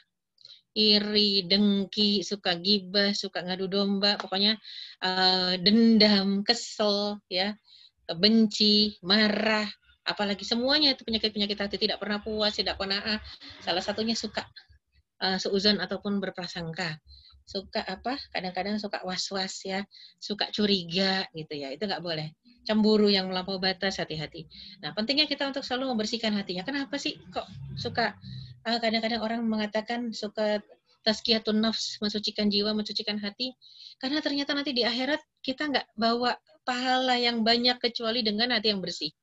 Iri, 0.76 1.44
dengki, 1.48 2.20
suka 2.20 2.56
gibah, 2.56 3.12
suka 3.16 3.40
ngadu 3.44 3.64
domba, 3.70 4.20
pokoknya 4.20 4.60
uh, 5.00 5.56
dendam, 5.56 6.44
kesel, 6.44 7.16
ya, 7.32 7.56
benci, 8.12 9.00
marah, 9.00 9.64
apalagi 10.04 10.44
semuanya 10.44 10.92
itu 10.92 11.00
penyakit-penyakit 11.08 11.56
hati 11.56 11.76
tidak 11.80 11.96
pernah 11.96 12.20
puas, 12.20 12.52
tidak 12.60 12.76
pernah 12.76 13.00
ah, 13.00 13.20
salah 13.64 13.80
satunya 13.80 14.12
suka 14.12 14.44
uh, 15.24 15.40
seuzon 15.40 15.80
ataupun 15.80 16.20
berprasangka 16.24 16.96
suka 17.46 17.78
apa 17.86 18.18
kadang-kadang 18.34 18.74
suka 18.82 19.06
was-was 19.06 19.62
ya 19.62 19.86
suka 20.18 20.50
curiga 20.50 21.22
gitu 21.30 21.54
ya 21.54 21.70
itu 21.70 21.86
nggak 21.86 22.02
boleh 22.02 22.26
cemburu 22.66 23.06
yang 23.08 23.30
melampaui 23.30 23.62
batas 23.62 23.96
hati-hati. 24.02 24.50
Nah, 24.82 24.90
pentingnya 24.92 25.30
kita 25.30 25.46
untuk 25.46 25.62
selalu 25.62 25.94
membersihkan 25.94 26.34
hatinya. 26.34 26.66
Kenapa 26.66 26.98
sih 26.98 27.14
kok 27.30 27.46
suka 27.78 28.18
eh, 28.66 28.78
kadang-kadang 28.82 29.22
orang 29.22 29.40
mengatakan 29.46 30.10
suka 30.10 30.58
tazkiyatun 31.06 31.62
nafs, 31.62 32.02
mensucikan 32.02 32.50
jiwa, 32.50 32.74
mensucikan 32.74 33.16
hati? 33.22 33.54
Karena 34.02 34.18
ternyata 34.18 34.52
nanti 34.58 34.74
di 34.74 34.82
akhirat 34.82 35.22
kita 35.46 35.70
nggak 35.70 35.86
bawa 35.94 36.34
pahala 36.66 37.14
yang 37.14 37.46
banyak 37.46 37.78
kecuali 37.78 38.26
dengan 38.26 38.50
hati 38.50 38.74
yang 38.74 38.82
bersih. 38.82 39.14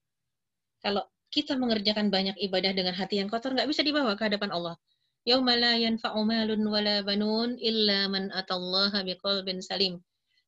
Kalau 0.79 1.03
kita 1.27 1.59
mengerjakan 1.59 2.07
banyak 2.07 2.39
ibadah 2.47 2.71
dengan 2.71 2.95
hati 2.95 3.19
yang 3.19 3.27
kotor 3.27 3.51
nggak 3.51 3.67
bisa 3.67 3.83
dibawa 3.83 4.15
ke 4.15 4.23
hadapan 4.31 4.55
Allah. 4.55 4.79
Yaumala 5.27 5.75
la 5.75 5.79
yanfa'u 5.79 6.19
malun 6.27 6.59
wala 6.67 6.99
banun 7.03 7.55
illa 7.59 8.07
man 8.11 8.27
atallaha 8.35 9.03
biqalbin 9.03 9.59
salim 9.63 10.03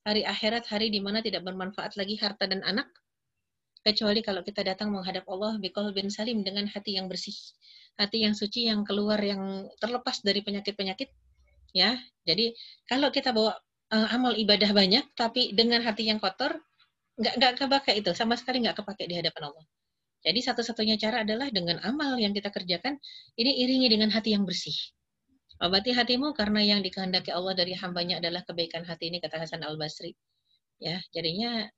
hari 0.06 0.22
akhirat, 0.22 0.64
hari 0.70 0.94
di 0.94 1.02
mana 1.02 1.26
tidak 1.26 1.42
bermanfaat 1.42 1.98
lagi 1.98 2.16
harta 2.22 2.46
dan 2.46 2.62
anak, 2.62 2.86
kecuali 3.82 4.22
kalau 4.22 4.46
kita 4.46 4.62
datang 4.62 4.94
menghadap 4.94 5.26
Allah 5.26 5.58
biqal 5.58 5.90
bin 5.98 6.14
salim 6.14 6.46
dengan 6.46 6.70
hati 6.70 6.96
yang 7.02 7.10
bersih, 7.10 7.34
hati 7.98 8.22
yang 8.22 8.38
suci 8.38 8.70
yang 8.70 8.86
keluar 8.86 9.18
yang 9.18 9.66
terlepas 9.82 10.22
dari 10.22 10.46
penyakit-penyakit, 10.46 11.10
ya. 11.74 11.98
Jadi 12.30 12.54
kalau 12.86 13.10
kita 13.10 13.34
bawa 13.34 13.58
uh, 13.92 14.08
amal 14.14 14.38
ibadah 14.38 14.70
banyak 14.70 15.10
tapi 15.18 15.58
dengan 15.58 15.82
hati 15.82 16.06
yang 16.06 16.22
kotor, 16.22 16.54
nggak 17.18 17.34
nggak 17.42 17.54
kepake 17.66 17.92
itu, 18.06 18.14
sama 18.14 18.38
sekali 18.38 18.62
nggak 18.62 18.78
kepake 18.78 19.10
di 19.10 19.18
hadapan 19.18 19.50
Allah. 19.50 19.66
Jadi 20.26 20.40
satu-satunya 20.42 21.02
cara 21.02 21.22
adalah 21.26 21.50
dengan 21.54 21.82
amal 21.86 22.18
yang 22.18 22.34
kita 22.34 22.50
kerjakan 22.54 22.98
ini 23.38 23.62
iringi 23.66 23.90
dengan 23.94 24.10
hati 24.14 24.34
yang 24.38 24.42
bersih. 24.46 24.74
Obati 25.56 25.96
hatimu 25.96 26.36
karena 26.36 26.60
yang 26.60 26.84
dikehendaki 26.84 27.32
Allah 27.32 27.56
dari 27.56 27.72
hambanya 27.80 28.20
adalah 28.20 28.44
kebaikan 28.44 28.84
hati 28.84 29.08
ini, 29.08 29.24
kata 29.24 29.40
Hasan 29.40 29.64
Al-Basri. 29.64 30.12
Ya, 30.84 31.00
jadinya 31.16 31.72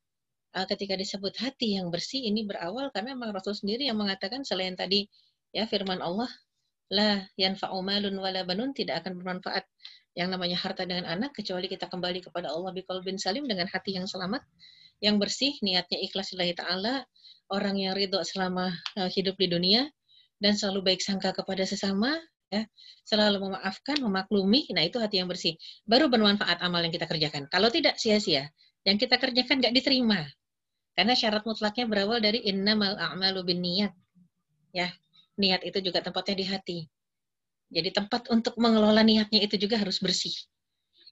eh, 0.58 0.66
ketika 0.66 0.98
disebut 0.98 1.38
hati 1.38 1.78
yang 1.78 1.94
bersih 1.94 2.26
ini 2.26 2.42
berawal 2.50 2.90
karena 2.90 3.14
memang 3.14 3.38
Rasul 3.38 3.54
sendiri 3.54 3.86
yang 3.86 4.02
mengatakan 4.02 4.42
selain 4.42 4.74
tadi 4.74 5.06
ya 5.54 5.70
firman 5.70 6.02
Allah 6.02 6.26
la 6.90 7.22
yanfa'u 7.38 7.78
malun 7.86 8.18
wala 8.18 8.42
banun 8.42 8.74
tidak 8.74 9.06
akan 9.06 9.22
bermanfaat 9.22 9.70
yang 10.18 10.34
namanya 10.34 10.58
harta 10.58 10.82
dengan 10.90 11.06
anak 11.06 11.38
kecuali 11.38 11.70
kita 11.70 11.86
kembali 11.86 12.26
kepada 12.26 12.50
Allah 12.50 12.74
bin 12.74 13.22
salim 13.22 13.46
dengan 13.46 13.70
hati 13.70 13.94
yang 14.02 14.10
selamat 14.10 14.42
yang 15.06 15.22
bersih 15.22 15.54
niatnya 15.62 16.02
ikhlas 16.02 16.34
lillahi 16.34 16.58
taala 16.58 17.06
orang 17.54 17.78
yang 17.78 17.94
ridho 17.94 18.18
selama 18.26 18.74
eh, 18.98 19.10
hidup 19.14 19.38
di 19.38 19.46
dunia 19.46 19.86
dan 20.42 20.58
selalu 20.58 20.90
baik 20.98 21.02
sangka 21.06 21.30
kepada 21.38 21.62
sesama 21.70 22.18
ya. 22.54 22.64
Selalu 23.08 23.40
memaafkan, 23.44 24.00
memaklumi, 24.04 24.72
nah 24.76 24.84
itu 24.84 24.98
hati 25.00 25.20
yang 25.22 25.30
bersih. 25.32 25.56
Baru 25.88 26.08
bermanfaat 26.12 26.60
amal 26.64 26.84
yang 26.84 26.92
kita 26.92 27.08
kerjakan. 27.08 27.48
Kalau 27.52 27.70
tidak 27.72 27.96
sia-sia, 28.00 28.52
yang 28.88 28.98
kita 29.00 29.16
kerjakan 29.20 29.60
nggak 29.64 29.74
diterima. 29.76 30.28
Karena 30.98 31.14
syarat 31.14 31.46
mutlaknya 31.46 31.86
berawal 31.86 32.18
dari 32.20 32.42
innamal 32.50 32.98
a'malu 32.98 33.46
bin 33.46 33.62
niat. 33.62 33.94
Ya, 34.74 34.90
niat 35.38 35.62
itu 35.64 35.78
juga 35.80 36.02
tempatnya 36.02 36.36
di 36.42 36.46
hati. 36.50 36.80
Jadi 37.70 37.90
tempat 37.94 38.32
untuk 38.34 38.56
mengelola 38.58 39.04
niatnya 39.06 39.44
itu 39.44 39.56
juga 39.60 39.76
harus 39.78 40.00
bersih. 40.02 40.34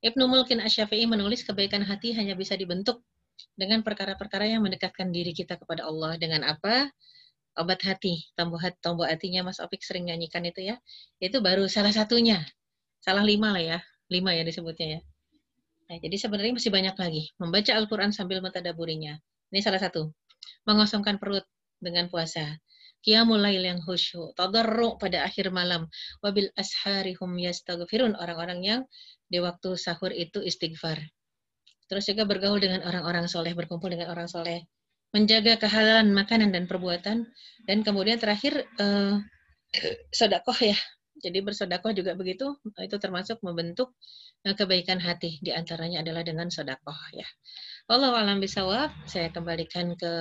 Ibnu 0.01 0.25
Mulkin 0.27 0.63
Asyafi'i 0.63 1.05
menulis 1.07 1.43
kebaikan 1.43 1.83
hati 1.86 2.15
hanya 2.17 2.33
bisa 2.36 2.55
dibentuk 2.55 3.03
dengan 3.53 3.83
perkara-perkara 3.83 4.47
yang 4.47 4.63
mendekatkan 4.65 5.11
diri 5.11 5.36
kita 5.36 5.59
kepada 5.59 5.86
Allah. 5.86 6.15
Dengan 6.17 6.41
apa? 6.47 6.89
obat 7.56 7.80
hati, 7.88 8.28
tombol 8.36 8.60
hati, 8.60 8.76
tombol 8.84 9.08
hatinya 9.08 9.47
Mas 9.47 9.64
Opik 9.64 9.80
sering 9.82 10.08
nyanyikan 10.12 10.43
itu 10.43 10.60
ya. 10.64 10.76
Itu 11.24 11.39
baru 11.39 11.68
salah 11.72 11.91
satunya. 11.95 12.43
Salah 12.99 13.24
lima 13.24 13.56
lah 13.56 13.64
ya. 13.64 13.80
Lima 14.12 14.36
ya 14.36 14.43
disebutnya 14.43 14.99
ya. 14.99 15.01
Nah, 15.91 15.97
jadi 16.01 16.16
sebenarnya 16.20 16.53
masih 16.58 16.72
banyak 16.74 16.95
lagi. 16.97 17.24
Membaca 17.39 17.72
Al-Quran 17.74 18.12
sambil 18.12 18.43
mentadaburinya. 18.43 19.18
Ini 19.53 19.60
salah 19.64 19.80
satu. 19.80 20.12
Mengosongkan 20.68 21.16
perut 21.22 21.45
dengan 21.80 22.10
puasa. 22.12 22.58
Qiyamul 23.06 23.38
lail 23.38 23.62
yang 23.62 23.80
husyu. 23.86 24.34
Tadarru 24.34 24.97
pada 24.97 25.24
akhir 25.26 25.53
malam. 25.53 25.88
Wabil 26.26 26.49
asharihum 26.60 27.38
yastagfirun 27.39 28.18
Orang-orang 28.20 28.62
yang 28.66 28.80
di 29.32 29.39
waktu 29.39 29.78
sahur 29.80 30.12
itu 30.12 30.41
istighfar. 30.43 30.97
Terus 31.86 32.03
juga 32.10 32.26
bergaul 32.26 32.58
dengan 32.58 32.82
orang-orang 32.82 33.30
soleh, 33.30 33.53
berkumpul 33.53 33.93
dengan 33.93 34.10
orang 34.10 34.26
soleh 34.26 34.66
menjaga 35.16 35.55
kehalalan 35.55 36.11
makanan 36.11 36.51
dan 36.51 36.68
perbuatan, 36.68 37.24
dan 37.63 37.78
kemudian 37.88 38.20
terakhir 38.20 38.68
eh, 38.76 39.16
sodakoh 40.11 40.59
ya. 40.59 40.76
Jadi 41.24 41.39
bersodakoh 41.39 41.95
juga 41.95 42.11
begitu, 42.20 42.59
itu 42.84 42.99
termasuk 42.99 43.39
membentuk 43.39 43.95
eh, 44.43 44.51
kebaikan 44.51 44.99
hati. 44.99 45.39
Di 45.39 45.55
antaranya 45.55 46.03
adalah 46.03 46.28
dengan 46.28 46.51
sodakoh 46.51 46.99
ya. 47.16 47.24
Allah 47.88 48.11
alam 48.11 48.43
bisawab, 48.43 48.91
saya 49.07 49.32
kembalikan 49.32 49.95
ke 49.95 50.13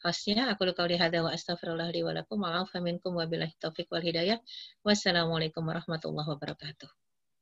hostnya. 0.00 0.48
Aku 0.48 0.64
luka 0.64 0.88
lihada 0.88 1.20
wa 1.20 1.28
astagfirullah 1.36 1.92
maaf 1.92 2.00
walakum 2.08 2.38
wa'afaminkum 2.40 3.12
wabillahi 3.20 3.52
taufiq 3.60 3.92
wal 3.92 4.00
hidayah. 4.00 4.40
Wassalamualaikum 4.80 5.60
warahmatullahi 5.60 6.24
wabarakatuh. 6.24 6.88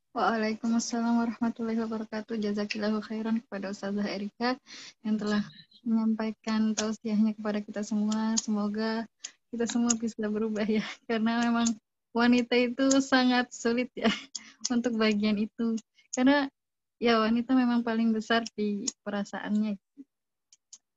Waalaikumsalam 0.09 1.21
warahmatullahi 1.21 1.85
wabarakatuh. 1.85 2.33
Jazakillahu 2.41 2.97
khairan 3.05 3.45
kepada 3.45 3.69
Ustazah 3.69 4.09
Erika 4.09 4.57
yang 5.05 5.21
telah 5.21 5.45
menyampaikan 5.85 6.73
tausiahnya 6.73 7.37
kepada 7.37 7.61
kita 7.61 7.85
semua. 7.85 8.33
Semoga 8.41 9.05
kita 9.53 9.69
semua 9.69 9.93
bisa 9.93 10.25
berubah 10.25 10.65
ya, 10.65 10.81
karena 11.09 11.45
memang 11.45 11.69
wanita 12.17 12.57
itu 12.57 12.89
sangat 13.05 13.53
sulit 13.53 13.93
ya 13.93 14.09
untuk 14.73 14.97
bagian 14.97 15.37
itu. 15.37 15.77
Karena 16.09 16.49
ya 16.97 17.21
wanita 17.21 17.53
memang 17.53 17.85
paling 17.85 18.09
besar 18.09 18.41
di 18.57 18.89
perasaannya. 19.05 19.77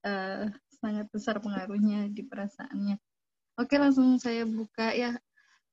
Uh, 0.03 0.49
sangat 0.81 1.05
besar 1.15 1.37
pengaruhnya 1.39 2.09
di 2.11 2.25
perasaannya. 2.27 2.97
Oke, 3.61 3.77
langsung 3.79 4.17
saya 4.19 4.43
buka 4.49 4.97
ya 4.97 5.15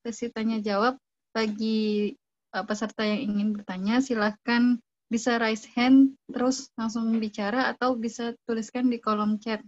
sesi 0.06 0.28
tanya 0.30 0.60
jawab 0.62 1.00
bagi 1.34 2.14
uh, 2.54 2.64
peserta 2.66 3.06
yang 3.06 3.20
ingin 3.20 3.48
bertanya 3.56 4.02
silahkan 4.02 4.78
bisa 5.10 5.42
raise 5.42 5.66
hand 5.74 6.14
terus 6.30 6.70
langsung 6.78 7.10
bicara 7.18 7.66
atau 7.74 7.98
bisa 7.98 8.34
tuliskan 8.46 8.86
di 8.90 9.02
kolom 9.02 9.42
chat. 9.42 9.58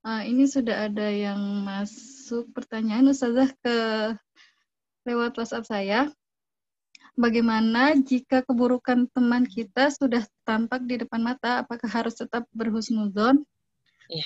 Uh, 0.00 0.24
ini 0.24 0.48
sudah 0.48 0.88
ada 0.88 1.12
yang 1.12 1.40
masuk 1.60 2.48
pertanyaan 2.56 3.12
Ustazah 3.12 3.52
ke 3.60 3.76
lewat 5.04 5.36
WhatsApp 5.36 5.68
saya. 5.68 6.00
Bagaimana 7.20 7.92
jika 8.00 8.40
keburukan 8.40 9.04
teman 9.12 9.44
kita 9.44 9.92
sudah 9.92 10.24
tampak 10.48 10.88
di 10.88 11.04
depan 11.04 11.20
mata, 11.20 11.60
apakah 11.60 11.84
harus 11.84 12.16
tetap 12.16 12.48
berhusnuzon? 12.56 13.44
Iya. 14.08 14.24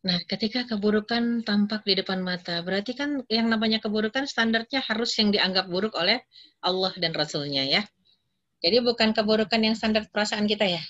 Nah, 0.00 0.16
ketika 0.24 0.64
keburukan 0.64 1.44
tampak 1.44 1.84
di 1.84 1.92
depan 2.00 2.24
mata, 2.24 2.64
berarti 2.64 2.96
kan 2.96 3.20
yang 3.28 3.52
namanya 3.52 3.84
keburukan 3.84 4.24
standarnya 4.24 4.80
harus 4.80 5.12
yang 5.20 5.28
dianggap 5.28 5.68
buruk 5.68 5.92
oleh 5.92 6.24
Allah 6.64 6.92
dan 6.96 7.12
Rasulnya 7.12 7.68
ya. 7.68 7.84
Jadi 8.64 8.80
bukan 8.80 9.12
keburukan 9.12 9.60
yang 9.60 9.76
standar 9.76 10.08
perasaan 10.08 10.48
kita 10.48 10.64
ya. 10.64 10.80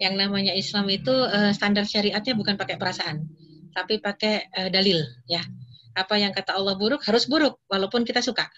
Yang 0.00 0.14
namanya 0.16 0.56
Islam 0.56 0.88
itu 0.88 1.12
eh, 1.12 1.52
standar 1.52 1.84
syariatnya 1.84 2.32
bukan 2.32 2.56
pakai 2.56 2.80
perasaan, 2.80 3.28
tapi 3.76 4.00
pakai 4.00 4.48
eh, 4.48 4.68
dalil 4.72 5.04
ya. 5.28 5.44
Apa 5.92 6.16
yang 6.16 6.32
kata 6.32 6.56
Allah 6.56 6.72
buruk 6.72 7.04
harus 7.04 7.28
buruk 7.28 7.60
walaupun 7.68 8.00
kita 8.08 8.24
suka. 8.24 8.48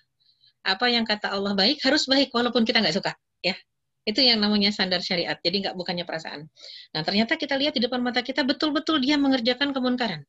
Apa 0.62 0.86
yang 0.86 1.02
kata 1.02 1.34
Allah 1.34 1.50
baik 1.58 1.82
harus 1.82 2.06
baik 2.06 2.30
walaupun 2.30 2.62
kita 2.62 2.78
nggak 2.78 2.94
suka 2.94 3.10
ya. 3.42 3.58
Itu 4.04 4.20
yang 4.20 4.38
namanya 4.44 4.68
standar 4.68 5.00
syariat. 5.00 5.40
Jadi 5.40 5.64
nggak 5.64 5.76
bukannya 5.80 6.04
perasaan. 6.04 6.44
Nah, 6.92 7.02
ternyata 7.02 7.40
kita 7.40 7.56
lihat 7.56 7.72
di 7.74 7.80
depan 7.80 8.04
mata 8.04 8.20
kita 8.20 8.44
betul-betul 8.44 9.00
dia 9.00 9.16
mengerjakan 9.16 9.72
kemunkaran. 9.72 10.22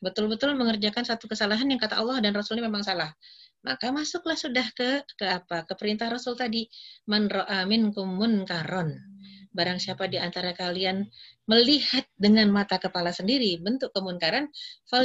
Betul-betul 0.00 0.56
mengerjakan 0.56 1.04
satu 1.04 1.28
kesalahan 1.28 1.68
yang 1.68 1.76
kata 1.76 2.00
Allah 2.00 2.24
dan 2.24 2.32
Rasulnya 2.32 2.64
memang 2.64 2.80
salah. 2.80 3.12
Maka 3.60 3.92
masuklah 3.92 4.32
sudah 4.40 4.64
ke 4.72 5.04
ke 5.20 5.28
apa? 5.28 5.68
Ke 5.68 5.76
perintah 5.76 6.08
Rasul 6.08 6.40
tadi, 6.40 6.64
man 7.04 7.28
ra'a 7.28 7.68
Barang 9.52 9.76
siapa 9.76 10.08
di 10.08 10.16
antara 10.16 10.56
kalian 10.56 11.04
melihat 11.44 12.08
dengan 12.16 12.48
mata 12.48 12.80
kepala 12.80 13.12
sendiri 13.12 13.60
bentuk 13.60 13.92
kemunkaran, 13.92 14.48
fal 14.88 15.04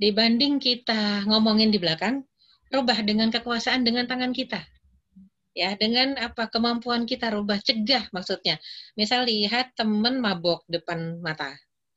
Dibanding 0.00 0.56
kita 0.62 1.26
ngomongin 1.28 1.68
di 1.74 1.82
belakang, 1.82 2.24
rubah 2.70 2.98
dengan 3.02 3.28
kekuasaan 3.34 3.82
dengan 3.82 4.06
tangan 4.06 4.30
kita 4.30 4.62
ya 5.50 5.74
dengan 5.74 6.14
apa 6.22 6.46
kemampuan 6.46 7.02
kita 7.02 7.26
rubah 7.34 7.58
cegah 7.58 8.06
maksudnya 8.14 8.62
misal 8.94 9.26
lihat 9.26 9.74
temen 9.74 10.22
mabok 10.22 10.62
depan 10.70 11.18
mata 11.18 11.50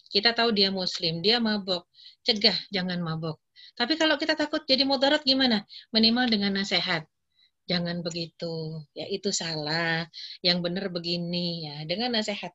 kita 0.10 0.34
tahu 0.34 0.50
dia 0.50 0.74
muslim 0.74 1.22
dia 1.22 1.38
mabok 1.38 1.86
cegah 2.26 2.58
jangan 2.74 2.98
mabok 3.06 3.38
tapi 3.78 3.94
kalau 3.94 4.18
kita 4.18 4.34
takut 4.34 4.66
jadi 4.66 4.82
mudarat 4.90 5.22
gimana 5.22 5.62
minimal 5.94 6.26
dengan 6.26 6.58
nasihat 6.58 7.06
jangan 7.70 8.02
begitu 8.02 8.82
ya 8.98 9.06
itu 9.08 9.30
salah 9.30 10.10
yang 10.42 10.60
benar 10.66 10.90
begini 10.90 11.70
ya 11.70 11.76
dengan 11.86 12.18
nasihat 12.18 12.52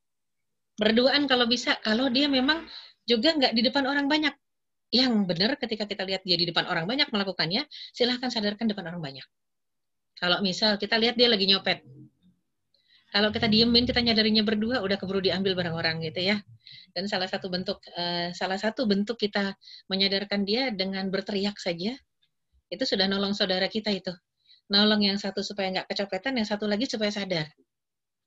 berduaan 0.75 1.31
kalau 1.31 1.47
bisa 1.47 1.79
kalau 1.87 2.11
dia 2.11 2.27
memang 2.27 2.67
juga 3.07 3.31
nggak 3.39 3.55
di 3.55 3.63
depan 3.63 3.87
orang 3.87 4.11
banyak 4.11 4.35
yang 4.89 5.13
benar 5.29 5.57
ketika 5.61 5.85
kita 5.85 6.03
lihat 6.09 6.25
dia 6.25 6.37
di 6.41 6.49
depan 6.49 6.65
orang 6.69 6.89
banyak 6.89 7.09
melakukannya, 7.13 7.69
silahkan 7.93 8.33
sadarkan 8.33 8.73
depan 8.73 8.89
orang 8.93 9.03
banyak. 9.05 9.27
Kalau 10.17 10.41
misal 10.41 10.81
kita 10.81 10.97
lihat 10.99 11.15
dia 11.15 11.29
lagi 11.29 11.47
nyopet, 11.47 11.85
kalau 13.15 13.33
kita 13.33 13.49
diemin 13.49 13.89
kita 13.89 14.05
nyadarinya 14.05 14.45
berdua 14.45 14.85
udah 14.85 14.97
keburu 15.01 15.23
diambil 15.25 15.57
barang 15.57 15.73
orang 15.73 15.97
gitu 16.05 16.29
ya 16.29 16.45
dan 16.93 17.09
salah 17.09 17.25
satu 17.25 17.49
bentuk 17.49 17.81
eh, 17.97 18.37
salah 18.37 18.61
satu 18.61 18.85
bentuk 18.85 19.17
kita 19.17 19.57
menyadarkan 19.89 20.45
dia 20.45 20.69
dengan 20.69 21.09
berteriak 21.09 21.57
saja 21.57 21.97
itu 22.69 22.85
sudah 22.85 23.09
nolong 23.09 23.33
saudara 23.33 23.65
kita 23.65 23.97
itu 23.97 24.13
nolong 24.69 25.09
yang 25.09 25.17
satu 25.17 25.41
supaya 25.41 25.73
nggak 25.73 25.89
kecopetan 25.89 26.37
yang 26.37 26.45
satu 26.45 26.69
lagi 26.69 26.85
supaya 26.85 27.09
sadar 27.09 27.49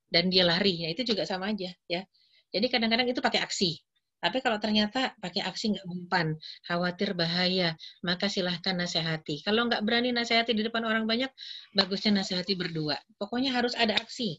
dan 0.09 0.33
dia 0.33 0.49
lari 0.49 0.81
ya 0.89 0.89
itu 0.89 1.05
juga 1.13 1.29
sama 1.29 1.53
aja 1.53 1.69
ya 1.85 2.01
jadi 2.49 2.65
kadang-kadang 2.65 3.05
itu 3.05 3.21
pakai 3.21 3.37
aksi 3.45 3.77
tapi 4.21 4.37
kalau 4.45 4.61
ternyata 4.61 5.17
pakai 5.17 5.41
aksi 5.41 5.73
nggak 5.73 5.87
mempan, 5.89 6.37
khawatir 6.69 7.17
bahaya, 7.17 7.73
maka 8.05 8.29
silahkan 8.29 8.77
nasihati. 8.77 9.41
Kalau 9.41 9.65
nggak 9.65 9.81
berani 9.81 10.13
nasihati 10.13 10.53
di 10.53 10.61
depan 10.61 10.85
orang 10.85 11.09
banyak, 11.09 11.33
bagusnya 11.73 12.21
nasihati 12.21 12.53
berdua. 12.53 13.01
Pokoknya 13.17 13.49
harus 13.49 13.73
ada 13.73 13.97
aksi. 13.97 14.37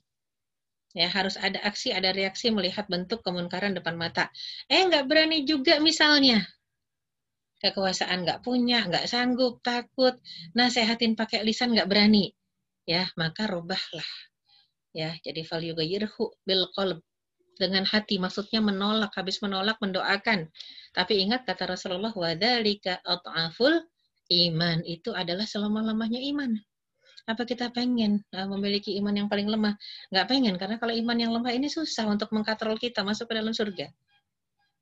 Ya, 0.95 1.11
harus 1.11 1.35
ada 1.35 1.59
aksi, 1.67 1.91
ada 1.91 2.15
reaksi 2.15 2.55
melihat 2.55 2.87
bentuk 2.87 3.27
kemunkaran 3.27 3.75
depan 3.75 3.99
mata. 3.99 4.31
Eh, 4.71 4.87
nggak 4.87 5.11
berani 5.11 5.43
juga 5.43 5.83
misalnya. 5.83 6.47
Kekuasaan 7.59 8.23
nggak 8.23 8.41
punya, 8.47 8.87
nggak 8.87 9.11
sanggup, 9.11 9.67
takut, 9.67 10.15
nasehatin 10.55 11.19
pakai 11.19 11.43
lisan 11.43 11.75
nggak 11.75 11.91
berani. 11.91 12.31
Ya, 12.87 13.11
maka 13.19 13.51
rubahlah. 13.51 14.07
Ya, 14.95 15.19
jadi 15.27 15.43
value 15.43 15.75
yugayirhu 15.75 16.39
bil 16.47 16.71
qalb 16.71 17.03
dengan 17.61 17.85
hati 17.85 18.17
maksudnya 18.17 18.61
menolak 18.65 19.13
habis 19.17 19.41
menolak 19.45 19.77
mendoakan 19.83 20.49
tapi 20.97 21.13
ingat 21.25 21.45
kata 21.45 21.69
Rasulullah 21.77 22.13
wadalika 22.13 23.01
at'aful 23.05 23.83
iman 24.33 24.79
itu 24.89 25.11
adalah 25.13 25.45
selemah-lemahnya 25.45 26.21
iman 26.33 26.57
apa 27.29 27.43
kita 27.47 27.71
pengen 27.71 28.25
e, 28.35 28.39
memiliki 28.51 28.97
iman 28.99 29.15
yang 29.15 29.29
paling 29.31 29.47
lemah 29.47 29.77
nggak 30.11 30.27
pengen 30.27 30.55
karena 30.59 30.77
kalau 30.81 30.91
iman 30.97 31.17
yang 31.21 31.31
lemah 31.31 31.53
ini 31.55 31.69
susah 31.71 32.09
untuk 32.11 32.33
mengkontrol 32.35 32.75
kita 32.81 33.05
masuk 33.07 33.31
ke 33.31 33.35
dalam 33.39 33.53
surga 33.55 33.87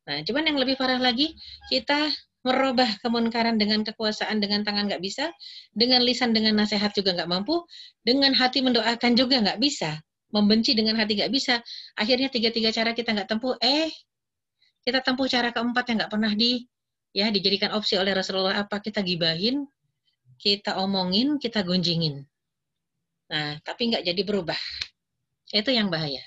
nah 0.08 0.18
cuman 0.24 0.44
yang 0.54 0.58
lebih 0.58 0.78
parah 0.80 0.96
lagi 0.96 1.36
kita 1.68 2.08
merubah 2.40 2.88
kemunkaran 3.04 3.60
dengan 3.60 3.84
kekuasaan 3.84 4.40
dengan 4.40 4.64
tangan 4.64 4.88
nggak 4.88 5.02
bisa 5.04 5.28
dengan 5.76 6.00
lisan 6.00 6.32
dengan 6.32 6.56
nasihat 6.64 6.88
juga 6.96 7.12
nggak 7.12 7.28
mampu 7.28 7.60
dengan 8.08 8.32
hati 8.32 8.64
mendoakan 8.64 9.12
juga 9.12 9.44
nggak 9.44 9.60
bisa 9.60 10.00
membenci 10.34 10.72
dengan 10.72 10.94
hati 10.98 11.18
nggak 11.18 11.30
bisa. 11.34 11.58
Akhirnya 11.98 12.30
tiga-tiga 12.32 12.70
cara 12.74 12.94
kita 12.94 13.14
nggak 13.14 13.28
tempuh, 13.30 13.58
eh 13.60 13.90
kita 14.86 15.02
tempuh 15.04 15.26
cara 15.28 15.52
keempat 15.52 15.84
yang 15.92 15.96
nggak 16.06 16.12
pernah 16.14 16.32
di 16.32 16.64
ya 17.12 17.28
dijadikan 17.28 17.74
opsi 17.74 17.98
oleh 17.98 18.14
Rasulullah 18.14 18.62
apa 18.64 18.78
kita 18.80 19.02
gibahin, 19.04 19.66
kita 20.40 20.78
omongin, 20.80 21.36
kita 21.36 21.60
gunjingin. 21.66 22.22
Nah, 23.30 23.58
tapi 23.62 23.90
nggak 23.94 24.02
jadi 24.06 24.22
berubah. 24.26 24.58
Itu 25.50 25.70
yang 25.74 25.90
bahaya. 25.90 26.22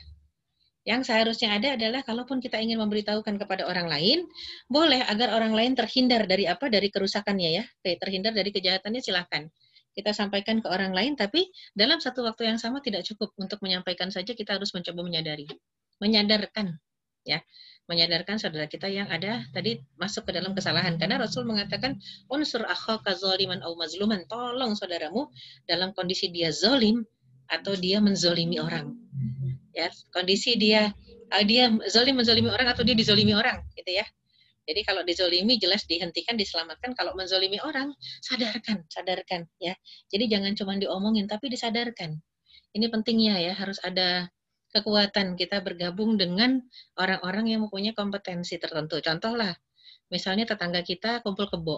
Yang 0.84 1.08
seharusnya 1.08 1.56
ada 1.56 1.80
adalah 1.80 2.04
kalaupun 2.04 2.44
kita 2.44 2.60
ingin 2.60 2.76
memberitahukan 2.76 3.40
kepada 3.40 3.64
orang 3.72 3.88
lain, 3.88 4.28
boleh 4.68 5.00
agar 5.08 5.32
orang 5.40 5.56
lain 5.56 5.72
terhindar 5.80 6.28
dari 6.28 6.44
apa? 6.44 6.68
Dari 6.68 6.92
kerusakannya 6.92 7.50
ya. 7.64 7.64
Terhindar 8.04 8.36
dari 8.36 8.52
kejahatannya 8.52 9.00
silahkan 9.00 9.48
kita 9.94 10.12
sampaikan 10.12 10.60
ke 10.60 10.68
orang 10.70 10.92
lain, 10.92 11.14
tapi 11.14 11.54
dalam 11.78 12.02
satu 12.02 12.26
waktu 12.26 12.50
yang 12.54 12.58
sama 12.60 12.82
tidak 12.82 13.06
cukup 13.06 13.32
untuk 13.38 13.62
menyampaikan 13.62 14.10
saja, 14.10 14.34
kita 14.34 14.58
harus 14.58 14.74
mencoba 14.74 15.06
menyadari, 15.06 15.46
menyadarkan, 16.02 16.76
ya, 17.24 17.40
menyadarkan 17.86 18.42
saudara 18.42 18.66
kita 18.66 18.88
yang 18.90 19.08
ada 19.14 19.44
tadi 19.54 19.78
masuk 20.02 20.26
ke 20.28 20.32
dalam 20.36 20.58
kesalahan. 20.58 20.98
Karena 20.98 21.22
Rasul 21.22 21.46
mengatakan, 21.46 22.02
unsur 22.28 22.66
akhaka 22.66 23.14
zoliman 23.14 23.62
au 23.62 23.78
mazluman, 23.78 24.26
tolong 24.26 24.74
saudaramu 24.74 25.30
dalam 25.70 25.94
kondisi 25.94 26.34
dia 26.34 26.50
zolim 26.50 27.06
atau 27.54 27.78
dia 27.78 28.02
menzolimi 28.02 28.58
orang. 28.58 28.98
Ya, 29.74 29.94
kondisi 30.14 30.58
dia 30.58 30.94
dia 31.50 31.66
zolim 31.90 32.18
menzolimi 32.22 32.50
orang 32.50 32.68
atau 32.74 32.82
dia 32.86 32.94
dizolimi 32.98 33.34
orang, 33.38 33.62
gitu 33.78 33.94
ya. 33.94 34.06
Jadi 34.64 34.82
kalau 34.88 35.02
dizolimi 35.04 35.60
jelas 35.60 35.84
dihentikan, 35.84 36.40
diselamatkan. 36.40 36.96
Kalau 36.96 37.12
menzolimi 37.20 37.60
orang, 37.60 37.92
sadarkan, 38.24 38.88
sadarkan 38.88 39.44
ya. 39.60 39.76
Jadi 40.08 40.32
jangan 40.32 40.56
cuma 40.56 40.74
diomongin, 40.80 41.28
tapi 41.28 41.52
disadarkan. 41.52 42.20
Ini 42.74 42.88
pentingnya 42.88 43.38
ya, 43.44 43.54
harus 43.54 43.78
ada 43.84 44.32
kekuatan 44.74 45.38
kita 45.38 45.62
bergabung 45.62 46.18
dengan 46.18 46.64
orang-orang 46.98 47.46
yang 47.52 47.62
mempunyai 47.68 47.94
kompetensi 47.94 48.56
tertentu. 48.58 49.04
Contohlah, 49.04 49.54
misalnya 50.10 50.48
tetangga 50.50 50.82
kita 50.82 51.22
kumpul 51.22 51.46
kebo, 51.52 51.78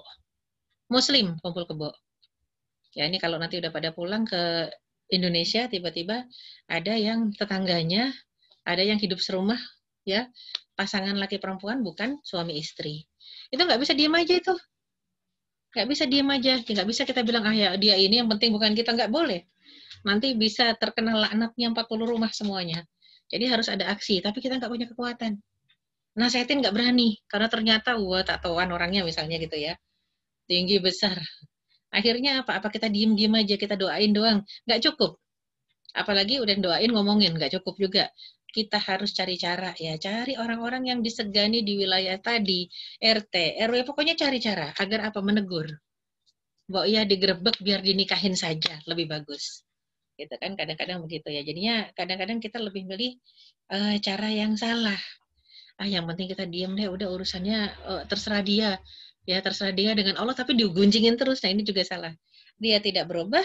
Muslim 0.87 1.35
kumpul 1.43 1.67
kebo. 1.67 1.91
Ya 2.95 3.11
ini 3.11 3.19
kalau 3.19 3.35
nanti 3.35 3.59
udah 3.59 3.73
pada 3.75 3.91
pulang 3.91 4.23
ke 4.23 4.71
Indonesia, 5.11 5.67
tiba-tiba 5.67 6.23
ada 6.71 6.93
yang 6.95 7.35
tetangganya, 7.35 8.13
ada 8.63 8.79
yang 8.79 9.01
hidup 9.01 9.19
serumah 9.19 9.59
ya 10.05 10.29
pasangan 10.77 11.17
laki 11.17 11.41
perempuan 11.41 11.81
bukan 11.81 12.21
suami 12.21 12.61
istri 12.61 13.03
itu 13.49 13.57
nggak 13.57 13.81
bisa 13.81 13.97
diem 13.97 14.13
aja 14.13 14.33
itu 14.37 14.53
nggak 15.75 15.87
bisa 15.91 16.03
diem 16.07 16.29
aja 16.29 16.55
ya, 16.55 16.57
nggak 16.61 16.87
bisa 16.87 17.01
kita 17.09 17.25
bilang 17.25 17.43
ah 17.49 17.55
ya 17.57 17.69
dia 17.75 17.97
ini 17.97 18.21
yang 18.21 18.29
penting 18.29 18.53
bukan 18.53 18.77
kita 18.77 18.93
nggak 18.93 19.09
boleh 19.09 19.43
nanti 20.05 20.37
bisa 20.37 20.69
terkena 20.77 21.17
laknatnya 21.17 21.73
40 21.73 21.89
rumah 22.05 22.29
semuanya 22.31 22.85
jadi 23.33 23.49
harus 23.57 23.65
ada 23.65 23.89
aksi 23.89 24.21
tapi 24.21 24.37
kita 24.39 24.61
nggak 24.61 24.71
punya 24.71 24.87
kekuatan 24.87 25.41
Nah 26.15 26.31
saya 26.31 26.47
nggak 26.47 26.71
berani 26.71 27.19
karena 27.27 27.51
ternyata 27.51 27.99
wah 27.99 28.23
tak 28.23 28.39
tahuan 28.39 28.71
orangnya 28.71 29.03
misalnya 29.03 29.35
gitu 29.35 29.59
ya 29.59 29.75
tinggi 30.47 30.79
besar 30.79 31.19
akhirnya 31.91 32.39
apa 32.45 32.63
apa 32.63 32.71
kita 32.71 32.87
diem 32.87 33.19
diem 33.19 33.35
aja 33.35 33.59
kita 33.59 33.75
doain 33.75 34.15
doang 34.15 34.39
nggak 34.63 34.79
cukup 34.79 35.19
apalagi 35.91 36.39
udah 36.39 36.55
doain 36.55 36.87
ngomongin 36.95 37.35
nggak 37.35 37.51
cukup 37.59 37.75
juga 37.75 38.03
kita 38.55 38.79
harus 38.79 39.11
cari 39.11 39.35
cara 39.35 39.75
ya, 39.75 39.99
cari 39.99 40.39
orang-orang 40.39 40.87
yang 40.87 40.99
disegani 41.03 41.59
di 41.67 41.75
wilayah 41.75 42.15
tadi, 42.23 42.71
RT, 43.03 43.59
RW, 43.67 43.83
pokoknya 43.83 44.15
cari 44.15 44.39
cara 44.39 44.71
agar 44.79 45.11
apa 45.11 45.19
menegur. 45.19 45.67
Bahwa 46.71 46.87
ya 46.87 47.03
digerebek 47.03 47.59
biar 47.59 47.83
dinikahin 47.83 48.39
saja, 48.39 48.79
lebih 48.87 49.11
bagus. 49.11 49.67
Gitu 50.15 50.31
kan 50.39 50.55
kadang-kadang 50.55 51.03
begitu 51.03 51.27
ya. 51.27 51.43
Jadinya 51.43 51.91
kadang-kadang 51.99 52.39
kita 52.39 52.63
lebih 52.63 52.87
milih 52.87 53.19
uh, 53.75 53.99
cara 53.99 54.31
yang 54.31 54.55
salah. 54.55 54.95
Ah 55.75 55.85
yang 55.91 56.07
penting 56.07 56.31
kita 56.31 56.47
diam 56.47 56.79
deh, 56.79 56.87
udah 56.87 57.11
urusannya 57.11 57.59
uh, 57.85 58.03
terserah 58.07 58.39
dia. 58.39 58.71
Ya 59.27 59.43
terserah 59.43 59.75
dia 59.75 59.91
dengan 59.99 60.15
Allah 60.17 60.31
tapi 60.33 60.55
digunjingin 60.55 61.19
terus. 61.19 61.43
Nah 61.43 61.51
ini 61.51 61.67
juga 61.67 61.83
salah. 61.83 62.15
Dia 62.55 62.79
tidak 62.79 63.11
berubah 63.11 63.43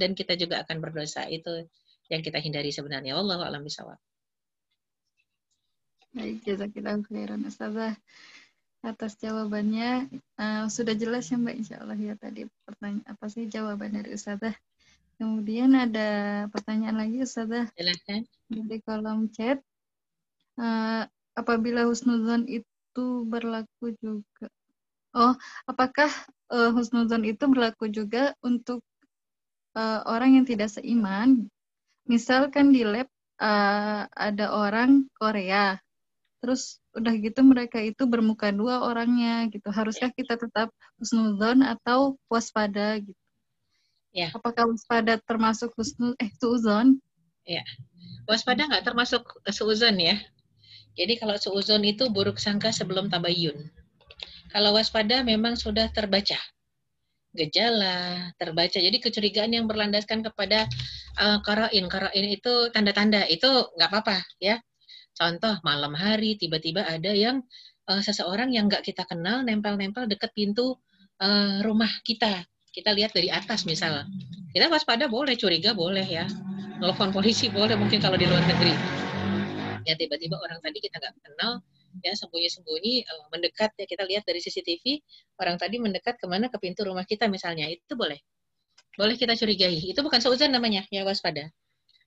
dan 0.00 0.16
kita 0.16 0.32
juga 0.34 0.64
akan 0.64 0.80
berdosa. 0.80 1.28
Itu 1.28 1.68
yang 2.08 2.24
kita 2.24 2.40
hindari 2.40 2.72
sebenarnya. 2.72 3.14
Allah 3.20 3.46
alam 3.52 3.60
bisawab. 3.62 4.00
Baik, 6.16 6.48
jazakillah 6.48 6.96
khairan 7.12 7.44
Ustazah 7.44 7.92
atas 8.80 9.20
jawabannya. 9.20 10.08
Uh, 10.40 10.64
sudah 10.72 10.96
jelas 10.96 11.28
ya 11.28 11.36
Mbak 11.36 11.56
Insya 11.60 11.76
Allah 11.84 11.92
ya 12.00 12.16
tadi 12.16 12.48
pertanyaan 12.64 13.04
apa 13.04 13.28
sih 13.28 13.44
jawaban 13.52 13.92
dari 14.00 14.16
Ustazah. 14.16 14.56
Kemudian 15.20 15.76
ada 15.76 16.08
pertanyaan 16.56 17.04
lagi 17.04 17.20
Ustazah. 17.20 17.68
Silahkan. 17.76 18.24
Di 18.48 18.80
kolom 18.80 19.28
chat. 19.28 19.60
Uh, 20.56 21.04
apabila 21.36 21.84
husnuzon 21.84 22.48
itu 22.48 23.04
berlaku 23.28 23.92
juga. 24.00 24.48
Oh, 25.12 25.36
apakah 25.68 26.08
uh, 26.48 26.72
eh, 26.72 26.72
husnuzon 26.72 27.28
itu 27.28 27.44
berlaku 27.44 27.92
juga 27.92 28.32
untuk 28.40 28.80
uh, 29.76 30.00
orang 30.08 30.40
yang 30.40 30.48
tidak 30.48 30.72
seiman? 30.72 31.44
Misalkan 32.08 32.72
di 32.72 32.88
lab 32.88 33.04
uh, 33.36 34.08
ada 34.16 34.46
orang 34.56 35.12
Korea 35.20 35.76
terus 36.40 36.82
udah 36.96 37.12
gitu 37.16 37.40
mereka 37.44 37.80
itu 37.80 38.04
bermuka 38.04 38.52
dua 38.52 38.84
orangnya 38.84 39.48
gitu 39.52 39.68
haruskah 39.72 40.10
iya. 40.12 40.16
kita 40.18 40.34
tetap 40.36 40.68
husnuzon 41.00 41.64
atau 41.64 42.16
waspada 42.28 43.00
gitu 43.00 43.20
ya 44.16 44.32
apakah 44.36 44.68
waspada 44.72 45.16
termasuk 45.28 45.72
husnu 45.76 46.12
eh 46.20 46.30
suuzon 46.40 46.96
ya 47.48 47.60
waspada 48.28 48.64
nggak 48.68 48.84
termasuk 48.84 49.22
suuzon 49.52 49.96
ya 50.00 50.16
jadi 50.96 51.20
kalau 51.20 51.36
suuzon 51.40 51.84
itu 51.84 52.08
buruk 52.08 52.36
sangka 52.40 52.68
sebelum 52.72 53.08
tabayun 53.12 53.56
kalau 54.56 54.72
waspada 54.76 55.20
memang 55.24 55.52
sudah 55.56 55.88
terbaca 55.92 56.36
gejala 57.36 58.32
terbaca 58.40 58.76
jadi 58.80 58.96
kecurigaan 58.96 59.52
yang 59.52 59.68
berlandaskan 59.68 60.24
kepada 60.24 60.64
uh, 61.20 61.36
eh, 61.36 61.38
karain 61.44 61.84
karain 61.92 62.24
itu 62.28 62.72
tanda-tanda 62.72 63.24
itu 63.28 63.44
nggak 63.76 63.88
apa-apa 63.92 64.16
ya 64.40 64.56
Contoh 65.16 65.54
malam 65.64 65.96
hari 65.96 66.36
tiba-tiba 66.36 66.84
ada 66.84 67.08
yang 67.16 67.40
uh, 67.88 68.04
seseorang 68.04 68.52
yang 68.52 68.68
nggak 68.68 68.84
kita 68.84 69.08
kenal 69.08 69.40
nempel-nempel 69.40 70.04
deket 70.04 70.36
pintu 70.36 70.76
uh, 71.24 71.56
rumah 71.64 71.88
kita. 72.04 72.44
Kita 72.68 72.92
lihat 72.92 73.16
dari 73.16 73.32
atas 73.32 73.64
misalnya. 73.64 74.04
Kita 74.52 74.68
waspada 74.68 75.08
boleh, 75.08 75.32
curiga 75.40 75.72
boleh 75.72 76.04
ya. 76.04 76.28
Telepon 76.76 77.08
polisi 77.16 77.48
boleh 77.48 77.72
mungkin 77.80 77.96
kalau 78.04 78.20
di 78.20 78.28
luar 78.28 78.44
negeri. 78.44 78.76
Ya 79.88 79.96
tiba-tiba 79.96 80.36
orang 80.36 80.60
tadi 80.60 80.84
kita 80.84 81.00
nggak 81.00 81.16
kenal 81.24 81.64
ya 82.04 82.12
sembunyi-sembunyi 82.12 83.08
uh, 83.08 83.24
mendekat 83.32 83.72
ya 83.80 83.88
kita 83.88 84.04
lihat 84.04 84.28
dari 84.28 84.36
CCTV 84.36 85.00
orang 85.40 85.56
tadi 85.56 85.80
mendekat 85.80 86.20
kemana 86.20 86.52
ke 86.52 86.60
pintu 86.60 86.84
rumah 86.84 87.08
kita 87.08 87.24
misalnya 87.24 87.64
itu 87.72 87.96
boleh 87.96 88.20
boleh 89.00 89.16
kita 89.16 89.32
curigai 89.32 89.80
itu 89.80 89.96
bukan 90.04 90.20
seuzon 90.20 90.52
namanya 90.52 90.84
ya 90.92 91.08
waspada 91.08 91.48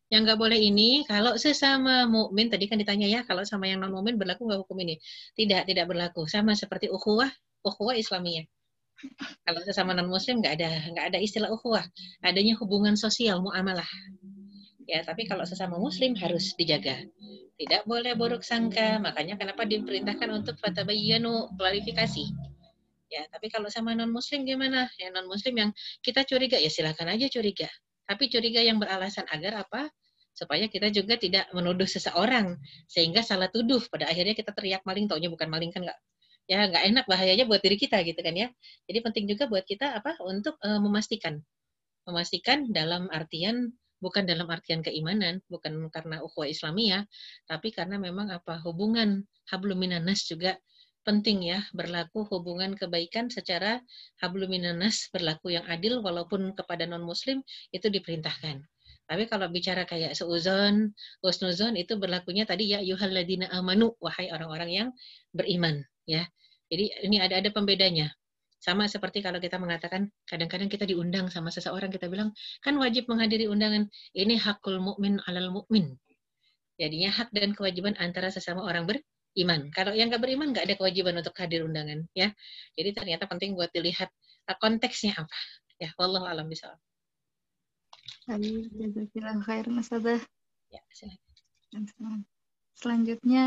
yang 0.09 0.25
nggak 0.25 0.41
boleh 0.41 0.57
ini 0.57 1.05
kalau 1.05 1.37
sesama 1.37 2.09
mukmin 2.09 2.49
tadi 2.49 2.65
kan 2.65 2.81
ditanya 2.81 3.05
ya 3.05 3.21
kalau 3.29 3.45
sama 3.45 3.69
yang 3.69 3.77
non 3.85 3.93
mukmin 3.93 4.17
berlaku 4.17 4.41
nggak 4.49 4.65
hukum 4.65 4.81
ini 4.81 4.97
tidak 5.37 5.69
tidak 5.69 5.85
berlaku 5.85 6.25
sama 6.25 6.57
seperti 6.57 6.89
ukhuwah 6.89 7.29
ukhuwah 7.61 7.93
islamiyah 7.93 8.41
kalau 9.45 9.61
sesama 9.61 9.93
non 9.93 10.09
muslim 10.09 10.41
nggak 10.41 10.53
ada 10.59 10.69
nggak 10.91 11.05
ada 11.13 11.17
istilah 11.21 11.53
ukhuwah 11.53 11.85
adanya 12.25 12.57
hubungan 12.57 12.97
sosial 12.97 13.45
muamalah 13.45 13.85
ya 14.89 15.05
tapi 15.05 15.29
kalau 15.29 15.45
sesama 15.45 15.77
muslim 15.77 16.17
harus 16.17 16.57
dijaga 16.57 17.05
tidak 17.61 17.85
boleh 17.85 18.17
buruk 18.17 18.41
sangka 18.41 18.97
makanya 18.97 19.37
kenapa 19.37 19.61
diperintahkan 19.69 20.25
untuk 20.33 20.57
fatabayyanu 20.57 21.53
klarifikasi 21.53 22.25
ya 23.13 23.29
tapi 23.29 23.53
kalau 23.53 23.69
sama 23.69 23.93
non 23.93 24.09
muslim 24.09 24.41
gimana 24.41 24.89
ya 24.97 25.13
non 25.13 25.29
muslim 25.29 25.53
yang 25.53 25.69
kita 26.01 26.25
curiga 26.25 26.57
ya 26.57 26.73
silahkan 26.73 27.13
aja 27.13 27.29
curiga 27.29 27.69
tapi 28.09 28.25
curiga 28.25 28.65
yang 28.65 28.81
beralasan 28.81 29.29
agar 29.29 29.61
apa? 29.61 29.93
supaya 30.33 30.71
kita 30.71 30.87
juga 30.87 31.19
tidak 31.19 31.51
menuduh 31.51 31.83
seseorang 31.83 32.55
sehingga 32.87 33.19
salah 33.19 33.51
tuduh 33.51 33.83
pada 33.91 34.07
akhirnya 34.07 34.31
kita 34.31 34.55
teriak 34.55 34.79
maling 34.87 35.03
taunya 35.03 35.27
bukan 35.27 35.51
maling 35.51 35.67
kan 35.67 35.83
nggak 35.83 35.99
ya 36.47 36.63
nggak 36.63 36.83
enak 36.87 37.05
bahayanya 37.11 37.43
buat 37.43 37.59
diri 37.59 37.75
kita 37.75 37.99
gitu 38.07 38.15
kan 38.23 38.31
ya 38.31 38.47
jadi 38.87 39.03
penting 39.03 39.27
juga 39.27 39.51
buat 39.51 39.67
kita 39.67 39.99
apa 39.99 40.15
untuk 40.23 40.55
e, 40.63 40.69
memastikan 40.79 41.43
memastikan 42.07 42.71
dalam 42.71 43.11
artian 43.11 43.67
bukan 43.99 44.23
dalam 44.23 44.47
artian 44.47 44.79
keimanan 44.79 45.43
bukan 45.51 45.91
karena 45.91 46.23
ukhuwah 46.23 46.47
Islamiyah 46.47 47.03
tapi 47.51 47.75
karena 47.75 47.99
memang 47.99 48.31
apa 48.31 48.63
hubungan 48.63 49.19
habluminanas 49.51 50.23
juga 50.23 50.55
penting 51.09 51.41
ya 51.41 51.65
berlaku 51.73 52.21
hubungan 52.29 52.77
kebaikan 52.77 53.33
secara 53.33 53.81
habluminanas 54.21 55.09
berlaku 55.09 55.57
yang 55.57 55.65
adil 55.65 56.05
walaupun 56.05 56.53
kepada 56.53 56.85
non 56.85 57.01
muslim 57.01 57.41
itu 57.73 57.89
diperintahkan. 57.89 58.61
Tapi 59.09 59.23
kalau 59.25 59.49
bicara 59.49 59.89
kayak 59.89 60.13
seuzon, 60.13 60.93
usnuzon 61.25 61.73
itu 61.81 61.97
berlakunya 61.97 62.45
tadi 62.45 62.69
ya 62.69 62.77
yuhaladina 62.85 63.49
amanu 63.57 63.97
wahai 63.97 64.29
orang-orang 64.29 64.69
yang 64.69 64.87
beriman 65.33 65.81
ya. 66.05 66.29
Jadi 66.69 66.93
ini 67.09 67.17
ada 67.17 67.41
ada 67.41 67.49
pembedanya. 67.49 68.13
Sama 68.61 68.85
seperti 68.85 69.25
kalau 69.25 69.41
kita 69.41 69.57
mengatakan 69.57 70.13
kadang-kadang 70.29 70.69
kita 70.69 70.85
diundang 70.85 71.25
sama 71.33 71.49
seseorang 71.49 71.89
kita 71.89 72.05
bilang 72.05 72.29
kan 72.61 72.77
wajib 72.77 73.09
menghadiri 73.09 73.49
undangan. 73.49 73.89
Ini 74.13 74.37
hakul 74.45 74.77
mukmin 74.77 75.17
alal 75.25 75.49
mukmin. 75.49 75.89
Jadinya 76.77 77.09
hak 77.09 77.33
dan 77.33 77.57
kewajiban 77.57 77.97
antara 77.97 78.29
sesama 78.29 78.61
orang 78.61 78.85
ber 78.85 79.01
iman. 79.45 79.71
Kalau 79.71 79.95
yang 79.95 80.11
nggak 80.11 80.19
beriman 80.21 80.51
nggak 80.51 80.65
ada 80.67 80.75
kewajiban 80.75 81.15
untuk 81.19 81.35
hadir 81.39 81.63
undangan, 81.63 82.03
ya. 82.11 82.29
Jadi 82.75 82.89
ternyata 82.91 83.23
penting 83.25 83.55
buat 83.55 83.71
dilihat 83.71 84.11
uh, 84.51 84.57
konteksnya 84.59 85.15
apa. 85.15 85.37
Ya, 85.79 85.95
Allah 85.95 86.23
alam 86.27 86.47
bisa. 86.51 86.75
Amin. 88.27 88.67
Ya, 90.69 90.81
Selanjutnya 92.79 93.43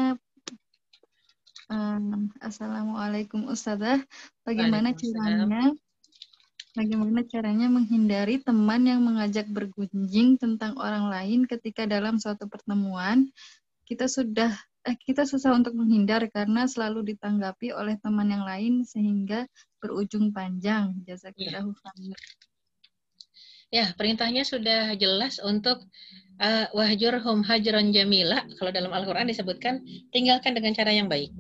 um, 1.73 2.31
Assalamualaikum 2.43 3.47
Ustazah. 3.49 3.99
Bagaimana 4.45 4.91
caranya 4.97 5.71
Bagaimana 6.73 7.21
caranya 7.29 7.69
menghindari 7.69 8.41
teman 8.41 8.89
yang 8.89 9.05
mengajak 9.05 9.45
bergunjing 9.51 10.41
tentang 10.41 10.73
orang 10.81 11.13
lain 11.13 11.41
ketika 11.45 11.85
dalam 11.85 12.17
suatu 12.17 12.49
pertemuan 12.49 13.29
kita 13.85 14.09
sudah 14.09 14.57
Eh, 14.83 14.99
kita 14.99 15.23
susah 15.23 15.55
untuk 15.55 15.79
menghindar 15.79 16.27
karena 16.35 16.67
selalu 16.67 17.15
ditanggapi 17.15 17.71
oleh 17.71 17.95
teman 18.03 18.27
yang 18.27 18.43
lain 18.43 18.83
sehingga 18.83 19.47
berujung 19.79 20.35
panjang 20.35 20.91
jasa 21.07 21.31
iya. 21.39 21.39
kita 21.39 21.59
yeah. 22.03 22.19
Ya, 23.73 23.87
perintahnya 23.97 24.43
sudah 24.43 24.93
jelas 24.99 25.39
untuk 25.41 25.87
uh, 26.43 26.67
hum 27.25 27.41
hajron 27.47 27.89
jamila. 27.95 28.43
Kalau 28.61 28.69
dalam 28.75 28.93
Al-Quran 28.93 29.31
disebutkan, 29.31 29.81
tinggalkan 30.13 30.53
dengan 30.53 30.77
cara 30.77 30.93
yang 30.93 31.09
baik. 31.09 31.33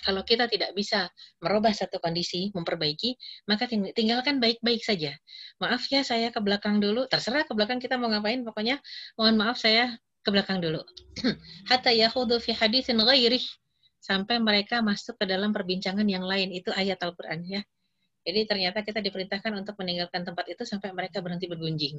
Kalau 0.00 0.24
kita 0.24 0.48
tidak 0.48 0.72
bisa 0.72 1.12
merubah 1.44 1.76
satu 1.76 2.00
kondisi, 2.00 2.48
memperbaiki, 2.56 3.20
maka 3.52 3.68
tinggalkan 3.68 4.40
baik-baik 4.40 4.80
saja. 4.80 5.12
Maaf 5.60 5.92
ya, 5.92 6.00
saya 6.06 6.32
ke 6.32 6.40
belakang 6.40 6.80
dulu. 6.80 7.04
Terserah 7.04 7.44
ke 7.44 7.52
belakang 7.52 7.84
kita 7.84 8.00
mau 8.00 8.08
ngapain, 8.08 8.40
pokoknya 8.40 8.80
mohon 9.20 9.36
maaf 9.36 9.60
saya 9.60 9.92
ke 10.24 10.28
belakang 10.28 10.60
dulu. 10.60 10.80
Hatta 11.70 11.90
yahudu 11.92 12.40
fi 12.42 12.52
haditsin 12.52 13.00
ghairih. 13.00 13.42
Sampai 14.00 14.40
mereka 14.40 14.80
masuk 14.80 15.20
ke 15.20 15.28
dalam 15.28 15.52
perbincangan 15.52 16.04
yang 16.08 16.24
lain. 16.24 16.52
Itu 16.56 16.72
ayat 16.72 17.00
Al-Quran 17.04 17.44
ya. 17.44 17.60
Jadi 18.24 18.44
ternyata 18.48 18.80
kita 18.84 19.00
diperintahkan 19.00 19.52
untuk 19.56 19.76
meninggalkan 19.80 20.24
tempat 20.28 20.44
itu 20.52 20.60
sampai 20.68 20.92
mereka 20.92 21.20
berhenti 21.24 21.48
bergunjing. 21.48 21.96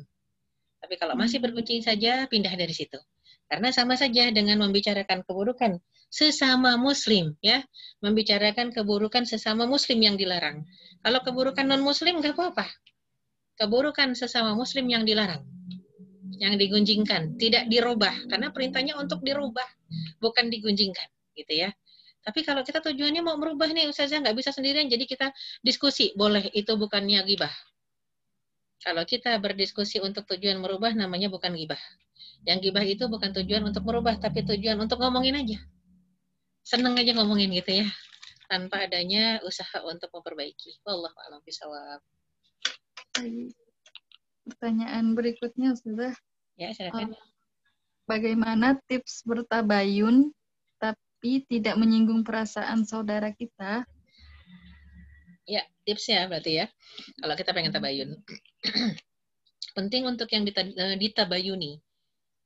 Tapi 0.82 0.96
kalau 0.98 1.14
masih 1.18 1.38
hmm. 1.42 1.46
bergunjing 1.50 1.82
saja, 1.86 2.26
pindah 2.30 2.54
dari 2.58 2.74
situ. 2.74 2.98
Karena 3.50 3.70
sama 3.74 3.94
saja 3.98 4.30
dengan 4.34 4.58
membicarakan 4.66 5.22
keburukan 5.28 5.78
sesama 6.12 6.76
muslim 6.76 7.40
ya 7.40 7.64
membicarakan 8.04 8.76
keburukan 8.76 9.24
sesama 9.24 9.64
muslim 9.64 9.96
yang 10.04 10.20
dilarang 10.20 10.68
kalau 11.08 11.24
keburukan 11.24 11.64
non 11.64 11.80
muslim 11.88 12.20
nggak 12.20 12.36
apa-apa 12.36 12.68
keburukan 13.56 14.12
sesama 14.12 14.52
muslim 14.52 14.92
yang 14.92 15.08
dilarang 15.08 15.40
yang 16.40 16.56
digunjingkan, 16.56 17.36
tidak 17.36 17.68
dirubah 17.68 18.14
karena 18.30 18.54
perintahnya 18.56 18.94
untuk 18.96 19.20
dirubah, 19.26 19.66
bukan 20.24 20.48
digunjingkan, 20.48 21.08
gitu 21.36 21.68
ya. 21.68 21.70
Tapi 22.22 22.46
kalau 22.46 22.62
kita 22.62 22.80
tujuannya 22.86 23.26
mau 23.26 23.36
merubah 23.36 23.68
nih, 23.74 23.90
saya 23.92 24.22
nggak 24.22 24.38
bisa 24.38 24.54
sendirian, 24.54 24.86
jadi 24.88 25.04
kita 25.10 25.28
diskusi, 25.66 26.14
boleh 26.14 26.54
itu 26.54 26.70
bukannya 26.78 27.18
gibah. 27.26 27.52
Kalau 28.82 29.02
kita 29.06 29.38
berdiskusi 29.42 29.98
untuk 30.02 30.30
tujuan 30.30 30.62
merubah, 30.62 30.94
namanya 30.94 31.34
bukan 31.34 31.54
gibah. 31.58 31.82
Yang 32.46 32.70
gibah 32.70 32.86
itu 32.86 33.04
bukan 33.10 33.34
tujuan 33.42 33.62
untuk 33.66 33.82
merubah, 33.86 34.18
tapi 34.22 34.46
tujuan 34.46 34.78
untuk 34.78 35.02
ngomongin 35.02 35.38
aja. 35.42 35.58
Seneng 36.62 36.94
aja 36.98 37.14
ngomongin 37.18 37.50
gitu 37.58 37.82
ya, 37.82 37.88
tanpa 38.46 38.86
adanya 38.86 39.42
usaha 39.46 39.82
untuk 39.86 40.14
memperbaiki. 40.14 40.82
wallahualam 40.86 41.42
a'lam 41.42 41.42
bishawab. 41.42 42.02
Pertanyaan 44.46 45.14
berikutnya 45.14 45.78
sudah. 45.78 46.14
Ya, 46.58 46.74
silakan. 46.74 47.14
Eh, 47.14 47.20
bagaimana 48.10 48.76
tips 48.89 49.22
bertabayun 49.26 50.34
tapi 50.82 51.46
tidak 51.46 51.78
menyinggung 51.78 52.26
perasaan 52.26 52.82
saudara 52.84 53.30
kita? 53.34 53.86
Ya, 55.46 55.62
tipsnya 55.86 56.26
berarti 56.30 56.66
ya. 56.66 56.66
Kalau 57.22 57.36
kita 57.38 57.52
pengen 57.54 57.74
tabayun. 57.74 58.18
Penting 59.78 60.10
untuk 60.10 60.28
yang 60.34 60.42
eh, 60.50 60.98
ditabayuni. 61.00 61.78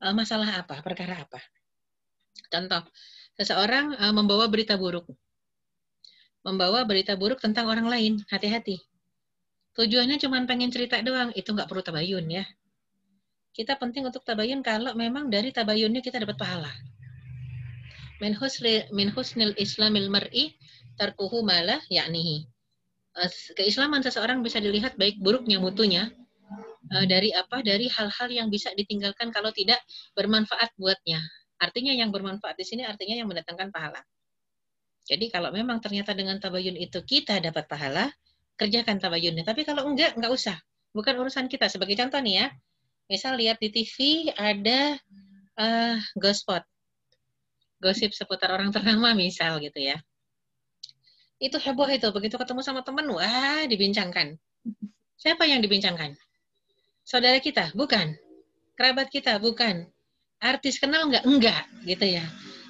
Eh, 0.03 0.13
masalah 0.13 0.63
apa? 0.67 0.83
Perkara 0.83 1.23
apa? 1.23 1.39
Contoh, 2.51 2.83
seseorang 3.39 3.95
membawa 4.11 4.51
berita 4.51 4.75
buruk. 4.75 5.07
Membawa 6.43 6.83
berita 6.83 7.15
buruk 7.15 7.39
tentang 7.39 7.71
orang 7.71 7.87
lain. 7.87 8.13
Hati-hati 8.27 8.75
tujuannya 9.75 10.17
cuma 10.23 10.39
pengen 10.47 10.71
cerita 10.71 10.97
doang, 11.03 11.35
itu 11.35 11.51
nggak 11.51 11.67
perlu 11.67 11.83
tabayun 11.83 12.25
ya. 12.31 12.47
Kita 13.51 13.75
penting 13.75 14.07
untuk 14.07 14.23
tabayun 14.23 14.63
kalau 14.63 14.95
memang 14.95 15.27
dari 15.27 15.51
tabayunnya 15.51 15.99
kita 16.03 16.19
dapat 16.23 16.39
pahala. 16.39 16.71
Min, 18.23 18.31
husli, 18.39 18.87
min 18.95 19.11
husnil 19.11 19.51
islamil 19.59 20.07
mar'i 20.07 20.55
tarkuhu 20.95 21.43
malah 21.43 21.83
yaknihi. 21.91 22.37
Eh, 23.15 23.31
keislaman 23.55 23.99
seseorang 24.03 24.39
bisa 24.43 24.59
dilihat 24.59 24.95
baik 24.99 25.19
buruknya 25.23 25.59
mutunya 25.59 26.11
eh, 26.95 27.05
dari 27.07 27.31
apa? 27.35 27.59
Dari 27.63 27.91
hal-hal 27.91 28.27
yang 28.31 28.47
bisa 28.51 28.71
ditinggalkan 28.75 29.31
kalau 29.35 29.51
tidak 29.55 29.79
bermanfaat 30.15 30.71
buatnya. 30.79 31.19
Artinya 31.59 31.91
yang 31.95 32.11
bermanfaat 32.15 32.55
di 32.59 32.63
sini 32.67 32.83
artinya 32.87 33.15
yang 33.19 33.27
mendatangkan 33.27 33.71
pahala. 33.71 33.99
Jadi 35.07 35.31
kalau 35.31 35.51
memang 35.51 35.79
ternyata 35.83 36.15
dengan 36.15 36.39
tabayun 36.39 36.75
itu 36.79 36.99
kita 37.07 37.39
dapat 37.39 37.67
pahala, 37.71 38.11
kerjakan 38.55 38.97
tabayunnya. 38.99 39.43
Tapi 39.43 39.63
kalau 39.67 39.87
enggak, 39.87 40.15
enggak 40.15 40.31
usah. 40.33 40.57
Bukan 40.95 41.15
urusan 41.19 41.47
kita. 41.51 41.67
Sebagai 41.67 41.95
contoh 41.99 42.19
nih 42.23 42.35
ya, 42.39 42.47
misal 43.11 43.35
lihat 43.35 43.59
di 43.59 43.69
TV 43.69 44.27
ada 44.31 44.95
uh, 45.59 45.99
gospot, 46.15 46.63
gosip 47.83 48.15
seputar 48.15 48.51
orang 48.55 48.71
ternama 48.71 49.11
misal 49.11 49.59
gitu 49.59 49.75
ya. 49.79 49.99
Itu 51.35 51.59
heboh 51.59 51.87
itu. 51.91 52.07
Begitu 52.15 52.39
ketemu 52.39 52.63
sama 52.63 52.79
temen 52.81 53.11
wah 53.11 53.67
dibincangkan. 53.67 54.39
Siapa 55.19 55.43
yang 55.43 55.59
dibincangkan? 55.59 56.15
Saudara 57.03 57.37
kita? 57.43 57.75
Bukan. 57.75 58.15
Kerabat 58.79 59.11
kita? 59.11 59.35
Bukan. 59.37 59.83
Artis 60.39 60.79
kenal 60.79 61.11
nggak? 61.11 61.23
Enggak, 61.27 61.63
gitu 61.83 62.07
ya. 62.07 62.23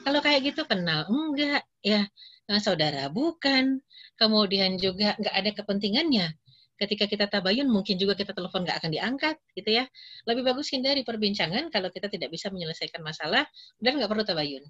Kalau 0.05 0.17
kayak 0.21 0.49
gitu 0.53 0.65
kenal? 0.69 1.05
Enggak, 1.09 1.61
ya. 1.81 2.05
Nah, 2.49 2.57
saudara 2.61 3.09
bukan, 3.09 3.81
kemudian 4.19 4.75
juga 4.79 5.13
nggak 5.15 5.35
ada 5.35 5.51
kepentingannya. 5.51 6.27
Ketika 6.75 7.07
kita 7.07 7.31
tabayun, 7.31 7.71
mungkin 7.71 7.95
juga 7.95 8.19
kita 8.19 8.35
telepon 8.35 8.67
nggak 8.67 8.83
akan 8.83 8.91
diangkat, 8.91 9.39
gitu 9.55 9.79
ya. 9.79 9.87
Lebih 10.27 10.43
bagus 10.43 10.67
hindari 10.75 11.07
perbincangan 11.07 11.71
kalau 11.71 11.87
kita 11.87 12.11
tidak 12.11 12.27
bisa 12.35 12.51
menyelesaikan 12.51 12.99
masalah 12.99 13.47
dan 13.79 13.95
nggak 13.95 14.11
perlu 14.11 14.23
tabayun. 14.27 14.63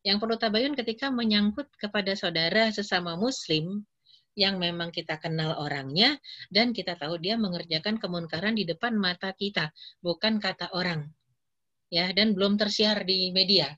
Yang 0.00 0.16
perlu 0.24 0.36
tabayun 0.40 0.72
ketika 0.78 1.12
menyangkut 1.12 1.68
kepada 1.76 2.16
saudara 2.16 2.72
sesama 2.72 3.12
muslim 3.20 3.84
yang 4.38 4.56
memang 4.56 4.88
kita 4.94 5.18
kenal 5.20 5.58
orangnya 5.60 6.16
dan 6.48 6.70
kita 6.72 6.94
tahu 6.96 7.18
dia 7.18 7.34
mengerjakan 7.36 7.98
kemunkaran 8.00 8.56
di 8.56 8.64
depan 8.64 8.96
mata 8.96 9.28
kita, 9.36 9.68
bukan 10.00 10.40
kata 10.40 10.72
orang. 10.72 11.12
Ya, 11.92 12.08
dan 12.16 12.32
belum 12.32 12.56
tersiar 12.56 13.04
di 13.04 13.32
media 13.36 13.76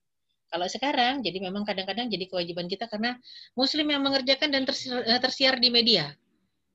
kalau 0.50 0.66
sekarang, 0.66 1.22
jadi 1.22 1.38
memang 1.46 1.62
kadang-kadang 1.62 2.10
jadi 2.10 2.26
kewajiban 2.26 2.66
kita 2.66 2.90
karena 2.90 3.14
Muslim 3.54 3.86
yang 3.86 4.02
mengerjakan 4.02 4.50
dan 4.50 4.66
eh, 4.66 5.20
tersiar, 5.22 5.62
di 5.62 5.70
media. 5.70 6.10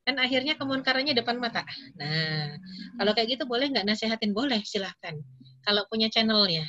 Kan 0.07 0.15
akhirnya 0.15 0.55
kemunkarannya 0.55 1.11
depan 1.11 1.35
mata. 1.35 1.59
Nah, 1.99 2.55
kalau 2.95 3.11
kayak 3.11 3.35
gitu 3.35 3.43
boleh 3.43 3.67
nggak 3.67 3.83
nasehatin? 3.83 4.31
Boleh, 4.31 4.63
silahkan. 4.63 5.19
Kalau 5.67 5.83
punya 5.91 6.07
channelnya. 6.07 6.63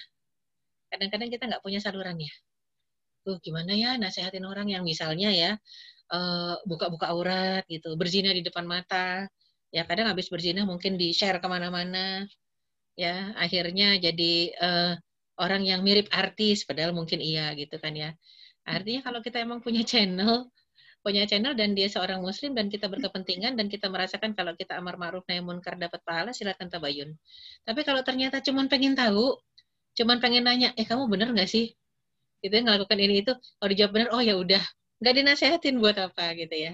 Kadang-kadang 0.91 1.31
kita 1.31 1.45
nggak 1.47 1.63
punya 1.63 1.79
salurannya. 1.79 2.33
Tuh, 3.23 3.39
gimana 3.39 3.71
ya 3.77 3.95
nasehatin 4.01 4.43
orang 4.43 4.67
yang 4.75 4.83
misalnya 4.83 5.31
ya, 5.31 5.51
eh, 6.11 6.55
buka-buka 6.67 7.07
uh, 7.07 7.13
aurat 7.15 7.63
gitu, 7.71 7.95
berzina 7.95 8.35
di 8.35 8.43
depan 8.43 8.67
mata. 8.67 9.31
Ya, 9.71 9.87
kadang 9.87 10.11
habis 10.11 10.27
berzina 10.27 10.67
mungkin 10.67 10.99
di-share 10.99 11.39
kemana-mana. 11.39 12.27
Ya, 12.99 13.31
akhirnya 13.39 13.95
jadi... 14.03 14.33
Uh, 14.59 14.95
orang 15.41 15.63
yang 15.69 15.81
mirip 15.85 16.09
artis 16.13 16.65
padahal 16.65 16.97
mungkin 16.97 17.21
iya 17.21 17.53
gitu 17.57 17.77
kan 17.77 17.93
ya 17.93 18.11
artinya 18.67 19.01
kalau 19.05 19.21
kita 19.21 19.41
emang 19.45 19.61
punya 19.61 19.85
channel 19.85 20.49
punya 21.05 21.23
channel 21.29 21.55
dan 21.55 21.77
dia 21.77 21.87
seorang 21.87 22.19
muslim 22.25 22.57
dan 22.57 22.67
kita 22.73 22.89
berkepentingan 22.91 23.55
dan 23.55 23.69
kita 23.71 23.87
merasakan 23.87 24.33
kalau 24.35 24.57
kita 24.59 24.75
amar 24.81 24.97
ma'ruf 24.99 25.23
nahi 25.31 25.39
munkar 25.45 25.77
dapat 25.79 26.01
pahala 26.03 26.33
silakan 26.35 26.67
tabayun 26.73 27.15
tapi 27.69 27.81
kalau 27.87 28.01
ternyata 28.03 28.41
cuma 28.43 28.65
pengen 28.67 28.97
tahu 28.99 29.37
cuma 29.95 30.17
pengen 30.19 30.45
nanya 30.45 30.73
eh 30.75 30.89
kamu 30.89 31.05
bener 31.07 31.29
nggak 31.31 31.47
sih 31.49 31.73
gitu 32.43 32.53
ya 32.53 32.63
ngelakukan 32.65 32.97
ini 32.99 33.15
itu 33.23 33.33
kalau 33.61 33.69
dijawab 33.71 33.93
bener 33.95 34.09
oh 34.17 34.23
ya 34.25 34.35
udah 34.41 34.63
nggak 35.05 35.15
dinasehatin 35.21 35.77
buat 35.79 35.97
apa 36.01 36.33
gitu 36.35 36.57
ya 36.57 36.73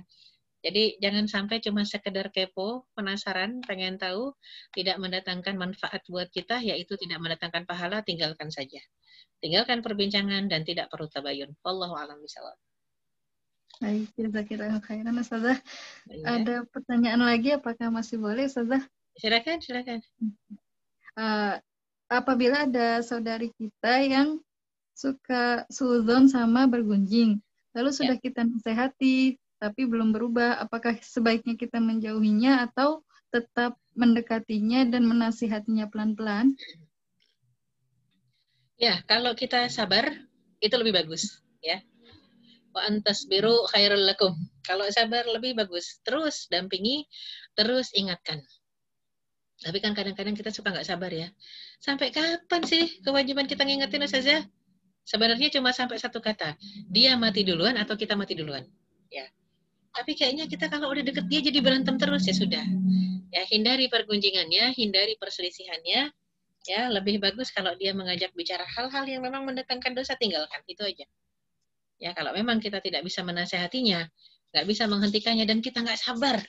jadi 0.62 0.94
jangan 1.02 1.26
sampai 1.26 1.58
cuma 1.58 1.82
sekedar 1.82 2.30
kepo, 2.30 2.86
penasaran, 2.94 3.58
pengen 3.66 3.98
tahu, 3.98 4.30
tidak 4.78 5.02
mendatangkan 5.02 5.58
manfaat 5.58 6.06
buat 6.06 6.30
kita, 6.30 6.62
yaitu 6.62 6.94
tidak 7.02 7.18
mendatangkan 7.18 7.66
pahala, 7.66 7.98
tinggalkan 8.06 8.46
saja. 8.54 8.78
Tinggalkan 9.42 9.82
perbincangan 9.82 10.46
dan 10.46 10.62
tidak 10.62 10.86
perlu 10.86 11.10
tabayun. 11.10 11.50
Wallahu 11.66 11.98
a'lam 11.98 12.22
bishawab. 12.22 12.54
Baik, 13.82 14.06
kita 14.14 14.40
kira 14.46 14.66
khairan 14.86 15.18
Ustazah. 15.18 15.58
Ya. 16.06 16.38
Ada 16.38 16.56
pertanyaan 16.70 17.26
lagi 17.26 17.58
apakah 17.58 17.90
masih 17.90 18.22
boleh 18.22 18.46
Ustazah? 18.46 18.86
Silakan, 19.18 19.58
silakan. 19.58 19.98
Uh, 21.18 21.58
apabila 22.06 22.70
ada 22.70 23.02
saudari 23.02 23.50
kita 23.58 23.98
yang 24.06 24.38
suka 24.94 25.66
suzon 25.66 26.30
sama 26.30 26.70
bergunjing, 26.70 27.42
lalu 27.74 27.90
ya. 27.90 27.96
sudah 27.98 28.16
ya. 28.22 28.22
kita 28.22 28.46
nasehati 28.46 29.41
tapi 29.62 29.86
belum 29.86 30.10
berubah, 30.10 30.58
apakah 30.58 30.98
sebaiknya 31.06 31.54
kita 31.54 31.78
menjauhinya 31.78 32.66
atau 32.66 33.06
tetap 33.30 33.78
mendekatinya 33.94 34.82
dan 34.90 35.06
menasihatinya 35.06 35.86
pelan-pelan? 35.86 36.50
Ya, 38.74 38.98
kalau 39.06 39.30
kita 39.38 39.70
sabar 39.70 40.10
itu 40.58 40.74
lebih 40.74 40.98
bagus, 40.98 41.38
ya. 41.62 41.78
Wa 42.74 42.90
biru 43.30 43.62
khairul 43.70 44.02
lakum. 44.02 44.34
Kalau 44.66 44.82
sabar 44.90 45.22
lebih 45.30 45.54
bagus. 45.54 46.02
Terus 46.02 46.50
dampingi, 46.50 47.06
terus 47.54 47.94
ingatkan. 47.94 48.42
Tapi 49.62 49.78
kan 49.78 49.94
kadang-kadang 49.94 50.34
kita 50.34 50.50
suka 50.50 50.74
nggak 50.74 50.88
sabar 50.90 51.12
ya. 51.14 51.30
Sampai 51.78 52.10
kapan 52.10 52.66
sih 52.66 52.98
kewajiban 53.06 53.46
kita 53.46 53.62
ngingetin 53.62 54.02
Ustazah? 54.02 54.42
Sebenarnya 55.06 55.52
cuma 55.54 55.70
sampai 55.70 56.00
satu 56.02 56.18
kata. 56.18 56.58
Dia 56.90 57.14
mati 57.14 57.46
duluan 57.46 57.78
atau 57.78 57.94
kita 57.94 58.18
mati 58.18 58.34
duluan? 58.34 58.66
Ya 59.06 59.30
tapi 59.92 60.16
kayaknya 60.16 60.48
kita 60.48 60.72
kalau 60.72 60.88
udah 60.90 61.04
deket 61.04 61.24
dia 61.28 61.40
jadi 61.44 61.60
berantem 61.60 61.94
terus 62.00 62.24
ya 62.24 62.32
sudah 62.32 62.64
ya 63.28 63.42
hindari 63.52 63.92
pergunjingannya 63.92 64.72
hindari 64.72 65.20
perselisihannya 65.20 66.08
ya 66.64 66.82
lebih 66.88 67.20
bagus 67.20 67.52
kalau 67.52 67.76
dia 67.76 67.92
mengajak 67.92 68.32
bicara 68.32 68.64
hal-hal 68.64 69.04
yang 69.04 69.20
memang 69.24 69.44
mendatangkan 69.44 69.92
dosa 69.92 70.16
tinggalkan 70.16 70.60
itu 70.64 70.80
aja 70.80 71.06
ya 72.00 72.10
kalau 72.16 72.32
memang 72.32 72.56
kita 72.58 72.80
tidak 72.80 73.04
bisa 73.04 73.20
menasehatinya 73.20 74.08
nggak 74.52 74.66
bisa 74.68 74.84
menghentikannya 74.88 75.44
dan 75.44 75.60
kita 75.60 75.84
nggak 75.84 76.00
sabar 76.00 76.40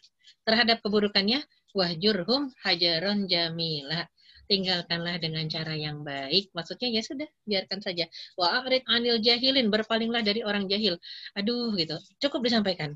terhadap 0.47 0.79
keburukannya 0.79 1.43
wahjurhum 1.75 2.51
hajaron 2.63 3.27
jamila 3.27 4.07
tinggalkanlah 4.47 5.19
dengan 5.19 5.45
cara 5.47 5.73
yang 5.75 6.03
baik. 6.03 6.51
Maksudnya 6.51 6.87
ya 6.91 7.01
sudah, 7.03 7.29
biarkan 7.47 7.79
saja. 7.83 8.05
Wa 8.35 8.59
amrit 8.59 8.83
anil 8.91 9.19
jahilin, 9.23 9.67
berpalinglah 9.71 10.23
dari 10.25 10.43
orang 10.43 10.67
jahil. 10.67 10.99
Aduh 11.37 11.71
gitu, 11.79 11.95
cukup 12.27 12.47
disampaikan. 12.49 12.95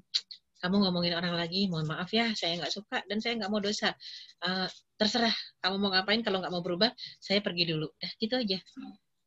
Kamu 0.58 0.82
ngomongin 0.90 1.14
orang 1.14 1.38
lagi, 1.38 1.70
mohon 1.70 1.86
maaf 1.86 2.10
ya, 2.10 2.34
saya 2.34 2.58
nggak 2.58 2.74
suka 2.74 3.06
dan 3.06 3.22
saya 3.22 3.38
nggak 3.38 3.52
mau 3.54 3.62
dosa. 3.62 3.94
Uh, 4.42 4.66
terserah, 4.98 5.34
kamu 5.62 5.76
mau 5.78 5.90
ngapain, 5.94 6.26
kalau 6.26 6.42
nggak 6.42 6.50
mau 6.50 6.66
berubah, 6.66 6.90
saya 7.22 7.46
pergi 7.46 7.78
dulu. 7.78 7.86
Nah, 7.86 8.12
gitu 8.18 8.36
aja. 8.42 8.58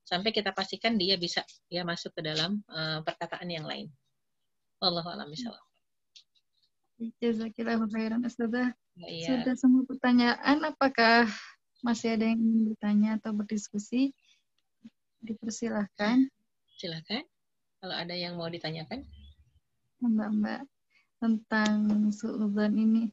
Sampai 0.03 0.35
kita 0.35 0.51
pastikan 0.51 0.99
dia 0.99 1.15
bisa 1.15 1.47
ya 1.71 1.87
masuk 1.87 2.11
ke 2.19 2.21
dalam 2.27 2.59
uh, 2.67 2.99
perkataan 3.07 3.47
yang 3.47 3.63
lain. 3.65 3.87
Allah 4.83 5.07
alam 5.07 5.31
Jazakillahu 7.01 7.87
khairan 7.97 8.21
Ustazah. 8.29 8.75
Ya, 9.01 9.17
Sudah 9.33 9.55
semua 9.57 9.87
pertanyaan 9.89 10.61
apakah 10.69 11.31
masih 11.81 12.13
ada 12.17 12.29
yang 12.29 12.41
ingin 12.41 12.63
bertanya 12.73 13.09
atau 13.19 13.33
berdiskusi, 13.33 14.13
dipersilahkan. 15.25 16.29
Silahkan, 16.77 17.25
kalau 17.81 17.93
ada 17.97 18.13
yang 18.17 18.37
mau 18.37 18.49
ditanyakan. 18.49 19.05
Mbak-mbak, 20.01 20.65
tentang 21.21 21.77
suudan 22.13 22.73
ini 22.77 23.13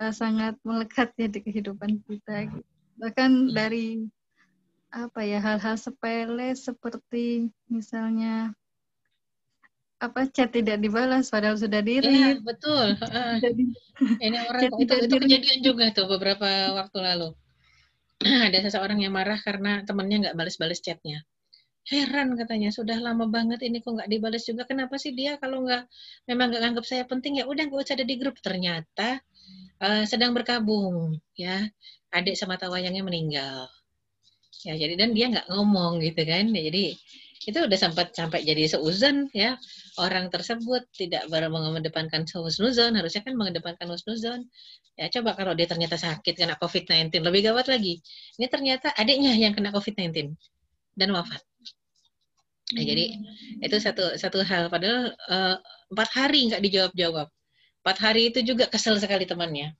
eh, 0.00 0.12
sangat 0.12 0.56
melekat 0.64 1.08
ya 1.20 1.28
di 1.28 1.40
kehidupan 1.40 2.00
kita. 2.04 2.48
Gitu. 2.52 2.60
Bahkan 3.00 3.30
iya. 3.30 3.52
dari 3.56 3.86
apa 4.90 5.22
ya 5.22 5.38
hal-hal 5.38 5.78
sepele 5.78 6.50
seperti 6.58 7.46
misalnya 7.70 8.50
apa 10.02 10.26
chat 10.26 10.50
tidak 10.50 10.82
dibalas 10.82 11.30
padahal 11.30 11.54
sudah 11.54 11.78
diri 11.78 12.10
ya 12.10 12.42
betul. 12.42 12.98
Jadi 13.44 13.70
ini 14.20 14.36
orang 14.50 14.66
itu, 14.76 14.90
itu 15.00 15.16
kejadian 15.22 15.58
juga 15.62 15.84
tuh 15.96 16.08
beberapa 16.10 16.74
waktu 16.76 16.96
lalu. 17.00 17.28
ada 18.46 18.58
seseorang 18.60 19.00
yang 19.00 19.16
marah 19.16 19.40
karena 19.40 19.80
temennya 19.84 20.28
nggak 20.28 20.36
balas-balas 20.36 20.80
chatnya. 20.84 21.24
Heran 21.88 22.36
katanya, 22.36 22.68
sudah 22.70 23.00
lama 23.00 23.24
banget 23.32 23.64
ini 23.64 23.80
kok 23.80 23.96
nggak 23.96 24.10
dibalas 24.12 24.44
juga. 24.44 24.68
Kenapa 24.68 25.00
sih 25.00 25.16
dia 25.16 25.40
kalau 25.40 25.64
nggak 25.64 25.88
memang 26.28 26.52
nggak 26.52 26.62
anggap 26.68 26.84
saya 26.84 27.08
penting 27.08 27.40
ya 27.40 27.48
udah 27.48 27.64
gue 27.66 27.78
usah 27.80 27.96
ada 27.96 28.04
di 28.04 28.20
grup. 28.20 28.36
Ternyata 28.44 29.18
uh, 29.80 30.04
sedang 30.04 30.36
berkabung 30.36 31.16
ya, 31.34 31.64
adik 32.12 32.36
sama 32.36 32.60
tawayangnya 32.60 33.00
meninggal. 33.02 33.66
Ya 34.68 34.76
jadi 34.76 34.94
dan 35.00 35.16
dia 35.16 35.32
nggak 35.32 35.48
ngomong 35.50 36.04
gitu 36.04 36.20
kan. 36.28 36.52
Ya, 36.52 36.62
jadi 36.68 36.82
itu 37.40 37.56
udah 37.58 37.78
sempat 37.80 38.12
sampai 38.12 38.44
jadi 38.44 38.68
seuzon 38.68 39.32
ya 39.32 39.56
orang 39.96 40.28
tersebut 40.28 40.84
tidak 40.92 41.24
baru 41.32 41.48
mengedepankan 41.48 42.28
husnuzon 42.28 43.00
harusnya 43.00 43.24
kan 43.24 43.32
mengedepankan 43.32 43.88
husnuzon 43.88 44.44
Ya 45.00 45.08
coba 45.08 45.32
kalau 45.32 45.56
dia 45.56 45.64
ternyata 45.64 45.96
sakit 45.96 46.36
kena 46.44 46.60
COVID-19, 46.60 47.24
lebih 47.24 47.40
gawat 47.48 47.72
lagi. 47.72 48.04
Ini 48.36 48.52
ternyata 48.52 48.92
adiknya 48.92 49.32
yang 49.32 49.56
kena 49.56 49.72
COVID-19 49.72 50.12
dan 50.92 51.08
wafat. 51.16 51.40
Nah, 52.76 52.84
jadi 52.84 53.16
itu 53.64 53.76
satu 53.80 54.12
satu 54.20 54.44
hal. 54.44 54.68
Padahal 54.68 55.08
eh, 55.08 55.56
empat 55.88 56.04
uh, 56.04 56.12
hari 56.20 56.52
nggak 56.52 56.60
dijawab 56.60 56.92
jawab. 56.92 57.26
Empat 57.80 57.96
hari 57.96 58.28
itu 58.28 58.44
juga 58.44 58.68
kesel 58.68 59.00
sekali 59.00 59.24
temannya. 59.24 59.72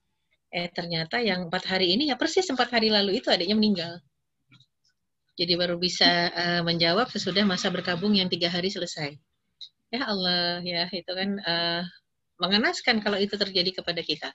Eh 0.57 0.73
ternyata 0.73 1.21
yang 1.21 1.53
empat 1.53 1.69
hari 1.69 1.93
ini 2.01 2.09
ya 2.09 2.17
persis 2.17 2.49
empat 2.49 2.73
hari 2.73 2.89
lalu 2.89 3.21
itu 3.21 3.29
adiknya 3.29 3.61
meninggal. 3.61 4.01
Jadi 5.37 5.53
baru 5.53 5.77
bisa 5.77 6.33
uh, 6.33 6.63
menjawab 6.65 7.13
sesudah 7.13 7.45
masa 7.45 7.69
berkabung 7.69 8.17
yang 8.17 8.33
tiga 8.33 8.49
hari 8.49 8.73
selesai. 8.73 9.21
Ya 9.93 10.09
Allah, 10.09 10.65
ya 10.65 10.89
itu 10.89 11.13
kan 11.13 11.37
uh, 11.45 11.83
mengenaskan 12.41 13.05
kalau 13.05 13.21
itu 13.21 13.37
terjadi 13.37 13.85
kepada 13.85 14.01
kita 14.01 14.33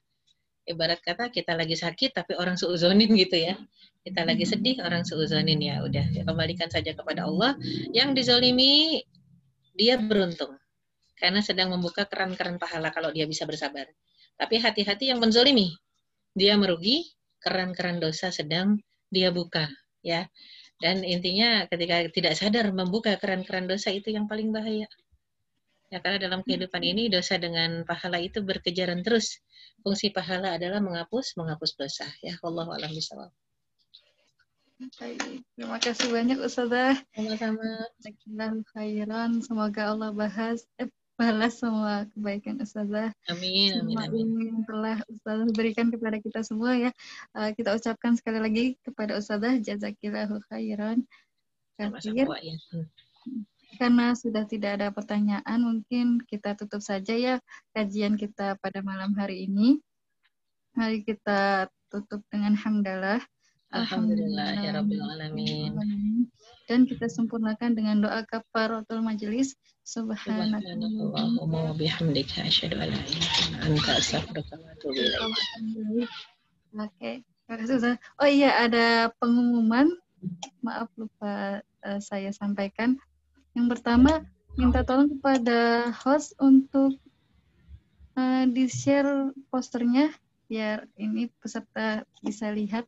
ibarat 0.66 0.98
kata 1.06 1.30
kita 1.30 1.54
lagi 1.54 1.78
sakit 1.78 2.18
tapi 2.18 2.34
orang 2.42 2.58
seuzonin 2.58 3.10
gitu 3.14 3.38
ya 3.38 3.54
kita 4.06 4.26
lagi 4.26 4.46
hmm. 4.46 4.52
sedih 4.52 4.76
orang 4.82 5.06
seuzonin 5.06 5.62
ya 5.62 5.86
udah 5.86 6.06
ya 6.10 6.26
kembalikan 6.26 6.70
saja 6.74 6.94
kepada 6.98 7.26
Allah 7.30 7.54
yang 7.94 8.18
dizolimi 8.18 9.06
dia 9.78 10.02
beruntung 10.02 10.58
karena 11.22 11.40
sedang 11.46 11.70
membuka 11.72 12.10
keran-keran 12.10 12.58
pahala 12.58 12.90
kalau 12.92 13.14
dia 13.14 13.30
bisa 13.30 13.46
bersabar 13.46 13.86
tapi 14.42 14.58
hati-hati 14.60 15.14
yang 15.14 15.22
menzolimi 15.22 15.72
dia 16.34 16.58
merugi 16.58 17.08
keran-keran 17.46 18.02
dosa 18.02 18.34
sedang 18.34 18.82
dia 19.14 19.30
buka 19.30 19.70
ya 20.02 20.26
dan 20.82 21.06
intinya 21.06 21.70
ketika 21.70 22.10
tidak 22.12 22.34
sadar 22.36 22.74
membuka 22.74 23.14
keran-keran 23.22 23.70
dosa 23.70 23.94
itu 23.94 24.10
yang 24.12 24.26
paling 24.28 24.50
bahaya 24.52 24.90
Ya, 25.94 26.02
karena 26.02 26.18
dalam 26.18 26.42
kehidupan 26.42 26.82
ini 26.82 27.14
dosa 27.14 27.38
dengan 27.38 27.86
pahala 27.86 28.18
itu 28.18 28.42
berkejaran 28.42 29.06
terus. 29.06 29.38
Fungsi 29.86 30.10
pahala 30.10 30.58
adalah 30.58 30.82
menghapus 30.82 31.38
menghapus 31.38 31.72
dosa. 31.78 32.08
Ya, 32.26 32.34
Allah 32.42 32.66
alam 32.74 32.90
bisawab. 32.90 33.30
Terima 35.56 35.78
kasih 35.80 36.10
banyak 36.12 36.42
Ustazah. 36.42 36.98
Sama-sama. 37.14 37.86
khairan. 38.74 39.40
Semoga 39.46 39.94
Allah 39.94 40.10
bahas 40.12 40.66
eh, 40.82 40.90
balas 41.22 41.62
semua 41.62 42.10
kebaikan 42.18 42.58
Ustazah. 42.60 43.14
Amin. 43.30 43.78
Amin. 43.86 43.98
amin. 44.02 44.28
Yang 44.52 44.62
telah 44.66 44.98
Ustazah 45.06 45.48
berikan 45.54 45.94
kepada 45.94 46.18
kita 46.18 46.42
semua 46.42 46.76
ya. 46.82 46.90
Uh, 47.38 47.54
kita 47.54 47.78
ucapkan 47.78 48.18
sekali 48.18 48.42
lagi 48.42 48.64
kepada 48.82 49.16
Ustazah 49.22 49.62
jazakillahu 49.62 50.42
khairan. 50.50 51.06
Sama-sama 51.78 52.42
karena 53.76 54.16
sudah 54.16 54.48
tidak 54.48 54.80
ada 54.80 54.88
pertanyaan, 54.90 55.60
mungkin 55.60 56.24
kita 56.26 56.56
tutup 56.56 56.80
saja 56.80 57.12
ya 57.14 57.36
kajian 57.76 58.16
kita 58.16 58.56
pada 58.64 58.80
malam 58.80 59.12
hari 59.20 59.46
ini. 59.46 59.84
Mari 60.76 61.04
kita 61.04 61.68
tutup 61.92 62.24
dengan 62.32 62.56
hamdalah. 62.56 63.24
Alhamdulillah, 63.76 64.64
ya 64.64 64.70
Rabbil 64.80 65.04
Alamin. 65.04 65.76
Dan 66.72 66.88
kita 66.90 67.12
sempurnakan 67.12 67.76
dengan 67.76 68.00
doa 68.04 68.24
kafaratul 68.26 69.04
majelis. 69.04 69.52
Subhanallah. 69.86 70.58
wa 71.46 71.76
bihamdika 71.78 72.48
Oke, 76.76 77.12
terima 77.44 77.92
Oh 78.20 78.30
iya, 78.30 78.52
ada 78.64 78.86
pengumuman. 79.22 79.88
Maaf 80.66 80.90
lupa 80.98 81.60
eh, 81.84 82.00
saya 82.02 82.32
sampaikan. 82.34 82.96
Yang 83.56 83.80
pertama, 83.80 84.12
minta 84.60 84.84
tolong 84.84 85.08
kepada 85.16 85.88
host 86.04 86.36
untuk 86.44 87.00
uh, 88.20 88.44
di-share 88.52 89.32
posternya 89.48 90.12
biar 90.52 90.84
ini 91.00 91.32
peserta 91.40 92.04
bisa 92.20 92.52
lihat. 92.52 92.84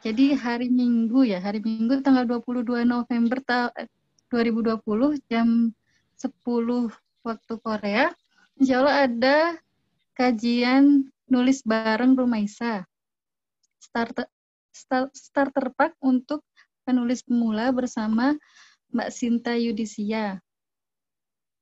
Jadi 0.00 0.32
hari 0.32 0.72
Minggu 0.72 1.28
ya, 1.28 1.44
hari 1.44 1.60
Minggu 1.60 2.00
tanggal 2.00 2.24
22 2.40 2.64
November 2.88 3.36
2020 3.44 3.84
eh, 3.84 5.14
jam 5.28 5.68
10 6.16 6.24
waktu 7.20 7.52
Korea. 7.60 8.08
Insya 8.56 8.80
Allah 8.80 9.04
ada 9.04 9.36
kajian 10.16 11.04
nulis 11.28 11.60
bareng 11.68 12.16
Rumaisa. 12.16 12.88
Starter, 13.76 14.24
starter 15.12 15.68
pack 15.76 15.98
untuk 16.00 16.47
penulis 16.88 17.20
pemula 17.20 17.68
bersama 17.68 18.32
Mbak 18.96 19.12
Sinta 19.12 19.52
Yudisia. 19.60 20.40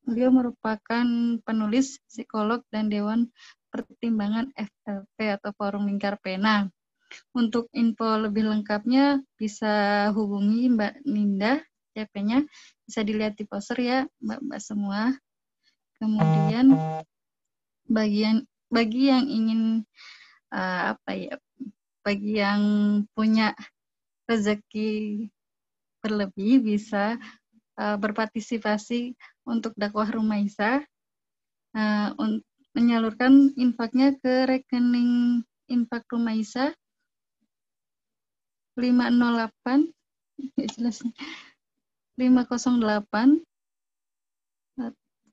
Beliau 0.06 0.30
merupakan 0.30 1.02
penulis, 1.42 1.98
psikolog, 2.06 2.62
dan 2.70 2.86
Dewan 2.86 3.34
Pertimbangan 3.74 4.54
FLP 4.54 5.34
atau 5.34 5.50
Forum 5.58 5.90
Lingkar 5.90 6.22
Pena. 6.22 6.70
Untuk 7.34 7.66
info 7.74 8.06
lebih 8.22 8.46
lengkapnya 8.46 9.18
bisa 9.34 10.06
hubungi 10.14 10.70
Mbak 10.70 11.02
Ninda, 11.02 11.58
CP-nya 11.90 12.46
bisa 12.86 13.02
dilihat 13.02 13.34
di 13.34 13.50
poster 13.50 13.78
ya 13.82 13.98
Mbak-mbak 14.22 14.60
semua. 14.62 15.10
Kemudian 15.98 16.70
bagian 17.90 18.46
bagi 18.70 19.10
yang 19.10 19.26
ingin 19.26 19.62
uh, 20.54 20.94
apa 20.94 21.10
ya 21.18 21.34
bagi 22.06 22.36
yang 22.38 22.62
punya 23.16 23.56
rezeki 24.26 25.24
berlebih 26.02 26.66
bisa 26.66 27.16
uh, 27.78 27.96
berpartisipasi 27.98 29.14
untuk 29.46 29.72
dakwah 29.78 30.10
Rumaisa 30.10 30.82
uh, 31.74 32.08
eh, 32.10 32.36
menyalurkan 32.74 33.54
infaknya 33.54 34.14
ke 34.18 34.46
rekening 34.50 35.42
infak 35.70 36.04
Rumaisa 36.10 36.74
508 38.74 38.82
jelasnya 40.74 41.14
508 42.18 43.46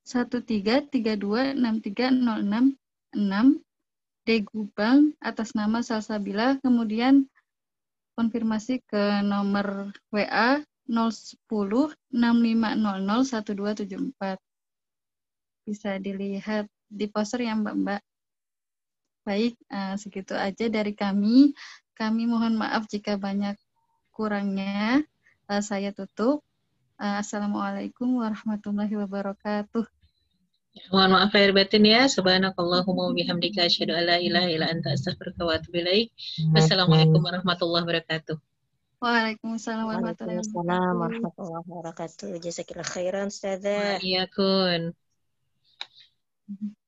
1332 0.06 1.58
6306 1.58 1.60
6 1.60 2.78
D 4.24 4.30
Gubang 4.48 4.98
atas 5.20 5.52
nama 5.56 5.84
Salsabila 5.84 6.56
kemudian 6.64 7.28
konfirmasi 8.14 8.82
ke 8.86 9.26
nomor 9.26 9.90
WA 10.14 10.62
010 10.86 11.42
1274 11.50 14.38
Bisa 15.66 15.96
dilihat 15.98 16.68
di 16.92 17.08
poster 17.08 17.48
ya 17.48 17.56
Mbak-mbak. 17.56 18.04
Baik, 19.24 19.56
eh, 19.72 19.96
segitu 19.96 20.36
aja 20.36 20.68
dari 20.68 20.92
kami. 20.92 21.56
Kami 21.96 22.28
mohon 22.28 22.60
maaf 22.60 22.84
jika 22.92 23.16
banyak 23.16 23.56
kurangnya. 24.12 25.00
Eh, 25.48 25.64
saya 25.64 25.96
tutup. 25.96 26.44
Eh, 27.00 27.24
Assalamualaikum 27.24 28.20
warahmatullahi 28.20 29.00
wabarakatuh. 29.08 29.88
Mohon 30.94 31.12
maaf 31.16 31.32
lahir 31.36 31.52
batin 31.58 31.86
ya. 31.94 32.02
Subhanakallahumma 32.16 33.06
bihamdika 33.20 33.60
asyhadu 33.70 33.94
alla 34.00 34.16
ilaha 34.28 34.48
illa 34.56 34.66
anta 34.74 34.90
astaghfiruka 34.96 35.42
wa 35.48 35.54
atubu 35.58 35.78
ilaik. 35.86 36.08
Assalamualaikum 36.60 37.22
warahmatullahi 37.28 37.84
wabarakatuh. 37.86 38.36
Waalaikumsalam 39.04 39.86
warahmatullahi 39.92 41.70
wabarakatuh. 41.70 42.26
Jazakallahu 42.48 42.90
khairan 42.98 43.26
Ustazah. 43.34 44.02
Iya 44.12 44.26
kun. 44.38 44.82
Mm-hmm. 46.50 46.83